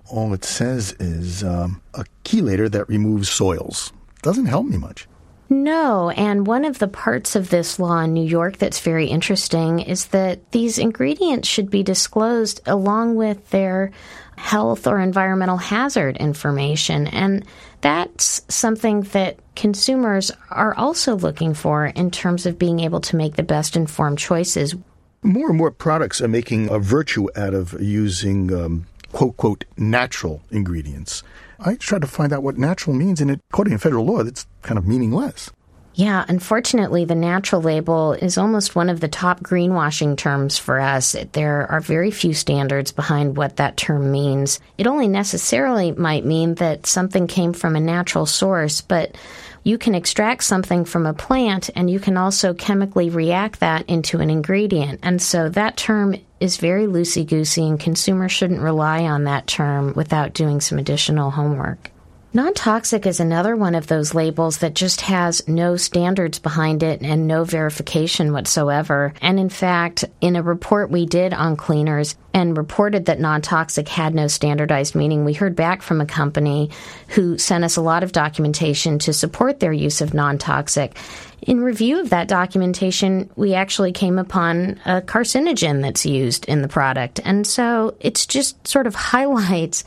all 0.09 0.33
it 0.33 0.43
says 0.43 0.93
is 0.99 1.43
um, 1.43 1.81
a 1.93 2.03
chelator 2.23 2.71
that 2.71 2.89
removes 2.89 3.29
soils. 3.29 3.93
Doesn't 4.23 4.47
help 4.47 4.65
me 4.65 4.77
much. 4.77 5.07
No, 5.49 6.09
and 6.09 6.45
one 6.45 6.65
of 6.65 6.79
the 6.79 6.89
parts 6.89 7.35
of 7.35 7.49
this 7.49 7.79
law 7.79 8.01
in 8.01 8.13
New 8.13 8.25
York 8.25 8.57
that's 8.57 8.81
very 8.81 9.07
interesting 9.07 9.79
is 9.79 10.07
that 10.07 10.51
these 10.51 10.77
ingredients 10.77 11.47
should 11.47 11.69
be 11.69 11.83
disclosed 11.83 12.59
along 12.65 13.15
with 13.15 13.49
their 13.49 13.91
health 14.35 14.87
or 14.87 14.99
environmental 14.99 15.57
hazard 15.57 16.17
information. 16.17 17.07
And 17.07 17.45
that's 17.81 18.41
something 18.49 19.01
that 19.01 19.39
consumers 19.55 20.31
are 20.49 20.75
also 20.75 21.15
looking 21.15 21.53
for 21.53 21.85
in 21.85 22.11
terms 22.11 22.45
of 22.45 22.59
being 22.59 22.81
able 22.81 22.99
to 23.01 23.15
make 23.15 23.35
the 23.35 23.43
best 23.43 23.75
informed 23.75 24.19
choices. 24.19 24.75
More 25.23 25.49
and 25.49 25.57
more 25.57 25.71
products 25.71 26.21
are 26.21 26.27
making 26.27 26.69
a 26.69 26.77
virtue 26.77 27.27
out 27.35 27.53
of 27.53 27.81
using 27.81 28.53
um, 28.53 28.85
quote, 29.11 29.37
quote, 29.37 29.65
natural 29.77 30.41
ingredients. 30.51 31.23
I 31.59 31.75
tried 31.75 32.01
to 32.01 32.07
find 32.07 32.31
out 32.31 32.43
what 32.43 32.57
natural 32.57 32.95
means, 32.95 33.19
and 33.19 33.31
according 33.31 33.73
to 33.73 33.79
federal 33.79 34.05
law, 34.05 34.23
that's 34.23 34.45
kind 34.67 34.77
of 34.77 34.85
meaningless. 34.85 35.49
Yeah, 35.95 36.25
unfortunately, 36.27 37.05
the 37.05 37.15
natural 37.15 37.59
label 37.59 38.13
is 38.13 38.37
almost 38.37 38.75
one 38.75 38.91
of 38.91 38.99
the 38.99 39.07
top 39.07 39.39
greenwashing 39.39 40.15
terms 40.15 40.55
for 40.55 40.79
us. 40.79 41.15
There 41.31 41.65
are 41.71 41.79
very 41.79 42.11
few 42.11 42.35
standards 42.35 42.91
behind 42.91 43.35
what 43.35 43.55
that 43.55 43.77
term 43.77 44.11
means. 44.11 44.59
It 44.77 44.85
only 44.85 45.07
necessarily 45.07 45.93
might 45.93 46.23
mean 46.23 46.53
that 46.55 46.85
something 46.85 47.25
came 47.25 47.51
from 47.51 47.75
a 47.75 47.79
natural 47.79 48.27
source, 48.27 48.79
but 48.79 49.17
you 49.63 49.79
can 49.79 49.95
extract 49.95 50.43
something 50.43 50.85
from 50.85 51.07
a 51.07 51.15
plant 51.15 51.71
and 51.75 51.89
you 51.89 51.99
can 51.99 52.15
also 52.15 52.53
chemically 52.53 53.09
react 53.09 53.59
that 53.61 53.89
into 53.89 54.19
an 54.19 54.29
ingredient. 54.29 54.99
And 55.01 55.19
so 55.19 55.49
that 55.49 55.77
term 55.77 56.15
is 56.39 56.57
very 56.57 56.85
loosey 56.85 57.25
goosey, 57.25 57.67
and 57.67 57.79
consumers 57.79 58.31
shouldn't 58.31 58.61
rely 58.61 59.01
on 59.05 59.23
that 59.23 59.47
term 59.47 59.93
without 59.95 60.33
doing 60.33 60.61
some 60.61 60.77
additional 60.77 61.31
homework. 61.31 61.89
Non 62.33 62.53
toxic 62.53 63.05
is 63.05 63.21
another 63.21 63.55
one 63.55 63.73
of 63.73 63.87
those 63.87 64.13
labels 64.13 64.57
that 64.57 64.75
just 64.75 64.99
has 65.01 65.47
no 65.47 65.77
standards 65.77 66.39
behind 66.39 66.83
it 66.83 67.01
and 67.01 67.25
no 67.25 67.45
verification 67.45 68.33
whatsoever. 68.33 69.13
And 69.21 69.39
in 69.39 69.47
fact, 69.47 70.03
in 70.19 70.35
a 70.35 70.43
report 70.43 70.91
we 70.91 71.05
did 71.05 71.33
on 71.33 71.55
cleaners 71.55 72.17
and 72.33 72.57
reported 72.57 73.05
that 73.05 73.21
non 73.21 73.41
toxic 73.41 73.87
had 73.87 74.13
no 74.13 74.27
standardized 74.27 74.93
meaning, 74.93 75.23
we 75.23 75.33
heard 75.33 75.55
back 75.55 75.81
from 75.81 76.01
a 76.01 76.05
company 76.05 76.69
who 77.07 77.37
sent 77.37 77.63
us 77.63 77.77
a 77.77 77.81
lot 77.81 78.03
of 78.03 78.11
documentation 78.11 78.99
to 78.99 79.13
support 79.13 79.61
their 79.61 79.73
use 79.73 80.01
of 80.01 80.13
non 80.13 80.37
toxic. 80.37 80.97
In 81.43 81.61
review 81.61 82.01
of 82.01 82.09
that 82.09 82.27
documentation, 82.27 83.29
we 83.37 83.53
actually 83.53 83.93
came 83.93 84.19
upon 84.19 84.81
a 84.85 85.01
carcinogen 85.01 85.81
that's 85.81 86.05
used 86.05 86.43
in 86.45 86.61
the 86.61 86.67
product. 86.67 87.21
And 87.23 87.47
so 87.47 87.95
it's 88.01 88.25
just 88.25 88.67
sort 88.67 88.85
of 88.85 88.95
highlights 89.13 89.85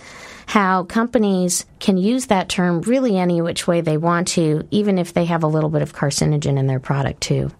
how 0.50 0.82
companies 0.82 1.64
can 1.78 1.96
use 1.96 2.26
that 2.26 2.48
term 2.48 2.80
really 2.80 3.16
any 3.16 3.40
which 3.40 3.68
way 3.68 3.80
they 3.80 3.96
want 3.96 4.26
to, 4.26 4.66
even 4.72 4.98
if 4.98 5.14
they 5.14 5.24
have 5.24 5.44
a 5.44 5.46
little 5.46 5.70
bit 5.70 5.80
of 5.80 5.94
carcinogen 5.94 6.58
in 6.58 6.66
their 6.66 6.80
product 6.80 7.20
too. 7.20 7.52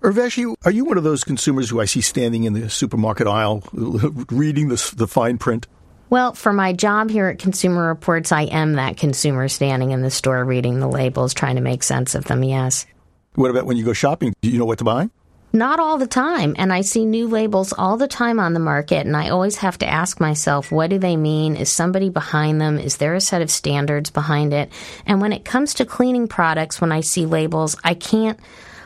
Urvashi, 0.00 0.54
are 0.64 0.70
you 0.70 0.84
one 0.84 0.96
of 0.96 1.02
those 1.02 1.24
consumers 1.24 1.68
who 1.68 1.80
I 1.80 1.86
see 1.86 2.00
standing 2.00 2.44
in 2.44 2.52
the 2.52 2.70
supermarket 2.70 3.26
aisle 3.26 3.64
reading 3.72 4.68
the, 4.68 4.94
the 4.96 5.08
fine 5.08 5.38
print? 5.38 5.66
Well, 6.08 6.34
for 6.34 6.52
my 6.52 6.72
job 6.72 7.10
here 7.10 7.26
at 7.26 7.40
Consumer 7.40 7.88
Reports, 7.88 8.30
I 8.30 8.42
am 8.42 8.74
that 8.74 8.96
consumer 8.96 9.48
standing 9.48 9.90
in 9.90 10.02
the 10.02 10.10
store 10.10 10.44
reading 10.44 10.78
the 10.78 10.86
labels, 10.86 11.34
trying 11.34 11.56
to 11.56 11.62
make 11.62 11.82
sense 11.82 12.14
of 12.14 12.26
them, 12.26 12.44
yes. 12.44 12.86
What 13.34 13.50
about 13.50 13.66
when 13.66 13.76
you 13.76 13.84
go 13.84 13.92
shopping? 13.92 14.34
Do 14.40 14.50
you 14.50 14.60
know 14.60 14.66
what 14.66 14.78
to 14.78 14.84
buy? 14.84 15.10
Not 15.56 15.80
all 15.80 15.96
the 15.96 16.06
time. 16.06 16.54
And 16.58 16.70
I 16.70 16.82
see 16.82 17.06
new 17.06 17.28
labels 17.28 17.72
all 17.72 17.96
the 17.96 18.06
time 18.06 18.38
on 18.38 18.52
the 18.52 18.60
market. 18.60 19.06
And 19.06 19.16
I 19.16 19.30
always 19.30 19.56
have 19.56 19.78
to 19.78 19.88
ask 19.88 20.20
myself, 20.20 20.70
what 20.70 20.90
do 20.90 20.98
they 20.98 21.16
mean? 21.16 21.56
Is 21.56 21.72
somebody 21.72 22.10
behind 22.10 22.60
them? 22.60 22.78
Is 22.78 22.98
there 22.98 23.14
a 23.14 23.22
set 23.22 23.40
of 23.40 23.50
standards 23.50 24.10
behind 24.10 24.52
it? 24.52 24.70
And 25.06 25.18
when 25.18 25.32
it 25.32 25.46
comes 25.46 25.72
to 25.74 25.86
cleaning 25.86 26.28
products, 26.28 26.78
when 26.78 26.92
I 26.92 27.00
see 27.00 27.24
labels, 27.24 27.74
I 27.82 27.94
can't 27.94 28.38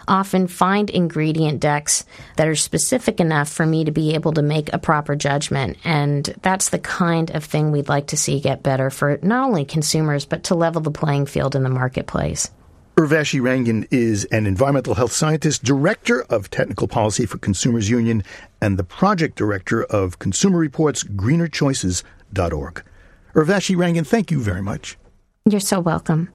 often 0.07 0.47
find 0.47 0.91
ingredient 0.91 1.59
decks 1.59 2.05
that 2.37 2.47
are 2.47 2.55
specific 2.55 3.19
enough 3.19 3.49
for 3.49 3.67
me 3.67 3.83
to 3.83 3.91
be 3.91 4.15
able 4.15 4.35
to 4.35 4.43
make 4.43 4.73
a 4.73 4.79
proper 4.79 5.17
judgment. 5.17 5.77
And 5.83 6.25
that's 6.43 6.69
the 6.69 6.79
kind 6.79 7.33
of 7.33 7.43
thing 7.43 7.73
we'd 7.73 7.89
like 7.89 8.07
to 8.09 8.17
see 8.17 8.39
get 8.39 8.63
better 8.63 8.91
for 8.91 9.19
not 9.23 9.49
only 9.49 9.65
consumers, 9.65 10.25
but 10.25 10.45
to 10.45 10.55
level 10.55 10.83
the 10.83 10.93
playing 10.93 11.27
field 11.27 11.57
in 11.57 11.65
the 11.65 11.69
marketplace. 11.69 12.49
Urvashi 12.97 13.41
Rangan 13.41 13.87
is 13.91 14.25
an 14.27 14.47
environmental 14.47 14.95
health 14.95 15.13
scientist, 15.13 15.65
director 15.65 16.23
of 16.25 16.51
technical 16.51 16.87
policy 16.87 17.25
for 17.25 17.39
Consumers 17.39 17.89
Union, 17.89 18.23
and 18.61 18.79
the 18.79 18.85
project 18.85 19.37
director 19.37 19.85
of 19.85 20.19
Consumer 20.19 20.59
Reports 20.59 21.03
greenerchoices.org. 21.05 22.85
Urvashi 23.35 23.77
Rangan, 23.77 24.07
thank 24.07 24.31
you 24.31 24.41
very 24.41 24.63
much. 24.63 24.99
You're 25.49 25.61
so 25.61 25.81
welcome. 25.81 26.31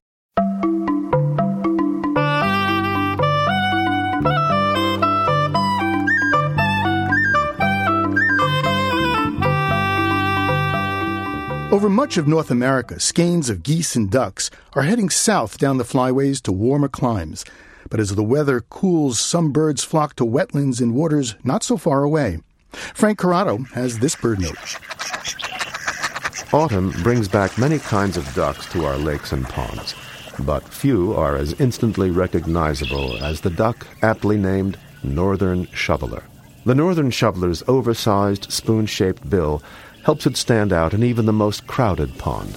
Over 11.75 11.89
much 11.89 12.15
of 12.15 12.25
North 12.25 12.51
America, 12.51 13.01
skeins 13.01 13.49
of 13.49 13.61
geese 13.61 13.97
and 13.97 14.09
ducks 14.09 14.49
are 14.75 14.83
heading 14.83 15.09
south 15.09 15.57
down 15.57 15.77
the 15.77 15.83
flyways 15.83 16.41
to 16.43 16.53
warmer 16.53 16.87
climes. 16.87 17.43
But 17.89 17.99
as 17.99 18.15
the 18.15 18.23
weather 18.23 18.61
cools, 18.61 19.19
some 19.19 19.51
birds 19.51 19.83
flock 19.83 20.15
to 20.15 20.23
wetlands 20.23 20.79
and 20.79 20.95
waters 20.95 21.35
not 21.43 21.63
so 21.63 21.75
far 21.75 22.03
away. 22.03 22.39
Frank 22.71 23.19
Corrado 23.19 23.57
has 23.73 23.99
this 23.99 24.15
bird 24.15 24.39
note. 24.39 24.55
Autumn 26.53 26.91
brings 27.03 27.27
back 27.27 27.57
many 27.57 27.79
kinds 27.79 28.15
of 28.15 28.33
ducks 28.33 28.71
to 28.71 28.85
our 28.85 28.97
lakes 28.97 29.33
and 29.33 29.43
ponds, 29.43 29.95
but 30.39 30.63
few 30.63 31.13
are 31.13 31.35
as 31.35 31.59
instantly 31.59 32.09
recognizable 32.09 33.21
as 33.21 33.41
the 33.41 33.49
duck 33.49 33.85
aptly 34.01 34.37
named 34.37 34.77
northern 35.03 35.65
shoveler. 35.73 36.23
The 36.65 36.73
northern 36.73 37.11
shoveler's 37.11 37.63
oversized, 37.67 38.51
spoon 38.51 38.85
shaped 38.85 39.29
bill 39.29 39.61
helps 40.05 40.27
it 40.27 40.37
stand 40.37 40.71
out 40.71 40.93
in 40.93 41.03
even 41.03 41.25
the 41.25 41.33
most 41.33 41.65
crowded 41.65 42.15
pond. 42.19 42.55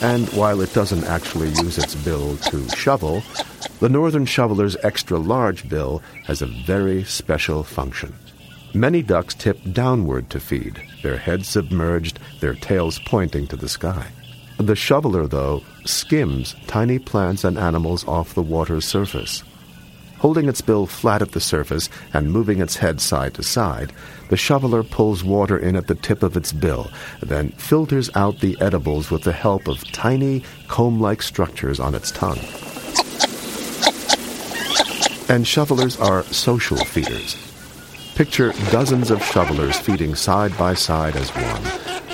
And 0.00 0.26
while 0.30 0.62
it 0.62 0.72
doesn't 0.72 1.04
actually 1.04 1.50
use 1.62 1.76
its 1.76 1.94
bill 1.94 2.38
to 2.38 2.66
shovel, 2.70 3.22
the 3.80 3.90
northern 3.90 4.24
shoveler's 4.24 4.76
extra 4.82 5.18
large 5.18 5.68
bill 5.68 6.02
has 6.24 6.40
a 6.40 6.46
very 6.66 7.04
special 7.04 7.62
function. 7.62 8.14
Many 8.72 9.02
ducks 9.02 9.34
tip 9.34 9.60
downward 9.72 10.30
to 10.30 10.40
feed, 10.40 10.82
their 11.02 11.18
heads 11.18 11.48
submerged, 11.48 12.18
their 12.40 12.54
tails 12.54 12.98
pointing 13.06 13.46
to 13.48 13.56
the 13.56 13.68
sky. 13.68 14.06
The 14.56 14.76
shoveler, 14.76 15.26
though, 15.26 15.62
skims 15.84 16.56
tiny 16.66 16.98
plants 16.98 17.44
and 17.44 17.58
animals 17.58 18.06
off 18.08 18.34
the 18.34 18.42
water's 18.42 18.86
surface. 18.86 19.42
Holding 20.24 20.48
its 20.48 20.62
bill 20.62 20.86
flat 20.86 21.20
at 21.20 21.32
the 21.32 21.38
surface 21.38 21.90
and 22.14 22.32
moving 22.32 22.62
its 22.62 22.76
head 22.76 22.98
side 23.02 23.34
to 23.34 23.42
side, 23.42 23.92
the 24.30 24.38
shoveler 24.38 24.82
pulls 24.82 25.22
water 25.22 25.58
in 25.58 25.76
at 25.76 25.86
the 25.86 25.94
tip 25.94 26.22
of 26.22 26.34
its 26.34 26.50
bill, 26.50 26.90
then 27.20 27.50
filters 27.50 28.08
out 28.14 28.40
the 28.40 28.56
edibles 28.58 29.10
with 29.10 29.24
the 29.24 29.32
help 29.32 29.68
of 29.68 29.84
tiny 29.92 30.42
comb 30.66 30.98
like 30.98 31.20
structures 31.20 31.78
on 31.78 31.94
its 31.94 32.10
tongue. 32.10 32.38
And 35.28 35.46
shovelers 35.46 36.00
are 36.00 36.22
social 36.22 36.78
feeders. 36.78 37.36
Picture 38.14 38.52
dozens 38.70 39.10
of 39.10 39.22
shovelers 39.22 39.78
feeding 39.78 40.14
side 40.14 40.56
by 40.56 40.72
side 40.72 41.16
as 41.16 41.28
one, 41.34 41.66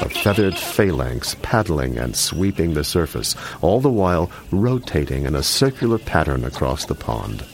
a 0.04 0.08
feathered 0.08 0.56
phalanx 0.56 1.36
paddling 1.42 1.96
and 1.96 2.16
sweeping 2.16 2.74
the 2.74 2.82
surface, 2.82 3.36
all 3.61 3.78
the 3.78 3.88
while 3.88 4.28
rotating 4.50 5.26
in 5.26 5.36
a 5.36 5.44
circular 5.44 5.98
pattern 6.00 6.44
across 6.44 6.86
the 6.86 6.96
pond 6.96 7.44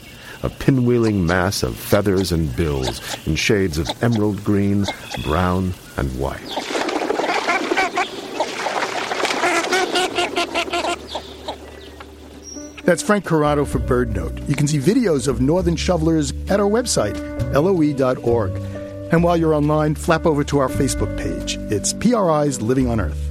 a 0.42 0.48
pinwheeling 0.48 1.24
mass 1.24 1.62
of 1.62 1.76
feathers 1.76 2.32
and 2.32 2.54
bills 2.56 3.00
in 3.26 3.36
shades 3.36 3.78
of 3.78 3.88
emerald 4.02 4.42
green, 4.44 4.84
brown, 5.24 5.74
and 5.96 6.10
white. 6.18 6.40
That's 12.86 13.02
Frank 13.02 13.24
Corrado 13.24 13.64
for 13.64 13.80
Bird 13.80 14.14
Note. 14.14 14.40
You 14.48 14.54
can 14.54 14.68
see 14.68 14.78
videos 14.78 15.26
of 15.26 15.40
northern 15.40 15.74
shovelers 15.74 16.32
at 16.48 16.60
our 16.60 16.68
website, 16.68 17.16
loe.org. 17.52 18.52
And 19.12 19.24
while 19.24 19.36
you're 19.36 19.54
online, 19.54 19.96
flap 19.96 20.24
over 20.24 20.44
to 20.44 20.58
our 20.58 20.68
Facebook 20.68 21.16
page. 21.18 21.56
It's 21.72 21.92
PRI's 21.92 22.60
Living 22.60 22.88
on 22.88 23.00
Earth. 23.00 23.25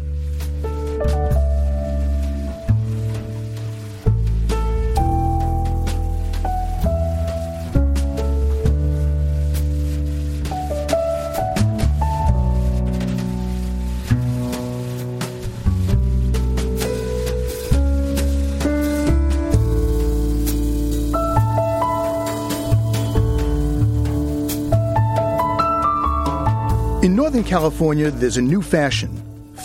California, 27.55 28.11
there's 28.11 28.35
a 28.35 28.41
new 28.41 28.61
fashion. 28.61 29.09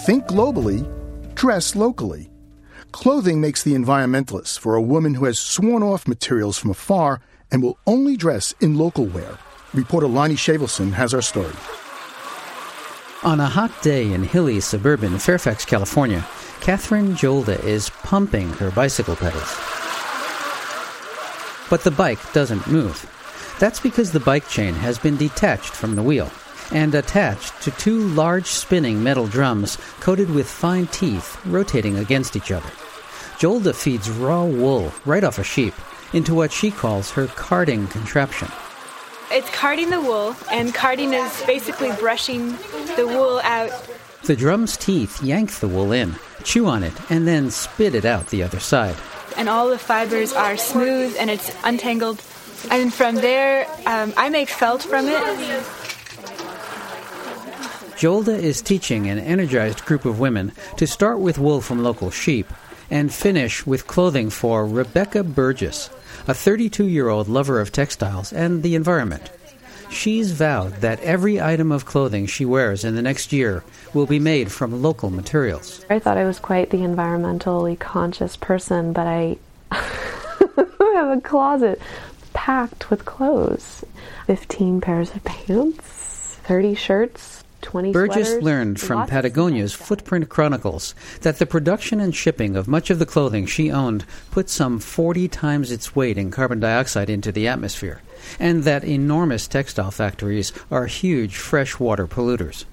Think 0.06 0.24
globally, 0.26 0.86
dress 1.34 1.74
locally. 1.74 2.30
Clothing 2.92 3.40
makes 3.40 3.64
the 3.64 3.74
environmentalist 3.74 4.60
for 4.60 4.76
a 4.76 4.80
woman 4.80 5.14
who 5.14 5.24
has 5.24 5.40
sworn 5.40 5.82
off 5.82 6.06
materials 6.06 6.56
from 6.56 6.70
afar 6.70 7.20
and 7.50 7.64
will 7.64 7.76
only 7.88 8.16
dress 8.16 8.54
in 8.60 8.78
local 8.78 9.06
wear. 9.06 9.36
Reporter 9.74 10.06
Lonnie 10.06 10.36
Shavelson 10.36 10.92
has 10.92 11.12
our 11.12 11.20
story. 11.20 11.52
On 13.24 13.40
a 13.40 13.46
hot 13.46 13.72
day 13.82 14.12
in 14.12 14.22
hilly 14.22 14.60
suburban 14.60 15.18
Fairfax, 15.18 15.64
California, 15.64 16.24
Catherine 16.60 17.14
Jolda 17.14 17.60
is 17.64 17.90
pumping 18.04 18.50
her 18.50 18.70
bicycle 18.70 19.16
pedals. 19.16 19.56
But 21.68 21.82
the 21.82 21.90
bike 21.90 22.20
doesn't 22.32 22.68
move. 22.68 23.04
That's 23.58 23.80
because 23.80 24.12
the 24.12 24.20
bike 24.20 24.46
chain 24.46 24.74
has 24.74 24.96
been 24.96 25.16
detached 25.16 25.72
from 25.72 25.96
the 25.96 26.04
wheel 26.04 26.30
and 26.72 26.94
attached 26.94 27.60
to 27.62 27.70
two 27.72 28.00
large 28.08 28.46
spinning 28.46 29.02
metal 29.02 29.26
drums 29.26 29.76
coated 30.00 30.30
with 30.30 30.48
fine 30.48 30.86
teeth 30.88 31.38
rotating 31.46 31.98
against 31.98 32.36
each 32.36 32.50
other. 32.50 32.70
Jolda 33.38 33.74
feeds 33.74 34.10
raw 34.10 34.44
wool 34.44 34.92
right 35.04 35.24
off 35.24 35.38
a 35.38 35.44
sheep 35.44 35.74
into 36.12 36.34
what 36.34 36.52
she 36.52 36.70
calls 36.70 37.10
her 37.12 37.26
carding 37.26 37.86
contraption. 37.88 38.48
It's 39.30 39.48
carding 39.50 39.90
the 39.90 40.00
wool, 40.00 40.34
and 40.50 40.74
carding 40.74 41.12
is 41.12 41.42
basically 41.46 41.92
brushing 41.92 42.48
the 42.96 43.06
wool 43.06 43.40
out. 43.44 43.70
The 44.24 44.34
drum's 44.34 44.76
teeth 44.76 45.22
yank 45.22 45.52
the 45.52 45.68
wool 45.68 45.92
in, 45.92 46.16
chew 46.42 46.66
on 46.66 46.82
it, 46.82 46.92
and 47.10 47.26
then 47.26 47.50
spit 47.50 47.94
it 47.94 48.04
out 48.04 48.26
the 48.26 48.42
other 48.42 48.58
side. 48.58 48.96
And 49.36 49.48
all 49.48 49.70
the 49.70 49.78
fibers 49.78 50.32
are 50.32 50.56
smooth 50.56 51.16
and 51.18 51.30
it's 51.30 51.50
untangled. 51.64 52.20
And 52.70 52.92
from 52.92 53.14
there, 53.14 53.66
um, 53.86 54.12
I 54.16 54.28
make 54.28 54.48
felt 54.50 54.82
from 54.82 55.06
it. 55.08 55.64
Jolda 58.00 58.32
is 58.34 58.62
teaching 58.62 59.10
an 59.10 59.18
energized 59.18 59.84
group 59.84 60.06
of 60.06 60.18
women 60.18 60.52
to 60.78 60.86
start 60.86 61.18
with 61.18 61.38
wool 61.38 61.60
from 61.60 61.82
local 61.82 62.10
sheep 62.10 62.46
and 62.90 63.12
finish 63.12 63.66
with 63.66 63.86
clothing 63.86 64.30
for 64.30 64.66
Rebecca 64.66 65.22
Burgess, 65.22 65.90
a 66.26 66.32
32 66.32 66.86
year 66.86 67.10
old 67.10 67.28
lover 67.28 67.60
of 67.60 67.72
textiles 67.72 68.32
and 68.32 68.62
the 68.62 68.74
environment. 68.74 69.30
She's 69.90 70.32
vowed 70.32 70.76
that 70.76 70.98
every 71.00 71.42
item 71.42 71.70
of 71.70 71.84
clothing 71.84 72.24
she 72.24 72.46
wears 72.46 72.84
in 72.84 72.94
the 72.94 73.02
next 73.02 73.34
year 73.34 73.64
will 73.92 74.06
be 74.06 74.18
made 74.18 74.50
from 74.50 74.80
local 74.80 75.10
materials. 75.10 75.84
I 75.90 75.98
thought 75.98 76.16
I 76.16 76.24
was 76.24 76.38
quite 76.38 76.70
the 76.70 76.78
environmentally 76.78 77.78
conscious 77.78 78.34
person, 78.34 78.94
but 78.94 79.06
I 79.06 79.36
have 79.70 81.18
a 81.18 81.20
closet 81.22 81.78
packed 82.32 82.88
with 82.88 83.04
clothes 83.04 83.84
15 84.24 84.80
pairs 84.80 85.14
of 85.14 85.22
pants, 85.24 86.38
30 86.44 86.74
shirts, 86.74 87.39
20 87.39 87.39
Burgess 87.92 88.42
learned 88.42 88.80
from 88.80 89.06
Patagonia's 89.06 89.72
Footprint 89.72 90.28
Chronicles 90.28 90.94
that 91.20 91.38
the 91.38 91.46
production 91.46 92.00
and 92.00 92.14
shipping 92.14 92.56
of 92.56 92.68
much 92.68 92.90
of 92.90 92.98
the 92.98 93.06
clothing 93.06 93.46
she 93.46 93.70
owned 93.70 94.04
put 94.30 94.48
some 94.48 94.78
40 94.78 95.28
times 95.28 95.70
its 95.70 95.94
weight 95.94 96.18
in 96.18 96.30
carbon 96.30 96.60
dioxide 96.60 97.10
into 97.10 97.32
the 97.32 97.48
atmosphere, 97.48 98.02
and 98.38 98.64
that 98.64 98.84
enormous 98.84 99.46
textile 99.46 99.90
factories 99.90 100.52
are 100.70 100.86
huge 100.86 101.36
freshwater 101.36 102.06
polluters. 102.06 102.64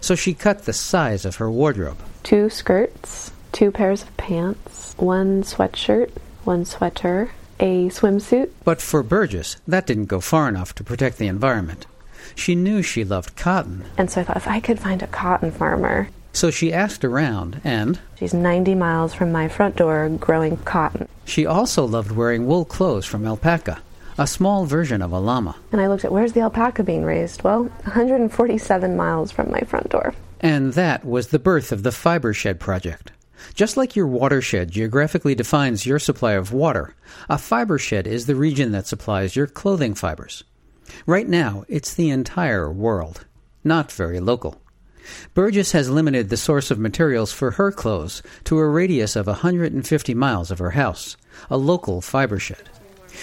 So 0.00 0.14
she 0.14 0.34
cut 0.34 0.64
the 0.64 0.72
size 0.72 1.24
of 1.24 1.36
her 1.36 1.50
wardrobe. 1.50 1.98
two 2.22 2.48
skirts, 2.50 3.30
two 3.52 3.70
pairs 3.70 4.02
of 4.02 4.16
pants, 4.16 4.94
one 4.96 5.42
sweatshirt, 5.42 6.10
one 6.44 6.64
sweater, 6.64 7.30
a 7.60 7.88
swimsuit. 7.88 8.50
But 8.64 8.80
for 8.80 9.02
Burgess, 9.02 9.56
that 9.68 9.86
didn't 9.86 10.06
go 10.06 10.20
far 10.20 10.48
enough 10.48 10.74
to 10.76 10.84
protect 10.84 11.18
the 11.18 11.28
environment. 11.28 11.86
She 12.34 12.54
knew 12.54 12.82
she 12.82 13.04
loved 13.04 13.36
cotton, 13.36 13.84
And 13.98 14.10
so 14.10 14.20
I 14.20 14.24
thought 14.24 14.36
if 14.36 14.48
I 14.48 14.60
could 14.60 14.78
find 14.80 15.02
a 15.02 15.06
cotton 15.06 15.50
farmer 15.50 16.08
So 16.32 16.50
she 16.50 16.72
asked 16.72 17.04
around, 17.04 17.60
and 17.64 17.98
She's 18.18 18.34
90 18.34 18.74
miles 18.74 19.14
from 19.14 19.30
my 19.32 19.48
front 19.48 19.76
door 19.76 20.08
growing 20.20 20.56
cotton. 20.58 21.08
she 21.24 21.46
also 21.46 21.84
loved 21.84 22.12
wearing 22.12 22.46
wool 22.46 22.64
clothes 22.64 23.06
from 23.06 23.26
alpaca, 23.26 23.80
a 24.18 24.26
small 24.26 24.64
version 24.64 25.02
of 25.02 25.12
a 25.12 25.18
llama. 25.18 25.56
And 25.72 25.80
I 25.80 25.86
looked 25.88 26.04
at 26.04 26.12
where's 26.12 26.32
the 26.32 26.40
alpaca 26.40 26.82
being 26.82 27.04
raised? 27.04 27.42
Well, 27.42 27.64
147 27.84 28.96
miles 28.96 29.30
from 29.32 29.50
my 29.50 29.60
front 29.60 29.88
door. 29.90 30.14
And 30.40 30.72
that 30.74 31.04
was 31.04 31.28
the 31.28 31.38
birth 31.38 31.72
of 31.72 31.82
the 31.82 31.90
Fibershed 31.90 32.58
Project. 32.58 33.12
Just 33.54 33.76
like 33.76 33.94
your 33.96 34.06
watershed 34.06 34.70
geographically 34.70 35.34
defines 35.34 35.84
your 35.86 35.98
supply 35.98 36.32
of 36.32 36.52
water, 36.52 36.94
a 37.28 37.38
fiber 37.38 37.78
shed 37.78 38.06
is 38.06 38.26
the 38.26 38.34
region 38.36 38.72
that 38.72 38.86
supplies 38.86 39.36
your 39.36 39.46
clothing 39.46 39.94
fibers. 39.94 40.44
Right 41.06 41.28
now, 41.28 41.64
it's 41.68 41.94
the 41.94 42.10
entire 42.10 42.70
world, 42.70 43.24
not 43.62 43.92
very 43.92 44.20
local. 44.20 44.60
Burgess 45.34 45.72
has 45.72 45.90
limited 45.90 46.28
the 46.28 46.36
source 46.36 46.70
of 46.70 46.78
materials 46.78 47.32
for 47.32 47.52
her 47.52 47.70
clothes 47.70 48.22
to 48.44 48.58
a 48.58 48.68
radius 48.68 49.16
of 49.16 49.26
150 49.26 50.14
miles 50.14 50.50
of 50.50 50.58
her 50.58 50.70
house, 50.70 51.16
a 51.50 51.56
local 51.56 52.00
fiber 52.00 52.38
shed. 52.38 52.70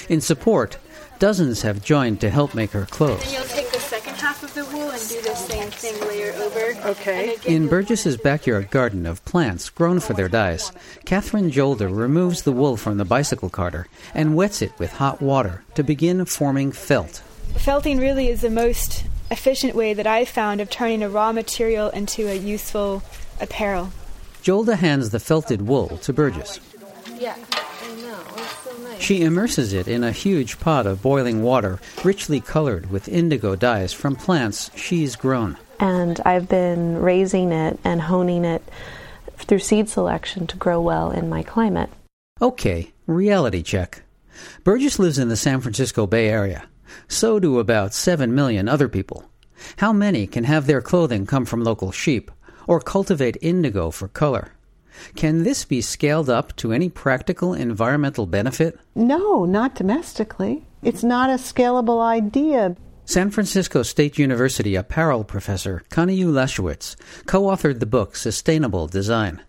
In 0.09 0.21
support, 0.21 0.77
dozens 1.19 1.63
have 1.63 1.83
joined 1.83 2.21
to 2.21 2.29
help 2.29 2.55
make 2.55 2.71
her 2.71 2.85
clothes. 2.85 3.23
And 3.23 3.33
you'll 3.33 3.43
take 3.43 3.71
the 3.71 3.79
second 3.79 4.15
half 4.15 4.43
of 4.43 4.53
the 4.53 4.65
wool 4.65 4.89
and 4.89 5.09
do 5.09 5.21
the 5.21 5.35
same 5.35 5.69
thing 5.69 5.99
layer 6.07 6.33
over. 6.33 6.89
Okay. 6.89 7.35
In 7.45 7.67
Burgess's 7.67 8.17
backyard 8.17 8.69
garden 8.71 9.05
of 9.05 9.23
plants 9.25 9.69
grown 9.69 9.99
for 9.99 10.13
their 10.13 10.29
dyes, 10.29 10.71
Catherine 11.05 11.51
Jolda 11.51 11.93
removes 11.93 12.43
the 12.43 12.51
wool 12.51 12.77
from 12.77 12.97
the 12.97 13.05
bicycle 13.05 13.49
carder 13.49 13.87
and 14.13 14.35
wets 14.35 14.61
it 14.61 14.77
with 14.79 14.93
hot 14.93 15.21
water 15.21 15.63
to 15.75 15.83
begin 15.83 16.25
forming 16.25 16.71
felt. 16.71 17.21
Felting 17.55 17.99
really 17.99 18.27
is 18.27 18.41
the 18.41 18.49
most 18.49 19.05
efficient 19.29 19.75
way 19.75 19.93
that 19.93 20.07
I've 20.07 20.27
found 20.27 20.61
of 20.61 20.69
turning 20.69 21.03
a 21.03 21.09
raw 21.09 21.31
material 21.31 21.89
into 21.89 22.27
a 22.27 22.35
useful 22.35 23.03
apparel. 23.39 23.91
Jolda 24.43 24.77
hands 24.77 25.11
the 25.11 25.19
felted 25.19 25.61
wool 25.61 25.97
to 25.99 26.11
Burgess. 26.11 26.59
Yeah, 27.17 27.35
I 27.81 27.95
know. 28.01 28.19
It's 28.35 28.57
so 28.63 28.77
nice. 28.77 28.99
She 28.99 29.21
immerses 29.21 29.73
it 29.73 29.87
in 29.87 30.03
a 30.03 30.11
huge 30.11 30.59
pot 30.59 30.87
of 30.87 31.01
boiling 31.01 31.43
water, 31.43 31.79
richly 32.03 32.41
colored 32.41 32.89
with 32.89 33.07
indigo 33.07 33.55
dyes 33.55 33.93
from 33.93 34.15
plants 34.15 34.71
she's 34.75 35.15
grown. 35.15 35.57
And 35.79 36.19
I've 36.25 36.49
been 36.49 36.99
raising 36.99 37.51
it 37.51 37.79
and 37.83 38.01
honing 38.01 38.43
it 38.43 38.63
through 39.37 39.59
seed 39.59 39.89
selection 39.89 40.47
to 40.47 40.57
grow 40.57 40.81
well 40.81 41.11
in 41.11 41.29
my 41.29 41.43
climate. 41.43 41.89
Okay, 42.41 42.91
reality 43.05 43.61
check. 43.61 44.01
Burgess 44.63 44.97
lives 44.97 45.19
in 45.19 45.29
the 45.29 45.37
San 45.37 45.61
Francisco 45.61 46.07
Bay 46.07 46.27
Area. 46.27 46.63
So 47.07 47.39
do 47.39 47.59
about 47.59 47.93
7 47.93 48.33
million 48.33 48.67
other 48.67 48.87
people. 48.87 49.29
How 49.77 49.93
many 49.93 50.27
can 50.27 50.43
have 50.45 50.65
their 50.65 50.81
clothing 50.81 51.25
come 51.25 51.45
from 51.45 51.63
local 51.63 51.91
sheep 51.91 52.31
or 52.67 52.79
cultivate 52.79 53.37
indigo 53.41 53.91
for 53.91 54.07
color? 54.07 54.53
Can 55.15 55.43
this 55.43 55.65
be 55.65 55.81
scaled 55.81 56.29
up 56.29 56.55
to 56.57 56.71
any 56.71 56.89
practical 56.89 57.53
environmental 57.53 58.25
benefit? 58.25 58.79
No, 58.95 59.45
not 59.45 59.75
domestically. 59.75 60.65
It's 60.83 61.03
not 61.03 61.29
a 61.29 61.33
scalable 61.33 62.01
idea. 62.01 62.75
San 63.05 63.29
Francisco 63.29 63.83
State 63.83 64.17
University 64.17 64.75
apparel 64.75 65.23
professor 65.23 65.83
Connie 65.89 66.19
Ulasewicz 66.19 66.95
co 67.25 67.43
authored 67.43 67.79
the 67.79 67.85
book 67.85 68.15
Sustainable 68.15 68.87
Design. 68.87 69.41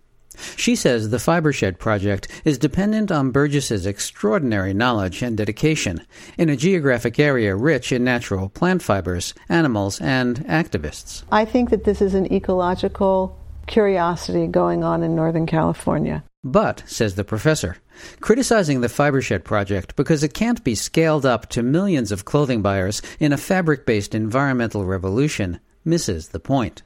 She 0.55 0.75
says 0.75 1.09
the 1.09 1.17
Fibershed 1.17 1.77
project 1.77 2.27
is 2.45 2.57
dependent 2.57 3.11
on 3.11 3.31
Burgess's 3.31 3.85
extraordinary 3.85 4.73
knowledge 4.73 5.21
and 5.21 5.37
dedication 5.37 6.01
in 6.37 6.49
a 6.49 6.55
geographic 6.55 7.19
area 7.19 7.55
rich 7.55 7.91
in 7.91 8.03
natural 8.03 8.49
plant 8.49 8.81
fibers, 8.81 9.33
animals, 9.49 9.99
and 10.01 10.45
activists. 10.45 11.23
I 11.31 11.45
think 11.45 11.69
that 11.69 11.83
this 11.83 12.01
is 12.01 12.13
an 12.13 12.31
ecological 12.31 13.37
curiosity 13.67 14.47
going 14.47 14.83
on 14.83 15.03
in 15.03 15.15
Northern 15.15 15.45
California. 15.45 16.23
But, 16.43 16.83
says 16.85 17.15
the 17.15 17.23
professor, 17.23 17.77
criticizing 18.19 18.81
the 18.81 18.87
Fibershed 18.87 19.45
project 19.45 19.95
because 19.95 20.23
it 20.23 20.33
can't 20.33 20.63
be 20.63 20.75
scaled 20.75 21.25
up 21.25 21.47
to 21.49 21.63
millions 21.63 22.11
of 22.11 22.25
clothing 22.25 22.61
buyers 22.61 23.01
in 23.19 23.31
a 23.31 23.37
fabric 23.37 23.85
based 23.85 24.13
environmental 24.13 24.85
revolution 24.85 25.59
misses 25.85 26.29
the 26.29 26.39
point. 26.39 26.83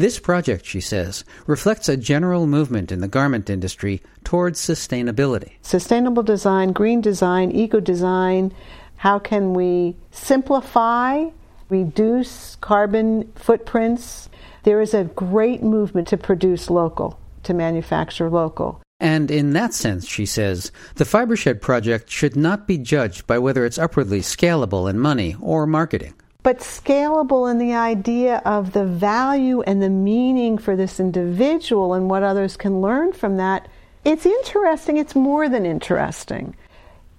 This 0.00 0.18
project, 0.18 0.64
she 0.64 0.80
says, 0.80 1.26
reflects 1.46 1.86
a 1.86 1.94
general 1.94 2.46
movement 2.46 2.90
in 2.90 3.02
the 3.02 3.06
garment 3.06 3.50
industry 3.50 4.00
towards 4.24 4.58
sustainability. 4.58 5.52
Sustainable 5.60 6.22
design, 6.22 6.72
green 6.72 7.02
design, 7.02 7.50
eco 7.50 7.80
design. 7.80 8.50
How 8.96 9.18
can 9.18 9.52
we 9.52 9.94
simplify, 10.10 11.26
reduce 11.68 12.56
carbon 12.62 13.30
footprints? 13.34 14.30
There 14.62 14.80
is 14.80 14.94
a 14.94 15.04
great 15.04 15.62
movement 15.62 16.08
to 16.08 16.16
produce 16.16 16.70
local, 16.70 17.20
to 17.42 17.52
manufacture 17.52 18.30
local. 18.30 18.80
And 19.00 19.30
in 19.30 19.52
that 19.52 19.74
sense, 19.74 20.08
she 20.08 20.24
says, 20.24 20.72
the 20.94 21.04
Fibershed 21.04 21.60
project 21.60 22.08
should 22.08 22.36
not 22.36 22.66
be 22.66 22.78
judged 22.78 23.26
by 23.26 23.38
whether 23.38 23.66
it's 23.66 23.78
upwardly 23.78 24.20
scalable 24.20 24.88
in 24.88 24.98
money 24.98 25.36
or 25.42 25.66
marketing. 25.66 26.14
But 26.42 26.60
scalable 26.60 27.50
in 27.50 27.58
the 27.58 27.74
idea 27.74 28.38
of 28.46 28.72
the 28.72 28.86
value 28.86 29.60
and 29.62 29.82
the 29.82 29.90
meaning 29.90 30.56
for 30.56 30.74
this 30.74 30.98
individual 30.98 31.92
and 31.92 32.08
what 32.08 32.22
others 32.22 32.56
can 32.56 32.80
learn 32.80 33.12
from 33.12 33.36
that. 33.36 33.68
It's 34.04 34.24
interesting. 34.24 34.96
It's 34.96 35.14
more 35.14 35.48
than 35.48 35.66
interesting. 35.66 36.56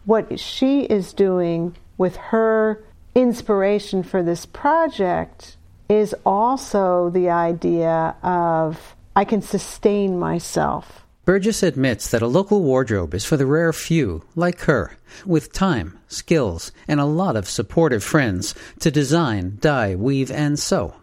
What 0.05 0.39
she 0.39 0.81
is 0.81 1.13
doing 1.13 1.75
with 1.97 2.15
her 2.15 2.83
inspiration 3.13 4.01
for 4.01 4.23
this 4.23 4.45
project 4.47 5.57
is 5.87 6.15
also 6.25 7.09
the 7.09 7.29
idea 7.29 8.15
of 8.23 8.95
I 9.15 9.25
can 9.25 9.41
sustain 9.41 10.17
myself. 10.17 11.00
Burgess 11.23 11.61
admits 11.61 12.09
that 12.09 12.23
a 12.23 12.27
local 12.27 12.63
wardrobe 12.63 13.13
is 13.13 13.23
for 13.23 13.37
the 13.37 13.45
rare 13.45 13.71
few, 13.71 14.23
like 14.35 14.61
her, 14.61 14.97
with 15.23 15.53
time, 15.53 15.99
skills, 16.07 16.71
and 16.87 16.99
a 16.99 17.05
lot 17.05 17.35
of 17.35 17.47
supportive 17.47 18.03
friends 18.03 18.55
to 18.79 18.89
design, 18.89 19.57
dye, 19.61 19.93
weave, 19.93 20.31
and 20.31 20.57
sew. 20.57 20.95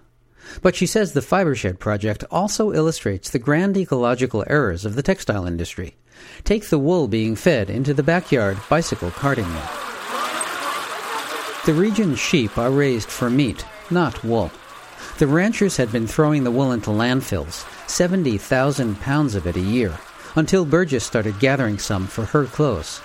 But 0.61 0.75
she 0.75 0.87
says 0.87 1.13
the 1.13 1.21
Fibershed 1.21 1.79
project 1.79 2.25
also 2.33 2.73
illustrates 2.73 3.31
the 3.31 3.39
grand 3.39 3.77
ecological 3.77 4.45
errors 4.49 4.85
of 4.85 4.97
the 4.97 5.05
textile 5.05 5.47
industry. 5.47 5.97
Take 6.43 6.65
the 6.65 6.81
wool 6.81 7.07
being 7.07 7.37
fed 7.37 7.71
into 7.71 7.95
the 7.95 8.03
backyard 8.03 8.59
bicycle 8.69 9.13
carding 9.13 9.49
mill. 9.49 9.69
The 11.65 11.75
region's 11.75 12.19
sheep 12.19 12.59
are 12.59 12.73
raised 12.73 13.09
for 13.09 13.31
meat, 13.31 13.65
not 13.89 14.25
wool. 14.25 14.51
The 15.19 15.29
ranchers 15.29 15.77
had 15.77 15.93
been 15.93 16.09
throwing 16.09 16.43
the 16.43 16.51
wool 16.51 16.73
into 16.73 16.91
landfills, 16.91 17.65
70,000 17.89 19.01
pounds 19.01 19.37
of 19.37 19.47
it 19.47 19.57
a 19.57 19.61
year, 19.61 19.97
until 20.39 20.65
Burgess 20.65 21.05
started 21.05 21.39
gathering 21.39 21.79
some 21.79 22.07
for 22.07 22.25
her 22.27 22.47
clothes. 22.47 23.01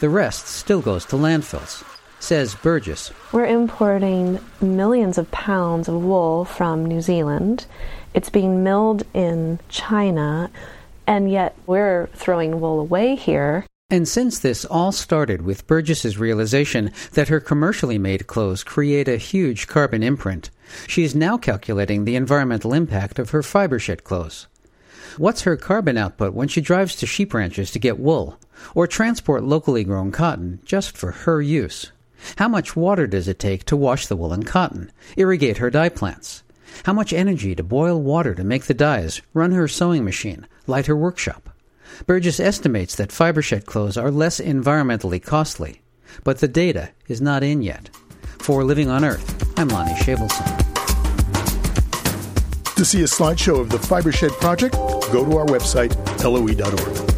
The 0.00 0.08
rest 0.08 0.46
still 0.46 0.80
goes 0.80 1.04
to 1.06 1.16
landfills, 1.16 1.82
says 2.20 2.54
Burgess. 2.54 3.12
We're 3.32 3.46
importing 3.46 4.38
millions 4.60 5.18
of 5.18 5.30
pounds 5.30 5.88
of 5.88 6.02
wool 6.02 6.44
from 6.44 6.84
New 6.84 7.00
Zealand. 7.00 7.66
It's 8.12 8.30
being 8.30 8.62
milled 8.62 9.02
in 9.14 9.60
China, 9.68 10.50
and 11.06 11.30
yet 11.30 11.56
we're 11.66 12.08
throwing 12.14 12.60
wool 12.60 12.80
away 12.80 13.16
here. 13.16 13.64
And 13.90 14.08
since 14.08 14.38
this 14.38 14.64
all 14.64 14.92
started 14.92 15.42
with 15.42 15.66
Burgess's 15.66 16.18
realization 16.18 16.90
that 17.12 17.28
her 17.28 17.40
commercially 17.40 17.98
made 17.98 18.26
clothes 18.26 18.64
create 18.64 19.08
a 19.08 19.16
huge 19.16 19.68
carbon 19.68 20.02
imprint, 20.02 20.50
she 20.86 21.04
is 21.04 21.14
now 21.14 21.36
calculating 21.36 22.04
the 22.04 22.16
environmental 22.16 22.72
impact 22.72 23.18
of 23.18 23.30
her 23.30 23.42
fibershed 23.42 24.02
clothes. 24.02 24.48
What's 25.16 25.42
her 25.42 25.56
carbon 25.56 25.96
output 25.96 26.34
when 26.34 26.48
she 26.48 26.60
drives 26.60 26.96
to 26.96 27.06
sheep 27.06 27.34
ranches 27.34 27.70
to 27.70 27.78
get 27.78 28.00
wool, 28.00 28.36
or 28.74 28.88
transport 28.88 29.44
locally 29.44 29.84
grown 29.84 30.10
cotton 30.10 30.58
just 30.64 30.96
for 30.96 31.12
her 31.12 31.40
use? 31.40 31.92
How 32.36 32.48
much 32.48 32.74
water 32.74 33.06
does 33.06 33.28
it 33.28 33.38
take 33.38 33.64
to 33.66 33.76
wash 33.76 34.08
the 34.08 34.16
wool 34.16 34.32
and 34.32 34.44
cotton, 34.44 34.90
irrigate 35.16 35.58
her 35.58 35.70
dye 35.70 35.88
plants? 35.88 36.42
How 36.84 36.92
much 36.92 37.12
energy 37.12 37.54
to 37.54 37.62
boil 37.62 38.02
water 38.02 38.34
to 38.34 38.42
make 38.42 38.64
the 38.64 38.74
dyes, 38.74 39.22
run 39.32 39.52
her 39.52 39.68
sewing 39.68 40.04
machine, 40.04 40.48
light 40.66 40.86
her 40.86 40.96
workshop? 40.96 41.48
Burgess 42.06 42.40
estimates 42.40 42.96
that 42.96 43.10
fibershed 43.10 43.66
clothes 43.66 43.96
are 43.96 44.10
less 44.10 44.40
environmentally 44.40 45.22
costly, 45.22 45.82
but 46.24 46.38
the 46.38 46.48
data 46.48 46.90
is 47.06 47.20
not 47.20 47.44
in 47.44 47.62
yet. 47.62 47.88
For 48.40 48.64
Living 48.64 48.90
on 48.90 49.04
Earth, 49.04 49.52
I'm 49.56 49.68
Lonnie 49.68 49.94
Shavelson. 49.94 50.74
To 52.76 52.84
see 52.84 53.02
a 53.02 53.06
slideshow 53.06 53.60
of 53.60 53.70
the 53.70 53.78
Fibershed 53.78 54.32
project, 54.40 54.74
go 55.14 55.24
to 55.24 55.36
our 55.38 55.46
website, 55.46 55.94
loe.org. 56.24 57.13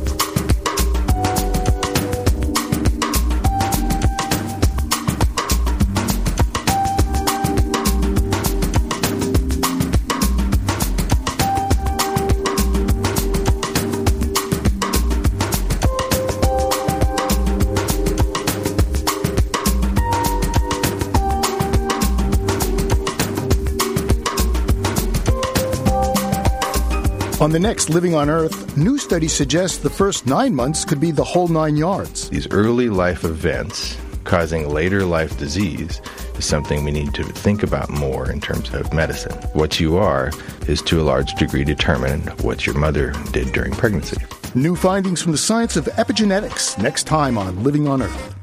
the 27.57 27.61
next 27.61 27.89
Living 27.89 28.15
on 28.15 28.29
Earth, 28.29 28.77
new 28.77 28.99
studies 28.99 29.33
suggest 29.33 29.83
the 29.83 29.89
first 29.89 30.27
nine 30.27 30.55
months 30.55 30.85
could 30.85 31.01
be 31.01 31.11
the 31.11 31.25
whole 31.25 31.49
nine 31.49 31.75
yards. 31.75 32.29
These 32.29 32.47
early 32.51 32.91
life 32.91 33.25
events 33.25 33.97
causing 34.25 34.69
later 34.69 35.07
life 35.07 35.39
disease 35.39 36.03
is 36.37 36.45
something 36.45 36.85
we 36.85 36.91
need 36.91 37.15
to 37.15 37.25
think 37.25 37.63
about 37.63 37.89
more 37.89 38.31
in 38.31 38.43
terms 38.43 38.69
of 38.75 38.93
medicine. 38.93 39.33
What 39.55 39.81
you 39.81 39.97
are 39.97 40.33
is 40.69 40.83
to 40.83 41.01
a 41.01 41.05
large 41.05 41.33
degree 41.37 41.65
determined 41.65 42.29
what 42.43 42.67
your 42.67 42.77
mother 42.77 43.15
did 43.33 43.55
during 43.55 43.73
pregnancy. 43.73 44.19
New 44.55 44.77
findings 44.77 45.23
from 45.23 45.33
the 45.33 45.39
science 45.39 45.77
of 45.77 45.87
epigenetics 45.87 46.77
next 46.83 47.05
time 47.05 47.39
on 47.39 47.65
Living 47.65 47.89
on 47.89 48.03
Earth. 48.03 48.36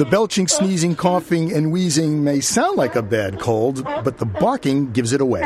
The 0.00 0.06
belching, 0.06 0.48
sneezing, 0.48 0.96
coughing, 0.96 1.52
and 1.52 1.70
wheezing 1.70 2.24
may 2.24 2.40
sound 2.40 2.78
like 2.78 2.96
a 2.96 3.02
bad 3.02 3.38
cold, 3.38 3.84
but 3.84 4.16
the 4.16 4.24
barking 4.24 4.92
gives 4.92 5.12
it 5.12 5.20
away. 5.20 5.42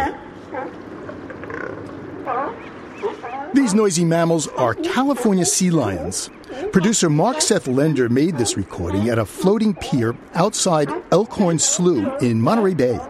These 3.52 3.74
noisy 3.74 4.04
mammals 4.04 4.46
are 4.46 4.74
California 4.74 5.44
sea 5.44 5.70
lions. 5.70 6.30
Producer 6.70 7.10
Mark 7.10 7.40
Seth 7.40 7.66
Lender 7.66 8.08
made 8.08 8.38
this 8.38 8.56
recording 8.56 9.08
at 9.08 9.18
a 9.18 9.24
floating 9.24 9.74
pier 9.74 10.14
outside 10.34 10.88
Elkhorn 11.10 11.58
Slough 11.58 12.22
in 12.22 12.40
Monterey 12.40 12.74
Bay. 12.74 13.00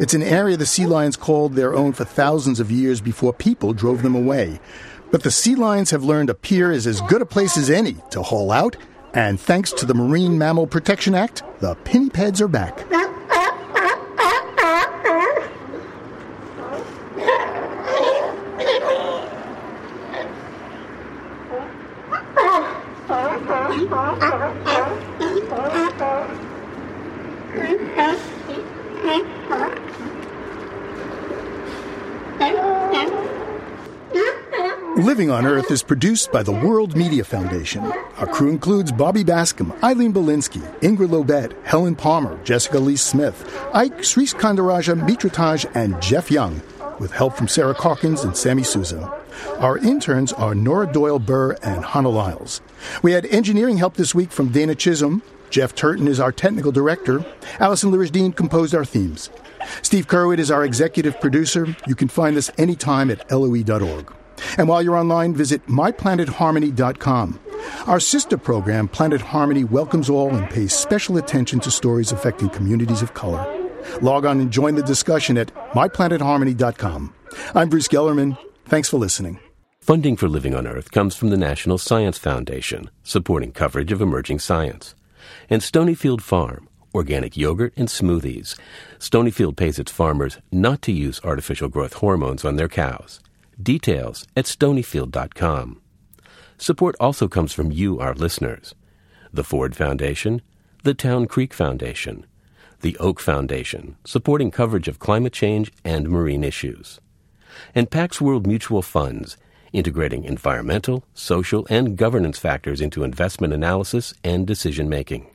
It's 0.00 0.14
an 0.14 0.24
area 0.24 0.56
the 0.56 0.66
sea 0.66 0.86
lions 0.86 1.16
called 1.16 1.54
their 1.54 1.72
own 1.72 1.92
for 1.92 2.04
thousands 2.04 2.58
of 2.58 2.72
years 2.72 3.00
before 3.00 3.32
people 3.32 3.74
drove 3.74 4.02
them 4.02 4.16
away. 4.16 4.58
But 5.12 5.22
the 5.22 5.30
sea 5.30 5.54
lions 5.54 5.92
have 5.92 6.02
learned 6.02 6.30
a 6.30 6.34
pier 6.34 6.72
is 6.72 6.88
as 6.88 7.00
good 7.02 7.22
a 7.22 7.26
place 7.26 7.56
as 7.56 7.70
any 7.70 7.94
to 8.10 8.24
haul 8.24 8.50
out 8.50 8.76
and 9.14 9.40
thanks 9.40 9.72
to 9.72 9.86
the 9.86 9.94
Marine 9.94 10.38
Mammal 10.38 10.66
Protection 10.66 11.14
Act, 11.14 11.42
the 11.60 11.74
pinnipeds 11.76 12.40
are 12.40 12.48
back. 12.48 12.84
Living 35.00 35.30
on 35.30 35.46
Earth 35.46 35.70
is 35.70 35.82
produced 35.82 36.30
by 36.30 36.42
the 36.42 36.52
World 36.52 36.94
Media 36.94 37.24
Foundation. 37.24 37.82
Our 38.18 38.26
crew 38.26 38.50
includes 38.50 38.92
Bobby 38.92 39.24
Bascomb, 39.24 39.72
Eileen 39.82 40.12
Bolinsky, 40.12 40.60
Ingrid 40.80 41.08
Lobet, 41.08 41.54
Helen 41.64 41.96
Palmer, 41.96 42.38
Jessica 42.44 42.78
Lee 42.78 42.96
Smith, 42.96 43.42
Ike 43.72 43.96
Sriskandarajah 44.00 45.06
Mitra 45.06 45.30
Taj, 45.30 45.64
and 45.74 46.00
Jeff 46.02 46.30
Young, 46.30 46.60
with 46.98 47.12
help 47.12 47.34
from 47.34 47.48
Sarah 47.48 47.74
Calkins 47.74 48.24
and 48.24 48.36
Sammy 48.36 48.62
Souza. 48.62 49.10
Our 49.58 49.78
interns 49.78 50.34
are 50.34 50.54
Nora 50.54 50.92
Doyle 50.92 51.18
Burr 51.18 51.52
and 51.62 51.82
Hannah 51.82 52.10
Lyles. 52.10 52.60
We 53.02 53.12
had 53.12 53.24
engineering 53.26 53.78
help 53.78 53.94
this 53.94 54.14
week 54.14 54.30
from 54.30 54.52
Dana 54.52 54.74
Chisholm. 54.74 55.22
Jeff 55.48 55.74
Turton 55.74 56.08
is 56.08 56.20
our 56.20 56.30
technical 56.30 56.72
director. 56.72 57.24
Allison 57.58 57.90
Lirish 57.90 58.36
composed 58.36 58.74
our 58.74 58.84
themes. 58.84 59.30
Steve 59.80 60.08
Curwood 60.08 60.38
is 60.38 60.50
our 60.50 60.62
executive 60.62 61.18
producer. 61.22 61.74
You 61.86 61.94
can 61.94 62.08
find 62.08 62.36
us 62.36 62.50
anytime 62.58 63.10
at 63.10 63.30
loe.org. 63.30 64.12
And 64.58 64.68
while 64.68 64.82
you're 64.82 64.96
online, 64.96 65.34
visit 65.34 65.66
myplanetharmony.com. 65.66 67.40
Our 67.86 68.00
sister 68.00 68.36
program, 68.36 68.88
Planet 68.88 69.20
Harmony, 69.20 69.64
welcomes 69.64 70.08
all 70.10 70.34
and 70.34 70.48
pays 70.50 70.72
special 70.72 71.16
attention 71.18 71.60
to 71.60 71.70
stories 71.70 72.12
affecting 72.12 72.48
communities 72.50 73.02
of 73.02 73.14
color. 73.14 73.46
Log 74.02 74.24
on 74.24 74.40
and 74.40 74.50
join 74.50 74.74
the 74.74 74.82
discussion 74.82 75.38
at 75.38 75.54
myplanetharmony.com. 75.72 77.14
I'm 77.54 77.68
Bruce 77.68 77.88
Gellerman. 77.88 78.36
Thanks 78.66 78.88
for 78.88 78.98
listening. 78.98 79.40
Funding 79.80 80.16
for 80.16 80.28
Living 80.28 80.54
on 80.54 80.66
Earth 80.66 80.90
comes 80.90 81.16
from 81.16 81.30
the 81.30 81.36
National 81.36 81.78
Science 81.78 82.18
Foundation, 82.18 82.90
supporting 83.02 83.50
coverage 83.50 83.90
of 83.92 84.00
emerging 84.00 84.38
science, 84.38 84.94
and 85.48 85.62
Stonyfield 85.62 86.20
Farm, 86.20 86.68
organic 86.94 87.36
yogurt 87.36 87.72
and 87.76 87.88
smoothies. 87.88 88.58
Stonyfield 88.98 89.56
pays 89.56 89.78
its 89.78 89.90
farmers 89.90 90.38
not 90.52 90.82
to 90.82 90.92
use 90.92 91.20
artificial 91.24 91.68
growth 91.68 91.94
hormones 91.94 92.44
on 92.44 92.56
their 92.56 92.68
cows. 92.68 93.20
Details 93.62 94.26
at 94.36 94.46
stonyfield.com. 94.46 95.80
Support 96.56 96.96
also 97.00 97.28
comes 97.28 97.52
from 97.52 97.70
you, 97.70 97.98
our 97.98 98.14
listeners. 98.14 98.74
The 99.32 99.44
Ford 99.44 99.76
Foundation, 99.76 100.42
the 100.82 100.94
Town 100.94 101.26
Creek 101.26 101.52
Foundation, 101.52 102.26
the 102.80 102.96
Oak 102.98 103.20
Foundation, 103.20 103.96
supporting 104.04 104.50
coverage 104.50 104.88
of 104.88 104.98
climate 104.98 105.32
change 105.32 105.72
and 105.84 106.08
marine 106.08 106.44
issues, 106.44 107.00
and 107.74 107.90
Pax 107.90 108.20
World 108.20 108.46
Mutual 108.46 108.82
Funds, 108.82 109.36
integrating 109.72 110.24
environmental, 110.24 111.04
social, 111.14 111.66
and 111.70 111.96
governance 111.96 112.38
factors 112.38 112.80
into 112.80 113.04
investment 113.04 113.52
analysis 113.52 114.14
and 114.24 114.46
decision 114.46 114.88
making. 114.88 115.30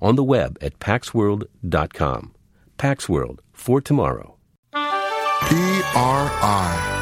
On 0.00 0.16
the 0.16 0.24
web 0.24 0.58
at 0.60 0.78
paxworld.com. 0.78 2.34
Pax 2.76 3.08
World 3.08 3.40
for 3.52 3.80
tomorrow. 3.80 4.36
PRI, 4.72 7.01